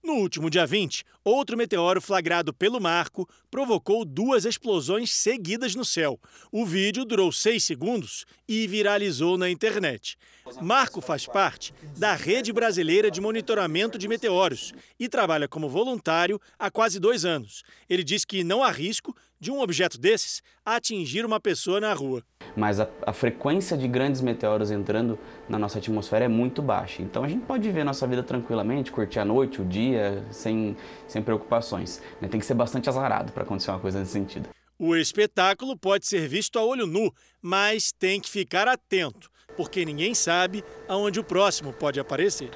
No 0.03 0.14
último 0.14 0.51
dia 0.51 0.66
20, 0.66 1.05
outro 1.31 1.57
meteoro 1.57 2.01
flagrado 2.01 2.53
pelo 2.53 2.81
Marco 2.81 3.29
provocou 3.51 4.05
duas 4.05 4.45
explosões 4.45 5.12
seguidas 5.12 5.74
no 5.74 5.85
céu. 5.85 6.20
O 6.53 6.64
vídeo 6.64 7.05
durou 7.05 7.33
seis 7.33 7.64
segundos 7.64 8.24
e 8.49 8.66
viralizou 8.66 9.37
na 9.37 9.51
internet. 9.51 10.16
Marco 10.61 11.01
faz 11.01 11.27
parte 11.27 11.74
da 11.97 12.14
Rede 12.14 12.53
Brasileira 12.53 13.11
de 13.11 13.20
Monitoramento 13.20 13.99
de 13.99 14.07
Meteoros 14.07 14.72
e 14.99 15.09
trabalha 15.09 15.49
como 15.49 15.68
voluntário 15.68 16.41
há 16.59 16.70
quase 16.70 17.01
dois 17.01 17.24
anos. 17.24 17.62
Ele 17.89 18.05
diz 18.05 18.24
que 18.24 18.45
não 18.45 18.62
há 18.62 18.70
risco 18.70 19.14
de 19.39 19.51
um 19.51 19.61
objeto 19.61 19.99
desses 19.99 20.43
atingir 20.64 21.24
uma 21.24 21.39
pessoa 21.39 21.81
na 21.81 21.93
rua. 21.93 22.22
Mas 22.57 22.81
a, 22.81 22.89
a, 23.07 23.12
frequência 23.12 23.77
de 23.77 23.87
grandes 23.87 24.20
meteoros 24.20 24.70
entrando 24.70 25.18
na 25.49 25.59
nossa 25.59 25.79
atmosfera 25.79 26.24
é 26.24 26.29
muito 26.29 26.62
baixa. 26.62 27.03
Então 27.03 27.22
a 27.22 27.29
gente 27.29 27.45
pode 27.45 27.62
viver 27.62 27.85
nossa 27.85 28.07
vida 28.07 28.22
tranquilamente, 28.22 28.91
curtir 28.91 29.18
a 29.18 29.24
noite, 29.24 29.61
o 29.61 29.64
dia, 29.64 30.24
sem, 30.31 30.74
sem 31.07 31.16
preocupações. 31.23 32.01
Né? 32.21 32.29
Tem 32.29 32.41
que 32.41 32.47
ser 32.47 32.55
bastante 32.55 32.89
azarado 32.89 33.33
para 33.33 33.43
acontecer 33.43 33.71
uma 33.71 33.81
coisa 33.81 33.99
nesse 33.99 34.12
sentido. 34.12 34.49
O 34.79 34.95
espetáculo 34.95 35.77
pode 35.77 36.07
ser 36.07 36.29
visto 36.29 36.59
a 36.59 36.64
olho 36.64 36.87
nu, 36.87 37.11
mas 37.41 37.93
tem 37.93 38.21
que 38.21 38.29
ficar 38.29 38.69
atento, 38.69 39.31
porque 39.57 39.85
ninguém 39.85 40.14
sabe 40.14 40.62
aonde 40.87 41.19
o 41.19 41.25
próximo 41.25 41.73
pode 41.73 41.99
aparecer. 41.99 42.51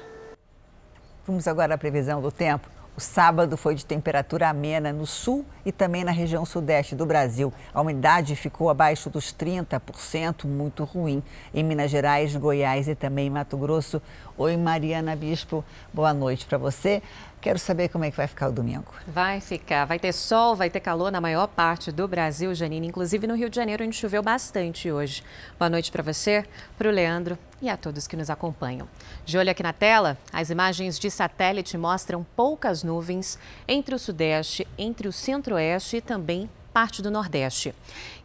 Vamos 1.25 1.47
agora 1.47 1.73
à 1.73 1.77
previsão 1.77 2.21
do 2.21 2.31
tempo. 2.31 2.69
O 2.95 2.99
sábado 2.99 3.55
foi 3.55 3.73
de 3.73 3.85
temperatura 3.85 4.49
amena 4.49 4.91
no 4.91 5.07
sul 5.07 5.45
e 5.65 5.71
também 5.71 6.03
na 6.03 6.11
região 6.11 6.45
sudeste 6.45 6.93
do 6.93 7.05
Brasil. 7.05 7.53
A 7.73 7.79
umidade 7.81 8.35
ficou 8.35 8.69
abaixo 8.69 9.09
dos 9.09 9.33
30%, 9.33 10.45
muito 10.45 10.83
ruim. 10.83 11.23
Em 11.53 11.63
Minas 11.63 11.89
Gerais, 11.89 12.35
Goiás 12.35 12.89
e 12.89 12.95
também 12.95 13.29
Mato 13.29 13.55
Grosso. 13.55 14.01
Oi, 14.41 14.57
Mariana 14.57 15.15
Bispo, 15.15 15.63
boa 15.93 16.11
noite 16.15 16.47
para 16.47 16.57
você. 16.57 17.03
Quero 17.39 17.59
saber 17.59 17.89
como 17.89 18.05
é 18.05 18.09
que 18.09 18.17
vai 18.17 18.25
ficar 18.25 18.49
o 18.49 18.51
domingo. 18.51 18.91
Vai 19.05 19.39
ficar, 19.39 19.85
vai 19.85 19.99
ter 19.99 20.11
sol, 20.11 20.55
vai 20.55 20.67
ter 20.67 20.79
calor 20.79 21.11
na 21.11 21.21
maior 21.21 21.45
parte 21.45 21.91
do 21.91 22.07
Brasil, 22.07 22.55
Janine, 22.55 22.87
inclusive 22.87 23.27
no 23.27 23.35
Rio 23.35 23.51
de 23.51 23.55
Janeiro, 23.55 23.85
onde 23.85 23.95
choveu 23.95 24.23
bastante 24.23 24.91
hoje. 24.91 25.23
Boa 25.59 25.69
noite 25.69 25.91
para 25.91 26.01
você, 26.01 26.43
para 26.75 26.89
o 26.89 26.91
Leandro 26.91 27.37
e 27.61 27.69
a 27.69 27.77
todos 27.77 28.07
que 28.07 28.17
nos 28.17 28.31
acompanham. 28.31 28.87
De 29.23 29.37
olho 29.37 29.51
aqui 29.51 29.61
na 29.61 29.73
tela, 29.73 30.17
as 30.33 30.49
imagens 30.49 30.97
de 30.97 31.11
satélite 31.11 31.77
mostram 31.77 32.25
poucas 32.35 32.81
nuvens 32.81 33.37
entre 33.67 33.93
o 33.93 33.99
sudeste, 33.99 34.67
entre 34.75 35.07
o 35.07 35.11
centro-oeste 35.11 35.97
e 35.97 36.01
também 36.01 36.49
parte 36.71 37.01
do 37.01 37.11
Nordeste. 37.11 37.75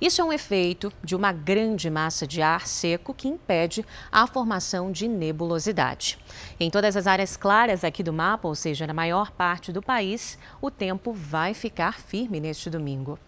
Isso 0.01 0.21
é 0.21 0.25
um 0.25 0.33
efeito 0.33 0.93
de 1.03 1.17
uma 1.17 1.33
grande 1.33 1.91
massa 1.91 2.27
de 2.27 2.41
ar 2.41 2.67
seco 2.67 3.13
que 3.13 3.29
impede 3.29 3.85
a 4.11 4.27
formação 4.27 4.93
de 4.93 5.09
nebulosidade. 5.09 6.19
Em 6.59 6.71
todas 6.71 6.97
as 6.97 7.07
áreas 7.07 7.37
claras 7.37 7.85
aqui 7.85 8.03
do 8.03 8.13
mapa, 8.13 8.47
ou 8.49 8.55
seja, 8.55 8.87
na 8.87 8.95
maior 8.95 9.31
parte 9.31 9.73
do 9.73 9.83
país, 9.83 10.39
o 10.61 10.71
tempo 10.71 11.13
vai 11.13 11.55
ficar 11.55 12.01
firme 12.01 12.41
neste 12.41 12.71
domingo. 12.71 13.19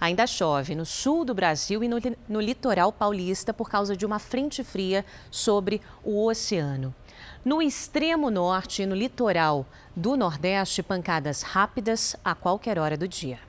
Ainda 0.00 0.26
chove 0.26 0.74
no 0.74 0.86
sul 0.86 1.24
do 1.24 1.34
Brasil 1.34 1.82
e 1.82 1.88
no, 1.88 1.96
no 2.28 2.40
litoral 2.40 2.92
paulista 2.92 3.52
por 3.52 3.68
causa 3.68 3.96
de 3.96 4.06
uma 4.06 4.18
frente 4.18 4.62
fria 4.62 5.04
sobre 5.30 5.80
o 6.04 6.26
oceano. 6.26 6.94
No 7.44 7.60
extremo 7.60 8.30
norte 8.30 8.82
e 8.82 8.86
no 8.86 8.94
litoral 8.94 9.66
do 9.96 10.16
Nordeste, 10.16 10.82
pancadas 10.82 11.42
rápidas 11.42 12.14
a 12.24 12.34
qualquer 12.34 12.78
hora 12.78 12.96
do 12.96 13.08
dia. 13.08 13.47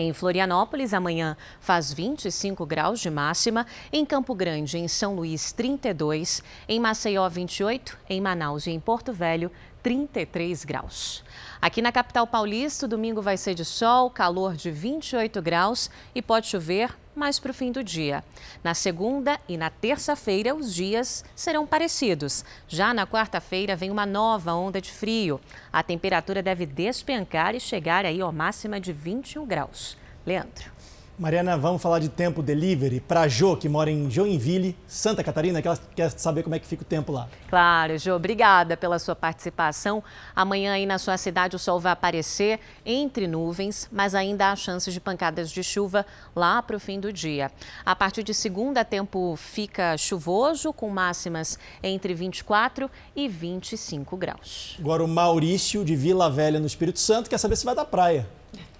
Em 0.00 0.12
Florianópolis, 0.12 0.94
amanhã 0.94 1.36
faz 1.58 1.92
25 1.92 2.64
graus 2.64 3.00
de 3.00 3.10
máxima. 3.10 3.66
Em 3.92 4.06
Campo 4.06 4.32
Grande, 4.32 4.78
em 4.78 4.86
São 4.86 5.16
Luís, 5.16 5.50
32. 5.50 6.40
Em 6.68 6.78
Maceió, 6.78 7.28
28. 7.28 7.98
Em 8.08 8.20
Manaus 8.20 8.68
e 8.68 8.70
em 8.70 8.78
Porto 8.78 9.12
Velho, 9.12 9.50
33 9.88 10.66
graus. 10.66 11.24
Aqui 11.62 11.80
na 11.80 11.90
capital 11.90 12.26
paulista, 12.26 12.84
o 12.84 12.88
domingo 12.88 13.22
vai 13.22 13.38
ser 13.38 13.54
de 13.54 13.64
sol, 13.64 14.10
calor 14.10 14.54
de 14.54 14.70
28 14.70 15.40
graus 15.40 15.90
e 16.14 16.20
pode 16.20 16.46
chover 16.46 16.94
mais 17.16 17.38
para 17.38 17.52
o 17.52 17.54
fim 17.54 17.72
do 17.72 17.82
dia. 17.82 18.22
Na 18.62 18.74
segunda 18.74 19.40
e 19.48 19.56
na 19.56 19.70
terça-feira, 19.70 20.54
os 20.54 20.74
dias 20.74 21.24
serão 21.34 21.66
parecidos. 21.66 22.44
Já 22.68 22.92
na 22.92 23.06
quarta-feira, 23.06 23.74
vem 23.74 23.90
uma 23.90 24.04
nova 24.04 24.52
onda 24.52 24.78
de 24.78 24.92
frio. 24.92 25.40
A 25.72 25.82
temperatura 25.82 26.42
deve 26.42 26.66
despencar 26.66 27.54
e 27.54 27.60
chegar 27.60 28.04
aí 28.04 28.20
ao 28.20 28.30
máxima 28.30 28.78
de 28.78 28.92
21 28.92 29.46
graus. 29.46 29.96
Leandro. 30.26 30.77
Mariana, 31.18 31.58
vamos 31.58 31.82
falar 31.82 31.98
de 31.98 32.08
tempo 32.08 32.44
delivery 32.44 33.00
para 33.00 33.22
a 33.22 33.28
Jo, 33.28 33.56
que 33.56 33.68
mora 33.68 33.90
em 33.90 34.08
Joinville, 34.08 34.76
Santa 34.86 35.24
Catarina, 35.24 35.60
que 35.60 35.66
ela 35.66 35.76
quer 35.96 36.10
saber 36.12 36.44
como 36.44 36.54
é 36.54 36.60
que 36.60 36.66
fica 36.66 36.82
o 36.82 36.86
tempo 36.86 37.10
lá. 37.10 37.28
Claro, 37.48 37.98
Jo, 37.98 38.12
obrigada 38.12 38.76
pela 38.76 39.00
sua 39.00 39.16
participação. 39.16 40.00
Amanhã 40.36 40.74
aí 40.74 40.86
na 40.86 40.96
sua 40.96 41.16
cidade 41.16 41.56
o 41.56 41.58
sol 41.58 41.80
vai 41.80 41.90
aparecer 41.90 42.60
entre 42.86 43.26
nuvens, 43.26 43.88
mas 43.90 44.14
ainda 44.14 44.52
há 44.52 44.54
chances 44.54 44.94
de 44.94 45.00
pancadas 45.00 45.50
de 45.50 45.60
chuva 45.60 46.06
lá 46.36 46.62
para 46.62 46.76
o 46.76 46.80
fim 46.80 47.00
do 47.00 47.12
dia. 47.12 47.50
A 47.84 47.96
partir 47.96 48.22
de 48.22 48.32
segunda, 48.32 48.84
tempo 48.84 49.34
fica 49.36 49.96
chuvoso, 49.96 50.72
com 50.72 50.88
máximas 50.88 51.58
entre 51.82 52.14
24 52.14 52.88
e 53.16 53.26
25 53.26 54.16
graus. 54.16 54.76
Agora 54.78 55.02
o 55.02 55.08
Maurício, 55.08 55.84
de 55.84 55.96
Vila 55.96 56.30
Velha, 56.30 56.60
no 56.60 56.66
Espírito 56.68 57.00
Santo, 57.00 57.28
quer 57.28 57.38
saber 57.38 57.56
se 57.56 57.64
vai 57.64 57.74
da 57.74 57.84
praia. 57.84 58.24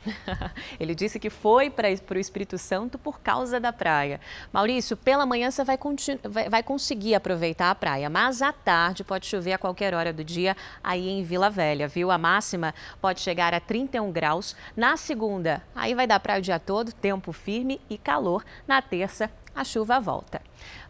Ele 0.79 0.95
disse 0.95 1.19
que 1.19 1.31
foi 1.31 1.71
para 1.71 1.89
o 1.89 2.19
Espírito 2.19 2.59
Santo 2.59 2.99
por 2.99 3.21
causa 3.21 3.59
da 3.59 3.73
praia. 3.73 4.21
Maurício, 4.53 4.97
pela 4.97 5.27
manhã 5.27 5.51
você 5.51 5.65
vai, 5.65 5.79
vai, 6.25 6.49
vai, 6.49 6.63
conseguir 6.63 7.15
aproveitar 7.15 7.71
a 7.71 7.75
praia, 7.75 8.09
mas 8.09 8.43
à 8.43 8.53
tarde 8.53 9.05
pode 9.05 9.27
chover 9.27 9.53
a 9.53 9.59
qualquer 9.59 9.95
hora 9.95 10.13
do 10.13 10.25
dia 10.25 10.57
aí 10.83 11.09
em 11.09 11.23
Vila 11.23 11.51
Velha, 11.51 11.89
viu? 11.89 12.11
A 12.11 12.19
máxima 12.19 12.75
pode 13.01 13.21
chegar 13.21 13.55
a 13.55 13.61
31 13.61 14.11
graus. 14.13 14.57
Na 14.77 14.97
segunda, 14.97 15.63
aí 15.75 15.95
vai 15.95 16.07
dar 16.07 16.21
praia 16.21 16.39
o 16.39 16.43
dia 16.43 16.59
todo, 16.59 16.93
tempo 16.93 17.33
firme 17.33 17.81
e 17.89 17.99
calor. 17.99 18.45
Na 18.67 18.81
terça, 18.81 19.31
a 19.55 19.65
chuva 19.65 20.01
volta. 20.01 20.41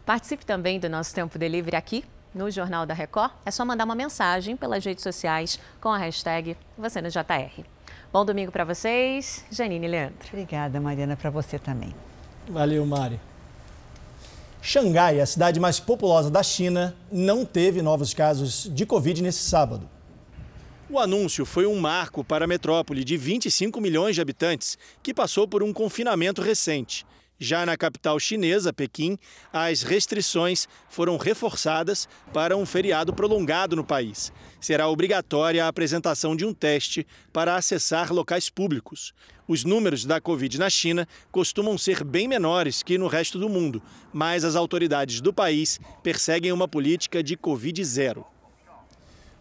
Participe 0.05 0.45
também 0.45 0.79
do 0.79 0.89
nosso 0.89 1.13
Tempo 1.13 1.37
Delivery 1.37 1.75
aqui 1.75 2.03
no 2.33 2.49
Jornal 2.49 2.85
da 2.85 2.93
Record. 2.93 3.31
É 3.45 3.51
só 3.51 3.65
mandar 3.65 3.85
uma 3.85 3.95
mensagem 3.95 4.55
pelas 4.55 4.83
redes 4.85 5.03
sociais 5.03 5.59
com 5.81 5.89
a 5.89 5.97
hashtag 5.97 6.55
Você 6.77 7.01
no 7.01 7.09
JR. 7.09 7.78
Bom 8.11 8.25
domingo 8.25 8.51
para 8.51 8.65
vocês, 8.65 9.45
Janine 9.51 9.85
e 9.85 9.89
Leandro. 9.89 10.27
Obrigada, 10.29 10.79
Mariana, 10.81 11.15
para 11.15 11.29
você 11.29 11.59
também. 11.59 11.93
Valeu, 12.47 12.83
Mari. 12.83 13.19
Xangai, 14.63 15.21
a 15.21 15.25
cidade 15.27 15.59
mais 15.59 15.79
populosa 15.79 16.27
da 16.31 16.41
China, 16.41 16.95
não 17.11 17.45
teve 17.45 17.83
novos 17.83 18.11
casos 18.11 18.67
de 18.73 18.83
Covid 18.83 19.21
nesse 19.21 19.43
sábado. 19.43 19.87
O 20.89 20.97
anúncio 20.97 21.45
foi 21.45 21.67
um 21.67 21.79
marco 21.79 22.23
para 22.23 22.45
a 22.45 22.47
metrópole 22.47 23.03
de 23.03 23.15
25 23.15 23.79
milhões 23.79 24.15
de 24.15 24.21
habitantes, 24.21 24.75
que 25.03 25.13
passou 25.13 25.47
por 25.47 25.61
um 25.61 25.71
confinamento 25.71 26.41
recente. 26.41 27.05
Já 27.39 27.65
na 27.65 27.77
capital 27.77 28.19
chinesa, 28.19 28.73
Pequim, 28.73 29.17
as 29.53 29.81
restrições 29.81 30.67
foram 30.89 31.15
reforçadas 31.15 32.07
para 32.33 32.57
um 32.57 32.65
feriado 32.65 33.13
prolongado 33.13 33.77
no 33.77 33.83
país. 33.83 34.33
Será 34.59 34.89
obrigatória 34.89 35.63
a 35.63 35.69
apresentação 35.69 36.35
de 36.35 36.43
um 36.43 36.53
teste 36.53 37.07
para 37.31 37.55
acessar 37.55 38.11
locais 38.11 38.49
públicos. 38.49 39.13
Os 39.47 39.63
números 39.63 40.03
da 40.03 40.19
Covid 40.19 40.59
na 40.59 40.69
China 40.69 41.07
costumam 41.31 41.77
ser 41.77 42.03
bem 42.03 42.27
menores 42.27 42.83
que 42.83 42.97
no 42.97 43.07
resto 43.07 43.39
do 43.39 43.47
mundo, 43.47 43.81
mas 44.11 44.43
as 44.43 44.57
autoridades 44.57 45.21
do 45.21 45.33
país 45.33 45.79
perseguem 46.03 46.51
uma 46.51 46.67
política 46.67 47.23
de 47.23 47.37
Covid 47.37 47.83
zero. 47.85 48.25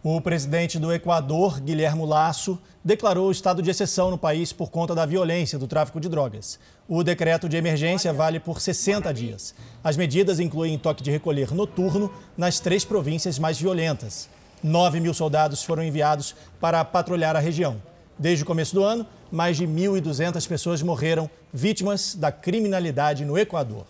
O 0.02 0.20
presidente 0.20 0.78
do 0.78 0.92
Equador, 0.92 1.60
Guilherme 1.60 2.06
Lasso, 2.06 2.56
declarou 2.84 3.32
estado 3.32 3.60
de 3.60 3.68
exceção 3.68 4.12
no 4.12 4.16
país 4.16 4.52
por 4.52 4.70
conta 4.70 4.94
da 4.94 5.04
violência 5.04 5.58
do 5.58 5.66
tráfico 5.66 5.98
de 5.98 6.08
drogas. 6.08 6.56
O 6.86 7.02
decreto 7.02 7.48
de 7.48 7.56
emergência 7.56 8.12
vale 8.12 8.38
por 8.38 8.60
60 8.60 9.12
dias. 9.12 9.56
As 9.82 9.96
medidas 9.96 10.38
incluem 10.38 10.78
toque 10.78 11.02
de 11.02 11.10
recolher 11.10 11.52
noturno 11.52 12.12
nas 12.36 12.60
três 12.60 12.84
províncias 12.84 13.40
mais 13.40 13.60
violentas. 13.60 14.28
9 14.62 15.00
mil 15.00 15.12
soldados 15.12 15.64
foram 15.64 15.82
enviados 15.82 16.32
para 16.60 16.84
patrulhar 16.84 17.34
a 17.34 17.40
região. 17.40 17.82
Desde 18.16 18.44
o 18.44 18.46
começo 18.46 18.76
do 18.76 18.84
ano, 18.84 19.04
mais 19.32 19.56
de 19.56 19.66
1.200 19.66 20.46
pessoas 20.46 20.80
morreram 20.80 21.28
vítimas 21.52 22.14
da 22.14 22.30
criminalidade 22.30 23.24
no 23.24 23.36
Equador. 23.36 23.84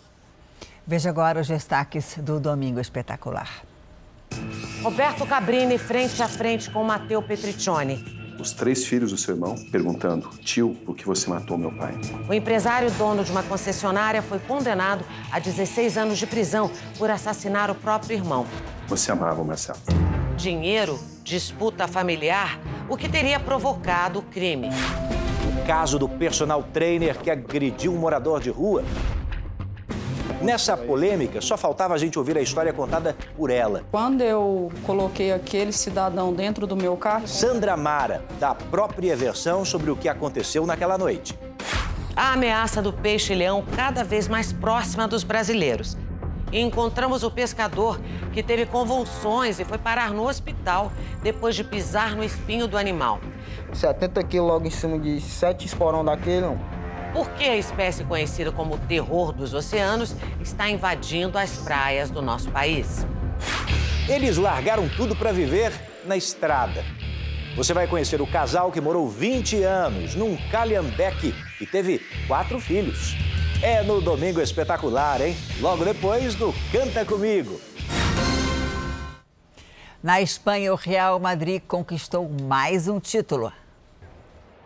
Veja 0.86 1.10
agora 1.10 1.38
os 1.38 1.48
destaques 1.48 2.16
do 2.16 2.40
Domingo 2.40 2.80
Espetacular. 2.80 3.67
Roberto 4.82 5.26
Cabrini 5.26 5.76
frente 5.76 6.22
a 6.22 6.28
frente 6.28 6.70
com 6.70 6.84
Matteo 6.84 7.20
Petriccione. 7.20 8.04
Os 8.38 8.52
três 8.52 8.84
filhos 8.84 9.10
do 9.10 9.16
seu 9.16 9.34
irmão 9.34 9.56
perguntando: 9.72 10.28
Tio, 10.38 10.76
por 10.86 10.94
que 10.94 11.04
você 11.04 11.28
matou 11.28 11.58
meu 11.58 11.72
pai? 11.72 11.98
O 12.28 12.32
empresário 12.32 12.88
dono 12.92 13.24
de 13.24 13.32
uma 13.32 13.42
concessionária 13.42 14.22
foi 14.22 14.38
condenado 14.38 15.04
a 15.32 15.40
16 15.40 15.98
anos 15.98 16.16
de 16.16 16.26
prisão 16.28 16.70
por 16.96 17.10
assassinar 17.10 17.72
o 17.72 17.74
próprio 17.74 18.14
irmão. 18.14 18.46
Você 18.86 19.10
amava 19.10 19.42
o 19.42 19.44
Marcelo? 19.44 19.80
Dinheiro, 20.36 20.96
disputa 21.24 21.88
familiar, 21.88 22.60
o 22.88 22.96
que 22.96 23.08
teria 23.08 23.40
provocado 23.40 24.20
o 24.20 24.22
crime. 24.22 24.68
O 24.68 25.66
caso 25.66 25.98
do 25.98 26.08
personal 26.08 26.62
trainer 26.62 27.18
que 27.18 27.32
agrediu 27.32 27.92
um 27.92 27.98
morador 27.98 28.40
de 28.40 28.48
rua 28.48 28.84
Nessa 30.40 30.76
polêmica, 30.76 31.40
só 31.40 31.56
faltava 31.56 31.94
a 31.94 31.98
gente 31.98 32.16
ouvir 32.16 32.38
a 32.38 32.40
história 32.40 32.72
contada 32.72 33.16
por 33.36 33.50
ela. 33.50 33.82
Quando 33.90 34.22
eu 34.22 34.70
coloquei 34.84 35.32
aquele 35.32 35.72
cidadão 35.72 36.32
dentro 36.32 36.64
do 36.64 36.76
meu 36.76 36.96
carro. 36.96 37.26
Sandra 37.26 37.76
Mara, 37.76 38.22
da 38.38 38.54
própria 38.54 39.16
versão 39.16 39.64
sobre 39.64 39.90
o 39.90 39.96
que 39.96 40.08
aconteceu 40.08 40.64
naquela 40.64 40.96
noite. 40.96 41.36
A 42.14 42.32
ameaça 42.34 42.80
do 42.80 42.92
peixe-leão 42.92 43.64
cada 43.74 44.04
vez 44.04 44.28
mais 44.28 44.52
próxima 44.52 45.08
dos 45.08 45.24
brasileiros. 45.24 45.96
E 46.52 46.60
encontramos 46.60 47.22
o 47.24 47.30
pescador 47.30 48.00
que 48.32 48.42
teve 48.42 48.64
convulsões 48.64 49.58
e 49.58 49.64
foi 49.64 49.76
parar 49.76 50.12
no 50.12 50.26
hospital 50.26 50.92
depois 51.22 51.56
de 51.56 51.64
pisar 51.64 52.16
no 52.16 52.22
espinho 52.22 52.66
do 52.66 52.78
animal. 52.78 53.20
70 53.72 54.22
quilos 54.24 54.48
logo 54.48 54.66
em 54.66 54.70
cima 54.70 54.98
de 54.98 55.20
sete 55.20 55.66
esporão 55.66 56.04
daquele, 56.04 56.46
por 57.12 57.30
que 57.30 57.44
a 57.44 57.56
espécie 57.56 58.04
conhecida 58.04 58.52
como 58.52 58.78
terror 58.78 59.32
dos 59.32 59.54
oceanos 59.54 60.14
está 60.40 60.68
invadindo 60.68 61.38
as 61.38 61.56
praias 61.58 62.10
do 62.10 62.22
nosso 62.22 62.50
país. 62.50 63.06
Eles 64.08 64.36
largaram 64.36 64.88
tudo 64.88 65.14
para 65.14 65.32
viver 65.32 65.72
na 66.04 66.16
estrada. 66.16 66.84
Você 67.56 67.74
vai 67.74 67.86
conhecer 67.86 68.20
o 68.22 68.26
casal 68.26 68.70
que 68.70 68.80
morou 68.80 69.08
20 69.08 69.62
anos 69.64 70.14
num 70.14 70.36
calhambeque 70.50 71.34
e 71.60 71.66
teve 71.66 72.00
quatro 72.26 72.60
filhos. 72.60 73.16
É 73.60 73.82
no 73.82 74.00
Domingo 74.00 74.40
Espetacular, 74.40 75.20
hein? 75.20 75.36
Logo 75.60 75.84
depois 75.84 76.36
do 76.36 76.54
Canta 76.70 77.04
Comigo. 77.04 77.60
Na 80.00 80.20
Espanha, 80.22 80.72
o 80.72 80.76
Real 80.76 81.18
Madrid 81.18 81.60
conquistou 81.66 82.28
mais 82.28 82.86
um 82.86 83.00
título. 83.00 83.52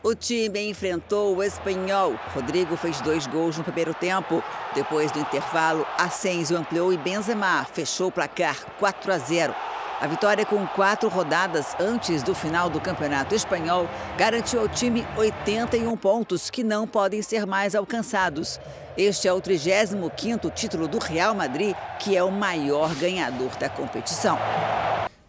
O 0.04 0.16
time 0.16 0.68
enfrentou 0.68 1.36
o 1.36 1.42
espanhol. 1.44 2.18
Rodrigo 2.34 2.76
fez 2.76 3.00
dois 3.00 3.24
gols 3.28 3.56
no 3.56 3.62
primeiro 3.62 3.94
tempo. 3.94 4.42
Depois 4.74 5.12
do 5.12 5.20
intervalo, 5.20 5.86
Asensio 5.96 6.58
ampliou 6.58 6.92
e 6.92 6.96
Benzema 6.96 7.64
fechou 7.72 8.08
o 8.08 8.12
placar 8.12 8.56
4 8.80 9.12
a 9.12 9.18
0. 9.18 9.54
A 10.00 10.06
vitória 10.08 10.44
com 10.44 10.66
quatro 10.66 11.08
rodadas 11.08 11.76
antes 11.78 12.24
do 12.24 12.34
final 12.34 12.68
do 12.68 12.80
Campeonato 12.80 13.36
Espanhol 13.36 13.88
garantiu 14.18 14.62
ao 14.62 14.68
time 14.68 15.06
81 15.16 15.96
pontos 15.96 16.50
que 16.50 16.64
não 16.64 16.84
podem 16.84 17.22
ser 17.22 17.46
mais 17.46 17.76
alcançados. 17.76 18.58
Este 18.96 19.28
é 19.28 19.32
o 19.32 19.40
35º 19.40 20.52
título 20.52 20.88
do 20.88 20.98
Real 20.98 21.32
Madrid, 21.32 21.76
que 22.00 22.16
é 22.16 22.24
o 22.24 22.32
maior 22.32 22.92
ganhador 22.96 23.50
da 23.56 23.68
competição. 23.68 24.36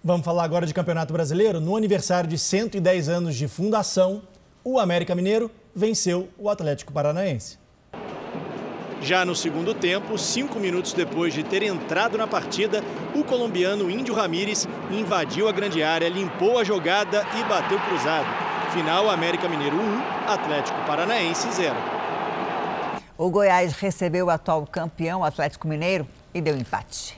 Vamos 0.03 0.25
falar 0.25 0.43
agora 0.43 0.65
de 0.65 0.73
Campeonato 0.73 1.13
Brasileiro. 1.13 1.61
No 1.61 1.77
aniversário 1.77 2.27
de 2.27 2.39
110 2.39 3.07
anos 3.07 3.35
de 3.35 3.47
fundação, 3.47 4.23
o 4.63 4.79
América 4.79 5.13
Mineiro 5.13 5.51
venceu 5.75 6.29
o 6.37 6.49
Atlético 6.49 6.93
Paranaense. 6.93 7.57
Já 9.01 9.25
no 9.25 9.35
segundo 9.35 9.73
tempo, 9.73 10.17
cinco 10.17 10.59
minutos 10.59 10.93
depois 10.93 11.33
de 11.33 11.43
ter 11.43 11.61
entrado 11.61 12.17
na 12.17 12.25
partida, 12.25 12.81
o 13.13 13.21
colombiano 13.21 13.91
Índio 13.91 14.15
Ramírez 14.15 14.65
invadiu 14.89 15.49
a 15.49 15.51
grande 15.51 15.83
área, 15.83 16.07
limpou 16.07 16.57
a 16.57 16.63
jogada 16.63 17.25
e 17.37 17.43
bateu 17.43 17.77
cruzado. 17.81 18.25
Final 18.71 19.09
América 19.09 19.49
Mineiro 19.49 19.75
1, 19.75 20.31
Atlético 20.31 20.77
Paranaense 20.87 21.51
0. 21.51 21.75
O 23.17 23.29
Goiás 23.29 23.73
recebeu 23.73 24.27
o 24.27 24.29
atual 24.29 24.65
campeão 24.65 25.21
Atlético 25.21 25.67
Mineiro 25.67 26.07
e 26.33 26.39
deu 26.39 26.55
empate. 26.55 27.17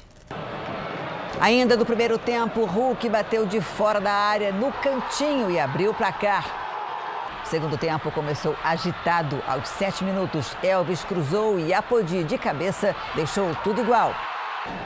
Ainda 1.39 1.77
no 1.77 1.85
primeiro 1.85 2.17
tempo, 2.17 2.61
o 2.61 2.65
Hulk 2.65 3.07
bateu 3.09 3.45
de 3.45 3.61
fora 3.61 4.01
da 4.01 4.11
área 4.11 4.51
no 4.51 4.71
cantinho 4.71 5.51
e 5.51 5.59
abriu 5.59 5.91
o 5.91 5.93
placar. 5.93 6.64
Segundo 7.45 7.77
tempo 7.77 8.11
começou 8.11 8.55
agitado. 8.63 9.41
Aos 9.47 9.67
sete 9.69 10.03
minutos, 10.03 10.57
Elvis 10.63 11.03
cruzou 11.03 11.59
e 11.59 11.73
Apodi 11.73 12.23
de 12.23 12.39
cabeça 12.39 12.95
deixou 13.15 13.53
tudo 13.63 13.81
igual. 13.81 14.13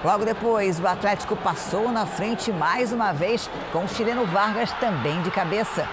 Logo 0.04 0.26
depois, 0.26 0.78
o 0.78 0.86
Atlético 0.86 1.38
passou 1.38 1.90
na 1.90 2.06
frente 2.06 2.52
mais 2.52 2.92
uma 2.92 3.14
vez, 3.14 3.50
com 3.72 3.86
o 3.86 3.88
chileno 3.88 4.26
Vargas 4.26 4.74
também 4.74 5.22
de 5.22 5.32
cabeça. 5.32 5.88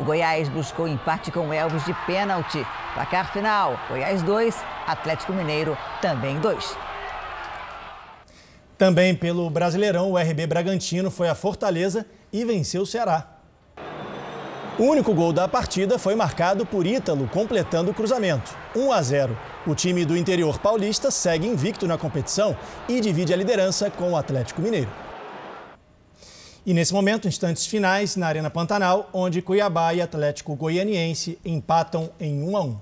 O 0.00 0.04
Goiás 0.04 0.48
buscou 0.48 0.88
empate 0.88 1.30
com 1.30 1.52
Elvis 1.52 1.84
de 1.84 1.92
pênalti. 2.06 2.66
Placar 2.94 3.30
final: 3.30 3.78
Goiás 3.90 4.22
2, 4.22 4.56
Atlético 4.86 5.34
Mineiro 5.34 5.76
também 6.00 6.40
2. 6.40 6.74
Também 8.78 9.14
pelo 9.14 9.50
Brasileirão, 9.50 10.12
o 10.12 10.16
RB 10.16 10.46
Bragantino 10.46 11.10
foi 11.10 11.28
a 11.28 11.34
Fortaleza 11.34 12.06
e 12.32 12.46
venceu 12.46 12.82
o 12.82 12.86
Ceará. 12.86 13.37
O 14.78 14.84
único 14.84 15.12
gol 15.12 15.32
da 15.32 15.48
partida 15.48 15.98
foi 15.98 16.14
marcado 16.14 16.64
por 16.64 16.86
Ítalo, 16.86 17.26
completando 17.26 17.90
o 17.90 17.94
cruzamento. 17.94 18.56
1 18.76 18.92
a 18.92 19.02
0. 19.02 19.36
O 19.66 19.74
time 19.74 20.04
do 20.04 20.16
interior 20.16 20.56
paulista 20.60 21.10
segue 21.10 21.48
invicto 21.48 21.84
na 21.88 21.98
competição 21.98 22.56
e 22.88 23.00
divide 23.00 23.34
a 23.34 23.36
liderança 23.36 23.90
com 23.90 24.12
o 24.12 24.16
Atlético 24.16 24.62
Mineiro. 24.62 24.88
E 26.64 26.72
nesse 26.72 26.94
momento, 26.94 27.26
instantes 27.26 27.66
finais 27.66 28.14
na 28.14 28.28
Arena 28.28 28.50
Pantanal, 28.50 29.10
onde 29.12 29.42
Cuiabá 29.42 29.92
e 29.94 30.00
Atlético 30.00 30.54
Goianiense 30.54 31.40
empatam 31.44 32.10
em 32.20 32.40
1 32.40 32.56
a 32.56 32.62
1. 32.62 32.76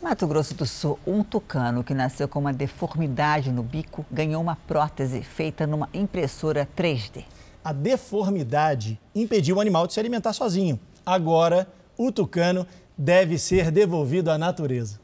Mato 0.00 0.28
Grosso 0.28 0.54
do 0.54 0.64
Sul, 0.64 0.96
um 1.04 1.24
tucano 1.24 1.82
que 1.82 1.92
nasceu 1.92 2.28
com 2.28 2.38
uma 2.38 2.52
deformidade 2.52 3.50
no 3.50 3.64
bico 3.64 4.06
ganhou 4.12 4.40
uma 4.40 4.54
prótese 4.54 5.22
feita 5.22 5.66
numa 5.66 5.88
impressora 5.92 6.68
3D. 6.76 7.24
A 7.64 7.72
deformidade 7.72 8.98
impediu 9.12 9.56
o 9.56 9.60
animal 9.60 9.88
de 9.88 9.92
se 9.92 9.98
alimentar 10.00 10.32
sozinho. 10.32 10.78
Agora, 11.04 11.66
o 11.96 12.12
tucano 12.12 12.66
deve 12.96 13.38
ser 13.38 13.70
devolvido 13.70 14.30
à 14.30 14.38
natureza. 14.38 15.00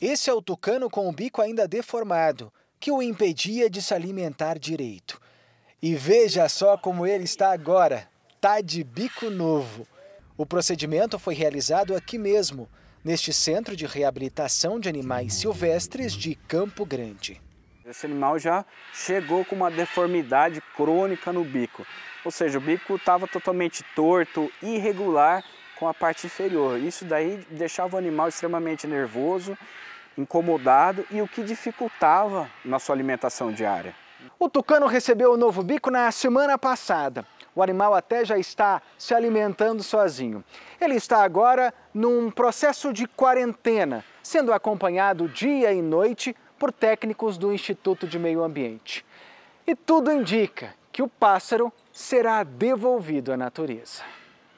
Esse 0.00 0.28
é 0.28 0.34
o 0.34 0.42
tucano 0.42 0.90
com 0.90 1.08
o 1.08 1.12
bico 1.12 1.40
ainda 1.40 1.68
deformado, 1.68 2.52
que 2.80 2.90
o 2.90 3.00
impedia 3.00 3.70
de 3.70 3.80
se 3.80 3.94
alimentar 3.94 4.58
direito. 4.58 5.20
E 5.80 5.94
veja 5.94 6.48
só 6.48 6.76
como 6.76 7.06
ele 7.06 7.24
está 7.24 7.52
agora, 7.52 8.08
tá 8.40 8.60
de 8.60 8.82
bico 8.82 9.30
novo. 9.30 9.86
O 10.36 10.44
procedimento 10.44 11.18
foi 11.18 11.34
realizado 11.34 11.94
aqui 11.94 12.18
mesmo, 12.18 12.68
neste 13.04 13.32
Centro 13.32 13.76
de 13.76 13.86
Reabilitação 13.86 14.80
de 14.80 14.88
Animais 14.88 15.34
Silvestres 15.34 16.12
de 16.12 16.34
Campo 16.34 16.84
Grande. 16.84 17.40
Esse 17.84 18.06
animal 18.06 18.38
já 18.38 18.64
chegou 18.92 19.44
com 19.44 19.56
uma 19.56 19.70
deformidade 19.70 20.60
crônica 20.76 21.32
no 21.32 21.44
bico. 21.44 21.84
Ou 22.24 22.30
seja, 22.30 22.58
o 22.58 22.60
bico 22.60 22.96
estava 22.96 23.26
totalmente 23.26 23.84
torto, 23.94 24.50
irregular 24.62 25.42
com 25.78 25.88
a 25.88 25.94
parte 25.94 26.26
inferior. 26.26 26.78
Isso 26.78 27.04
daí 27.04 27.44
deixava 27.50 27.96
o 27.96 27.98
animal 27.98 28.28
extremamente 28.28 28.86
nervoso, 28.86 29.58
incomodado 30.16 31.04
e 31.10 31.20
o 31.20 31.26
que 31.26 31.42
dificultava 31.42 32.48
na 32.64 32.78
sua 32.78 32.94
alimentação 32.94 33.52
diária. 33.52 33.94
O 34.38 34.48
tucano 34.48 34.86
recebeu 34.86 35.32
o 35.32 35.36
novo 35.36 35.62
bico 35.62 35.90
na 35.90 36.10
semana 36.12 36.56
passada. 36.56 37.26
O 37.54 37.62
animal 37.62 37.94
até 37.94 38.24
já 38.24 38.38
está 38.38 38.80
se 38.96 39.12
alimentando 39.12 39.82
sozinho. 39.82 40.44
Ele 40.80 40.94
está 40.94 41.22
agora 41.22 41.74
num 41.92 42.30
processo 42.30 42.92
de 42.92 43.06
quarentena, 43.06 44.04
sendo 44.22 44.52
acompanhado 44.52 45.28
dia 45.28 45.72
e 45.72 45.82
noite 45.82 46.34
por 46.58 46.72
técnicos 46.72 47.36
do 47.36 47.52
Instituto 47.52 48.06
de 48.06 48.18
Meio 48.18 48.42
Ambiente. 48.42 49.04
E 49.66 49.74
tudo 49.74 50.12
indica 50.12 50.74
que 50.92 51.02
o 51.02 51.08
pássaro 51.08 51.72
será 51.92 52.44
devolvido 52.44 53.32
à 53.32 53.36
natureza. 53.36 54.02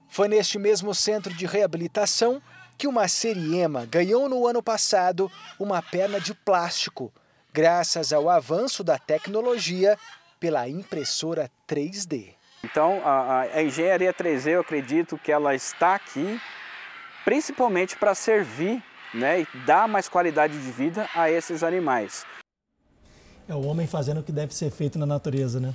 Foi 0.08 0.28
neste 0.28 0.58
mesmo 0.58 0.94
centro 0.94 1.32
de 1.32 1.46
reabilitação 1.46 2.42
que 2.76 2.86
uma 2.86 3.06
seriema 3.06 3.86
ganhou 3.86 4.28
no 4.28 4.46
ano 4.46 4.62
passado 4.62 5.30
uma 5.58 5.80
perna 5.80 6.20
de 6.20 6.34
plástico, 6.34 7.12
graças 7.52 8.12
ao 8.12 8.28
avanço 8.28 8.82
da 8.82 8.98
tecnologia 8.98 9.96
pela 10.40 10.68
impressora 10.68 11.50
3D. 11.68 12.34
Então, 12.64 13.00
a, 13.04 13.42
a 13.42 13.62
engenharia 13.62 14.12
3D, 14.12 14.52
eu 14.52 14.60
acredito 14.60 15.18
que 15.18 15.30
ela 15.30 15.54
está 15.54 15.94
aqui 15.94 16.40
principalmente 17.24 17.96
para 17.96 18.14
servir 18.14 18.82
né, 19.12 19.42
e 19.42 19.48
dar 19.64 19.88
mais 19.88 20.08
qualidade 20.08 20.60
de 20.60 20.70
vida 20.70 21.08
a 21.14 21.30
esses 21.30 21.62
animais. 21.62 22.26
É 23.48 23.54
o 23.54 23.62
homem 23.66 23.86
fazendo 23.86 24.20
o 24.20 24.22
que 24.22 24.32
deve 24.32 24.54
ser 24.54 24.70
feito 24.70 24.98
na 24.98 25.06
natureza, 25.06 25.60
né? 25.60 25.74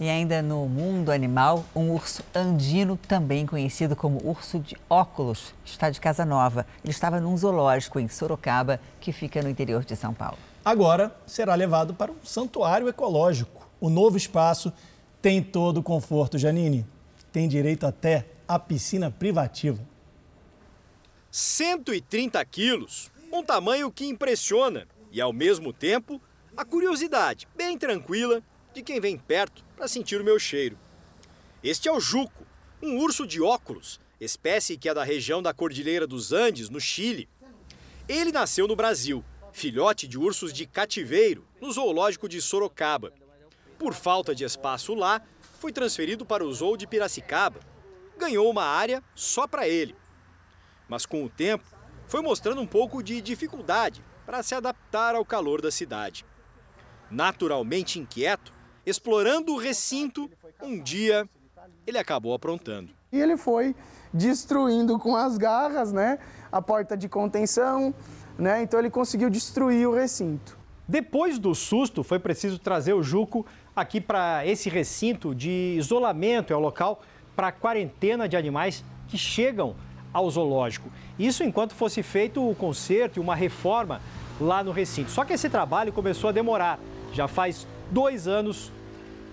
E 0.00 0.08
ainda 0.08 0.40
no 0.40 0.66
mundo 0.66 1.12
animal, 1.12 1.62
um 1.76 1.90
urso 1.90 2.24
andino, 2.34 2.96
também 2.96 3.44
conhecido 3.44 3.94
como 3.94 4.18
urso 4.26 4.58
de 4.58 4.74
óculos, 4.88 5.52
está 5.62 5.90
de 5.90 6.00
casa 6.00 6.24
nova. 6.24 6.66
Ele 6.82 6.90
estava 6.90 7.20
num 7.20 7.36
zoológico 7.36 8.00
em 8.00 8.08
Sorocaba, 8.08 8.80
que 8.98 9.12
fica 9.12 9.42
no 9.42 9.50
interior 9.50 9.84
de 9.84 9.94
São 9.94 10.14
Paulo. 10.14 10.38
Agora 10.64 11.14
será 11.26 11.54
levado 11.54 11.92
para 11.92 12.10
um 12.10 12.24
santuário 12.24 12.88
ecológico. 12.88 13.68
O 13.78 13.90
novo 13.90 14.16
espaço 14.16 14.72
tem 15.20 15.42
todo 15.42 15.80
o 15.80 15.82
conforto, 15.82 16.38
Janine. 16.38 16.86
Tem 17.30 17.46
direito 17.46 17.86
até 17.86 18.26
à 18.48 18.58
piscina 18.58 19.10
privativa. 19.10 19.86
130 21.30 22.42
quilos, 22.46 23.10
um 23.30 23.42
tamanho 23.42 23.92
que 23.92 24.06
impressiona 24.06 24.86
e, 25.12 25.20
ao 25.20 25.30
mesmo 25.30 25.74
tempo, 25.74 26.18
a 26.56 26.64
curiosidade 26.64 27.46
bem 27.54 27.76
tranquila 27.76 28.42
de 28.72 28.82
quem 28.82 29.00
vem 29.00 29.18
perto 29.18 29.64
para 29.76 29.88
sentir 29.88 30.20
o 30.20 30.24
meu 30.24 30.38
cheiro. 30.38 30.78
Este 31.62 31.88
é 31.88 31.92
o 31.92 32.00
Juco, 32.00 32.46
um 32.82 32.98
urso 32.98 33.26
de 33.26 33.42
óculos, 33.42 34.00
espécie 34.20 34.76
que 34.76 34.88
é 34.88 34.94
da 34.94 35.04
região 35.04 35.42
da 35.42 35.52
Cordilheira 35.52 36.06
dos 36.06 36.32
Andes, 36.32 36.68
no 36.68 36.80
Chile. 36.80 37.28
Ele 38.08 38.32
nasceu 38.32 38.66
no 38.66 38.76
Brasil, 38.76 39.24
filhote 39.52 40.06
de 40.08 40.18
ursos 40.18 40.52
de 40.52 40.66
cativeiro, 40.66 41.46
no 41.60 41.70
zoológico 41.72 42.28
de 42.28 42.40
Sorocaba. 42.40 43.12
Por 43.78 43.94
falta 43.94 44.34
de 44.34 44.44
espaço 44.44 44.94
lá, 44.94 45.22
foi 45.58 45.72
transferido 45.72 46.24
para 46.24 46.44
o 46.44 46.52
zoo 46.52 46.76
de 46.76 46.86
Piracicaba. 46.86 47.60
Ganhou 48.18 48.50
uma 48.50 48.64
área 48.64 49.02
só 49.14 49.46
para 49.46 49.68
ele. 49.68 49.94
Mas 50.88 51.06
com 51.06 51.24
o 51.24 51.28
tempo, 51.28 51.64
foi 52.06 52.20
mostrando 52.20 52.60
um 52.60 52.66
pouco 52.66 53.02
de 53.02 53.20
dificuldade 53.20 54.02
para 54.26 54.42
se 54.42 54.54
adaptar 54.54 55.14
ao 55.14 55.24
calor 55.24 55.60
da 55.60 55.70
cidade. 55.70 56.24
Naturalmente 57.10 57.98
inquieto, 57.98 58.52
explorando 58.84 59.52
o 59.52 59.58
recinto, 59.58 60.30
um 60.62 60.80
dia 60.80 61.28
ele 61.86 61.98
acabou 61.98 62.34
aprontando. 62.34 62.90
E 63.12 63.18
ele 63.18 63.36
foi 63.36 63.74
destruindo 64.12 64.98
com 64.98 65.16
as 65.16 65.36
garras, 65.36 65.92
né, 65.92 66.18
a 66.50 66.60
porta 66.60 66.96
de 66.96 67.08
contenção, 67.08 67.94
né? 68.38 68.62
Então 68.62 68.78
ele 68.78 68.90
conseguiu 68.90 69.30
destruir 69.30 69.88
o 69.88 69.94
recinto. 69.94 70.58
Depois 70.88 71.38
do 71.38 71.54
susto, 71.54 72.02
foi 72.02 72.18
preciso 72.18 72.58
trazer 72.58 72.92
o 72.92 73.02
Juco 73.02 73.46
aqui 73.76 74.00
para 74.00 74.44
esse 74.44 74.68
recinto 74.68 75.34
de 75.34 75.76
isolamento, 75.78 76.52
é 76.52 76.56
o 76.56 76.60
local 76.60 77.00
para 77.36 77.52
quarentena 77.52 78.28
de 78.28 78.36
animais 78.36 78.84
que 79.06 79.16
chegam 79.16 79.76
ao 80.12 80.28
zoológico. 80.28 80.90
Isso 81.18 81.44
enquanto 81.44 81.74
fosse 81.74 82.02
feito 82.02 82.48
o 82.48 82.54
conserto 82.54 83.18
e 83.18 83.20
uma 83.20 83.36
reforma 83.36 84.00
lá 84.40 84.64
no 84.64 84.72
recinto. 84.72 85.10
Só 85.10 85.24
que 85.24 85.32
esse 85.32 85.48
trabalho 85.48 85.92
começou 85.92 86.30
a 86.30 86.32
demorar. 86.32 86.78
Já 87.12 87.28
faz 87.28 87.66
dois 87.90 88.28
anos 88.28 88.72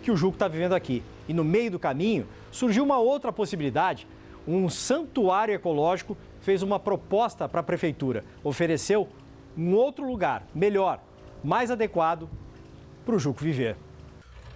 que 0.04 0.12
o 0.12 0.18
Juco 0.18 0.36
está 0.36 0.48
vivendo 0.48 0.74
aqui. 0.74 1.04
E 1.28 1.34
no 1.34 1.44
meio 1.44 1.72
do 1.72 1.80
caminho 1.80 2.28
surgiu 2.52 2.84
uma 2.84 2.98
outra 2.98 3.32
possibilidade. 3.32 4.08
Um 4.48 4.70
santuário 4.70 5.54
ecológico 5.54 6.18
fez 6.42 6.62
uma 6.62 6.80
proposta 6.80 7.48
para 7.48 7.60
a 7.60 7.64
prefeitura. 7.64 8.24
Ofereceu 8.44 9.08
um 9.58 9.74
outro 9.74 10.08
lugar, 10.08 10.48
melhor, 10.54 11.02
mais 11.44 11.70
adequado 11.70 12.30
para 13.06 13.16
o 13.16 13.20
Juco 13.20 13.42
viver. 13.42 13.76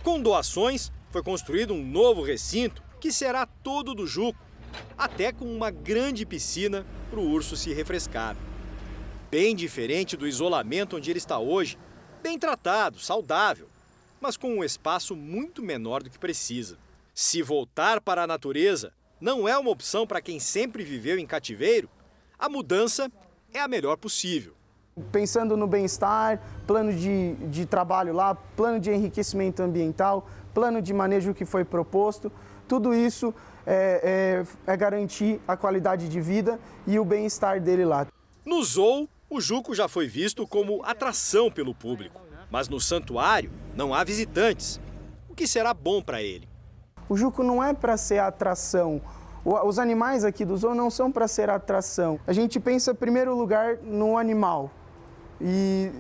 Com 0.04 0.22
doações, 0.22 0.91
foi 1.10 1.22
construído 1.22 1.74
um 1.74 1.86
novo 1.86 2.22
recinto 2.22 2.82
que 2.99 3.12
será 3.12 3.45
todo 3.45 3.93
do 3.93 4.08
Juco, 4.08 4.39
até 4.97 5.32
com 5.32 5.45
uma 5.45 5.70
grande 5.70 6.26
piscina 6.26 6.86
para 7.10 7.20
o 7.20 7.30
urso 7.30 7.58
se 7.58 7.74
refrescar. 7.74 8.38
Bem 9.30 9.56
diferente 9.56 10.16
do 10.16 10.28
isolamento 10.28 10.97
onde 10.97 11.10
ele 11.10 11.18
está 11.18 11.39
hoje, 11.39 11.78
bem 12.22 12.38
tratado, 12.38 12.99
saudável, 12.99 13.70
mas 14.22 14.38
com 14.38 14.59
um 14.59 14.63
espaço 14.63 15.15
muito 15.15 15.63
menor 15.63 16.03
do 16.03 16.09
que 16.09 16.19
precisa. 16.19 16.78
Se 17.13 17.41
voltar 17.41 17.99
para 17.99 18.24
a 18.24 18.28
natureza 18.28 18.93
não 19.19 19.47
é 19.47 19.57
uma 19.57 19.72
opção 19.72 20.05
para 20.07 20.22
quem 20.22 20.39
sempre 20.39 20.84
viveu 20.84 21.17
em 21.17 21.26
cativeiro, 21.26 21.89
a 22.39 22.47
mudança 22.47 23.11
é 23.53 23.59
a 23.59 23.67
melhor 23.67 23.97
possível. 23.97 24.53
Pensando 25.11 25.57
no 25.57 25.67
bem-estar, 25.67 26.41
plano 26.65 26.93
de, 26.93 27.34
de 27.49 27.65
trabalho 27.65 28.13
lá, 28.13 28.36
plano 28.36 28.80
de 28.80 28.91
enriquecimento 28.91 29.61
ambiental, 29.61 30.28
plano 30.53 30.82
de 30.82 30.93
manejo 30.93 31.34
que 31.34 31.45
foi 31.45 31.63
proposto, 31.63 32.32
tudo 32.67 32.93
isso 32.93 33.34
é, 33.65 34.43
é, 34.67 34.72
é 34.74 34.78
garantir 34.78 35.39
a 35.47 35.55
qualidade 35.55 36.09
de 36.09 36.19
vida 36.19 36.59
e 36.88 36.97
o 36.97 37.05
bem-estar 37.05 37.61
dele 37.61 37.86
lá. 37.86 38.07
No 38.43 38.63
zoo, 38.63 39.07
o 39.30 39.39
Juco 39.39 39.74
já 39.74 39.88
foi 39.88 40.07
visto 40.07 40.47
como 40.47 40.84
atração 40.84 41.49
pelo 41.51 41.74
público, 41.74 42.22
mas 42.52 42.68
no 42.68 42.80
santuário 42.80 43.49
não 43.76 43.93
há 43.93 44.04
visitantes, 44.04 44.80
o 45.30 45.34
que 45.34 45.47
será 45.47 45.74
bom 45.74 46.02
para 46.02 46.22
ele. 46.22 46.47
O 47.08 47.18
Juco 47.18 47.41
não 47.41 47.64
é 47.64 47.74
para 47.74 47.97
ser 47.97 48.20
atração. 48.20 49.02
Os 49.43 49.80
animais 49.80 50.24
aqui 50.24 50.45
do 50.45 50.56
zoo 50.56 50.76
não 50.76 50.91
são 50.91 51.12
para 51.12 51.28
ser 51.28 51.49
atração. 51.49 52.20
A 52.28 52.34
gente 52.34 52.60
pensa, 52.60 52.91
em 52.91 52.95
primeiro 52.95 53.36
lugar, 53.36 53.78
no 53.78 54.18
animal 54.18 54.70
e 55.41 55.91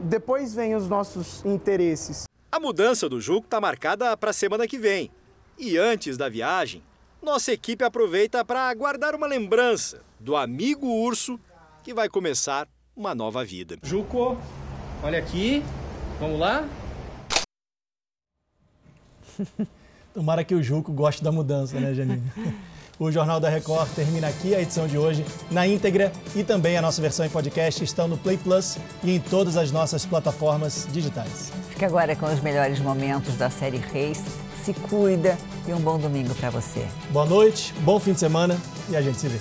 depois 0.00 0.54
vem 0.54 0.74
os 0.74 0.88
nossos 0.88 1.44
interesses. 1.44 2.24
A 2.50 2.58
mudança 2.58 3.08
do 3.08 3.20
Juco 3.20 3.46
está 3.46 3.60
marcada 3.60 4.16
para 4.16 4.30
a 4.30 4.34
semana 4.34 4.66
que 4.66 4.78
vem. 4.78 5.10
E 5.56 5.78
antes 5.78 6.16
da 6.16 6.28
viagem, 6.28 6.82
nossa 7.22 7.52
equipe 7.52 7.84
aproveita 7.84 8.44
para 8.44 8.74
guardar 8.74 9.14
uma 9.14 9.26
lembrança 9.26 10.02
do 10.18 10.34
amigo 10.34 10.86
urso 10.86 11.38
que 11.84 11.94
vai 11.94 12.08
começar 12.08 12.68
uma 12.96 13.14
nova 13.14 13.44
vida. 13.44 13.78
Juco, 13.82 14.36
olha 15.02 15.18
aqui, 15.18 15.62
vamos 16.22 16.38
lá? 16.38 16.64
Tomara 20.14 20.44
que 20.44 20.54
o 20.54 20.62
Juco 20.62 20.92
goste 20.92 21.24
da 21.24 21.32
mudança, 21.32 21.80
né, 21.80 21.92
Janine? 21.94 22.22
O 22.98 23.10
Jornal 23.10 23.40
da 23.40 23.48
Record 23.48 23.88
termina 23.94 24.28
aqui 24.28 24.54
a 24.54 24.60
edição 24.60 24.86
de 24.86 24.96
hoje 24.96 25.24
na 25.50 25.66
íntegra 25.66 26.12
e 26.36 26.44
também 26.44 26.76
a 26.76 26.82
nossa 26.82 27.02
versão 27.02 27.26
em 27.26 27.30
podcast 27.30 27.82
estão 27.82 28.06
no 28.06 28.16
Play 28.16 28.36
Plus 28.36 28.78
e 29.02 29.16
em 29.16 29.20
todas 29.20 29.56
as 29.56 29.72
nossas 29.72 30.06
plataformas 30.06 30.86
digitais. 30.92 31.50
Fica 31.70 31.86
agora 31.86 32.14
com 32.14 32.26
os 32.26 32.40
melhores 32.40 32.78
momentos 32.78 33.34
da 33.36 33.50
série 33.50 33.78
Reis. 33.78 34.22
Se 34.62 34.72
cuida 34.74 35.36
e 35.66 35.72
um 35.72 35.80
bom 35.80 35.98
domingo 35.98 36.32
para 36.36 36.50
você. 36.50 36.86
Boa 37.10 37.26
noite, 37.26 37.74
bom 37.80 37.98
fim 37.98 38.12
de 38.12 38.20
semana 38.20 38.56
e 38.88 38.94
a 38.94 39.02
gente 39.02 39.18
se 39.18 39.26
vê. 39.26 39.40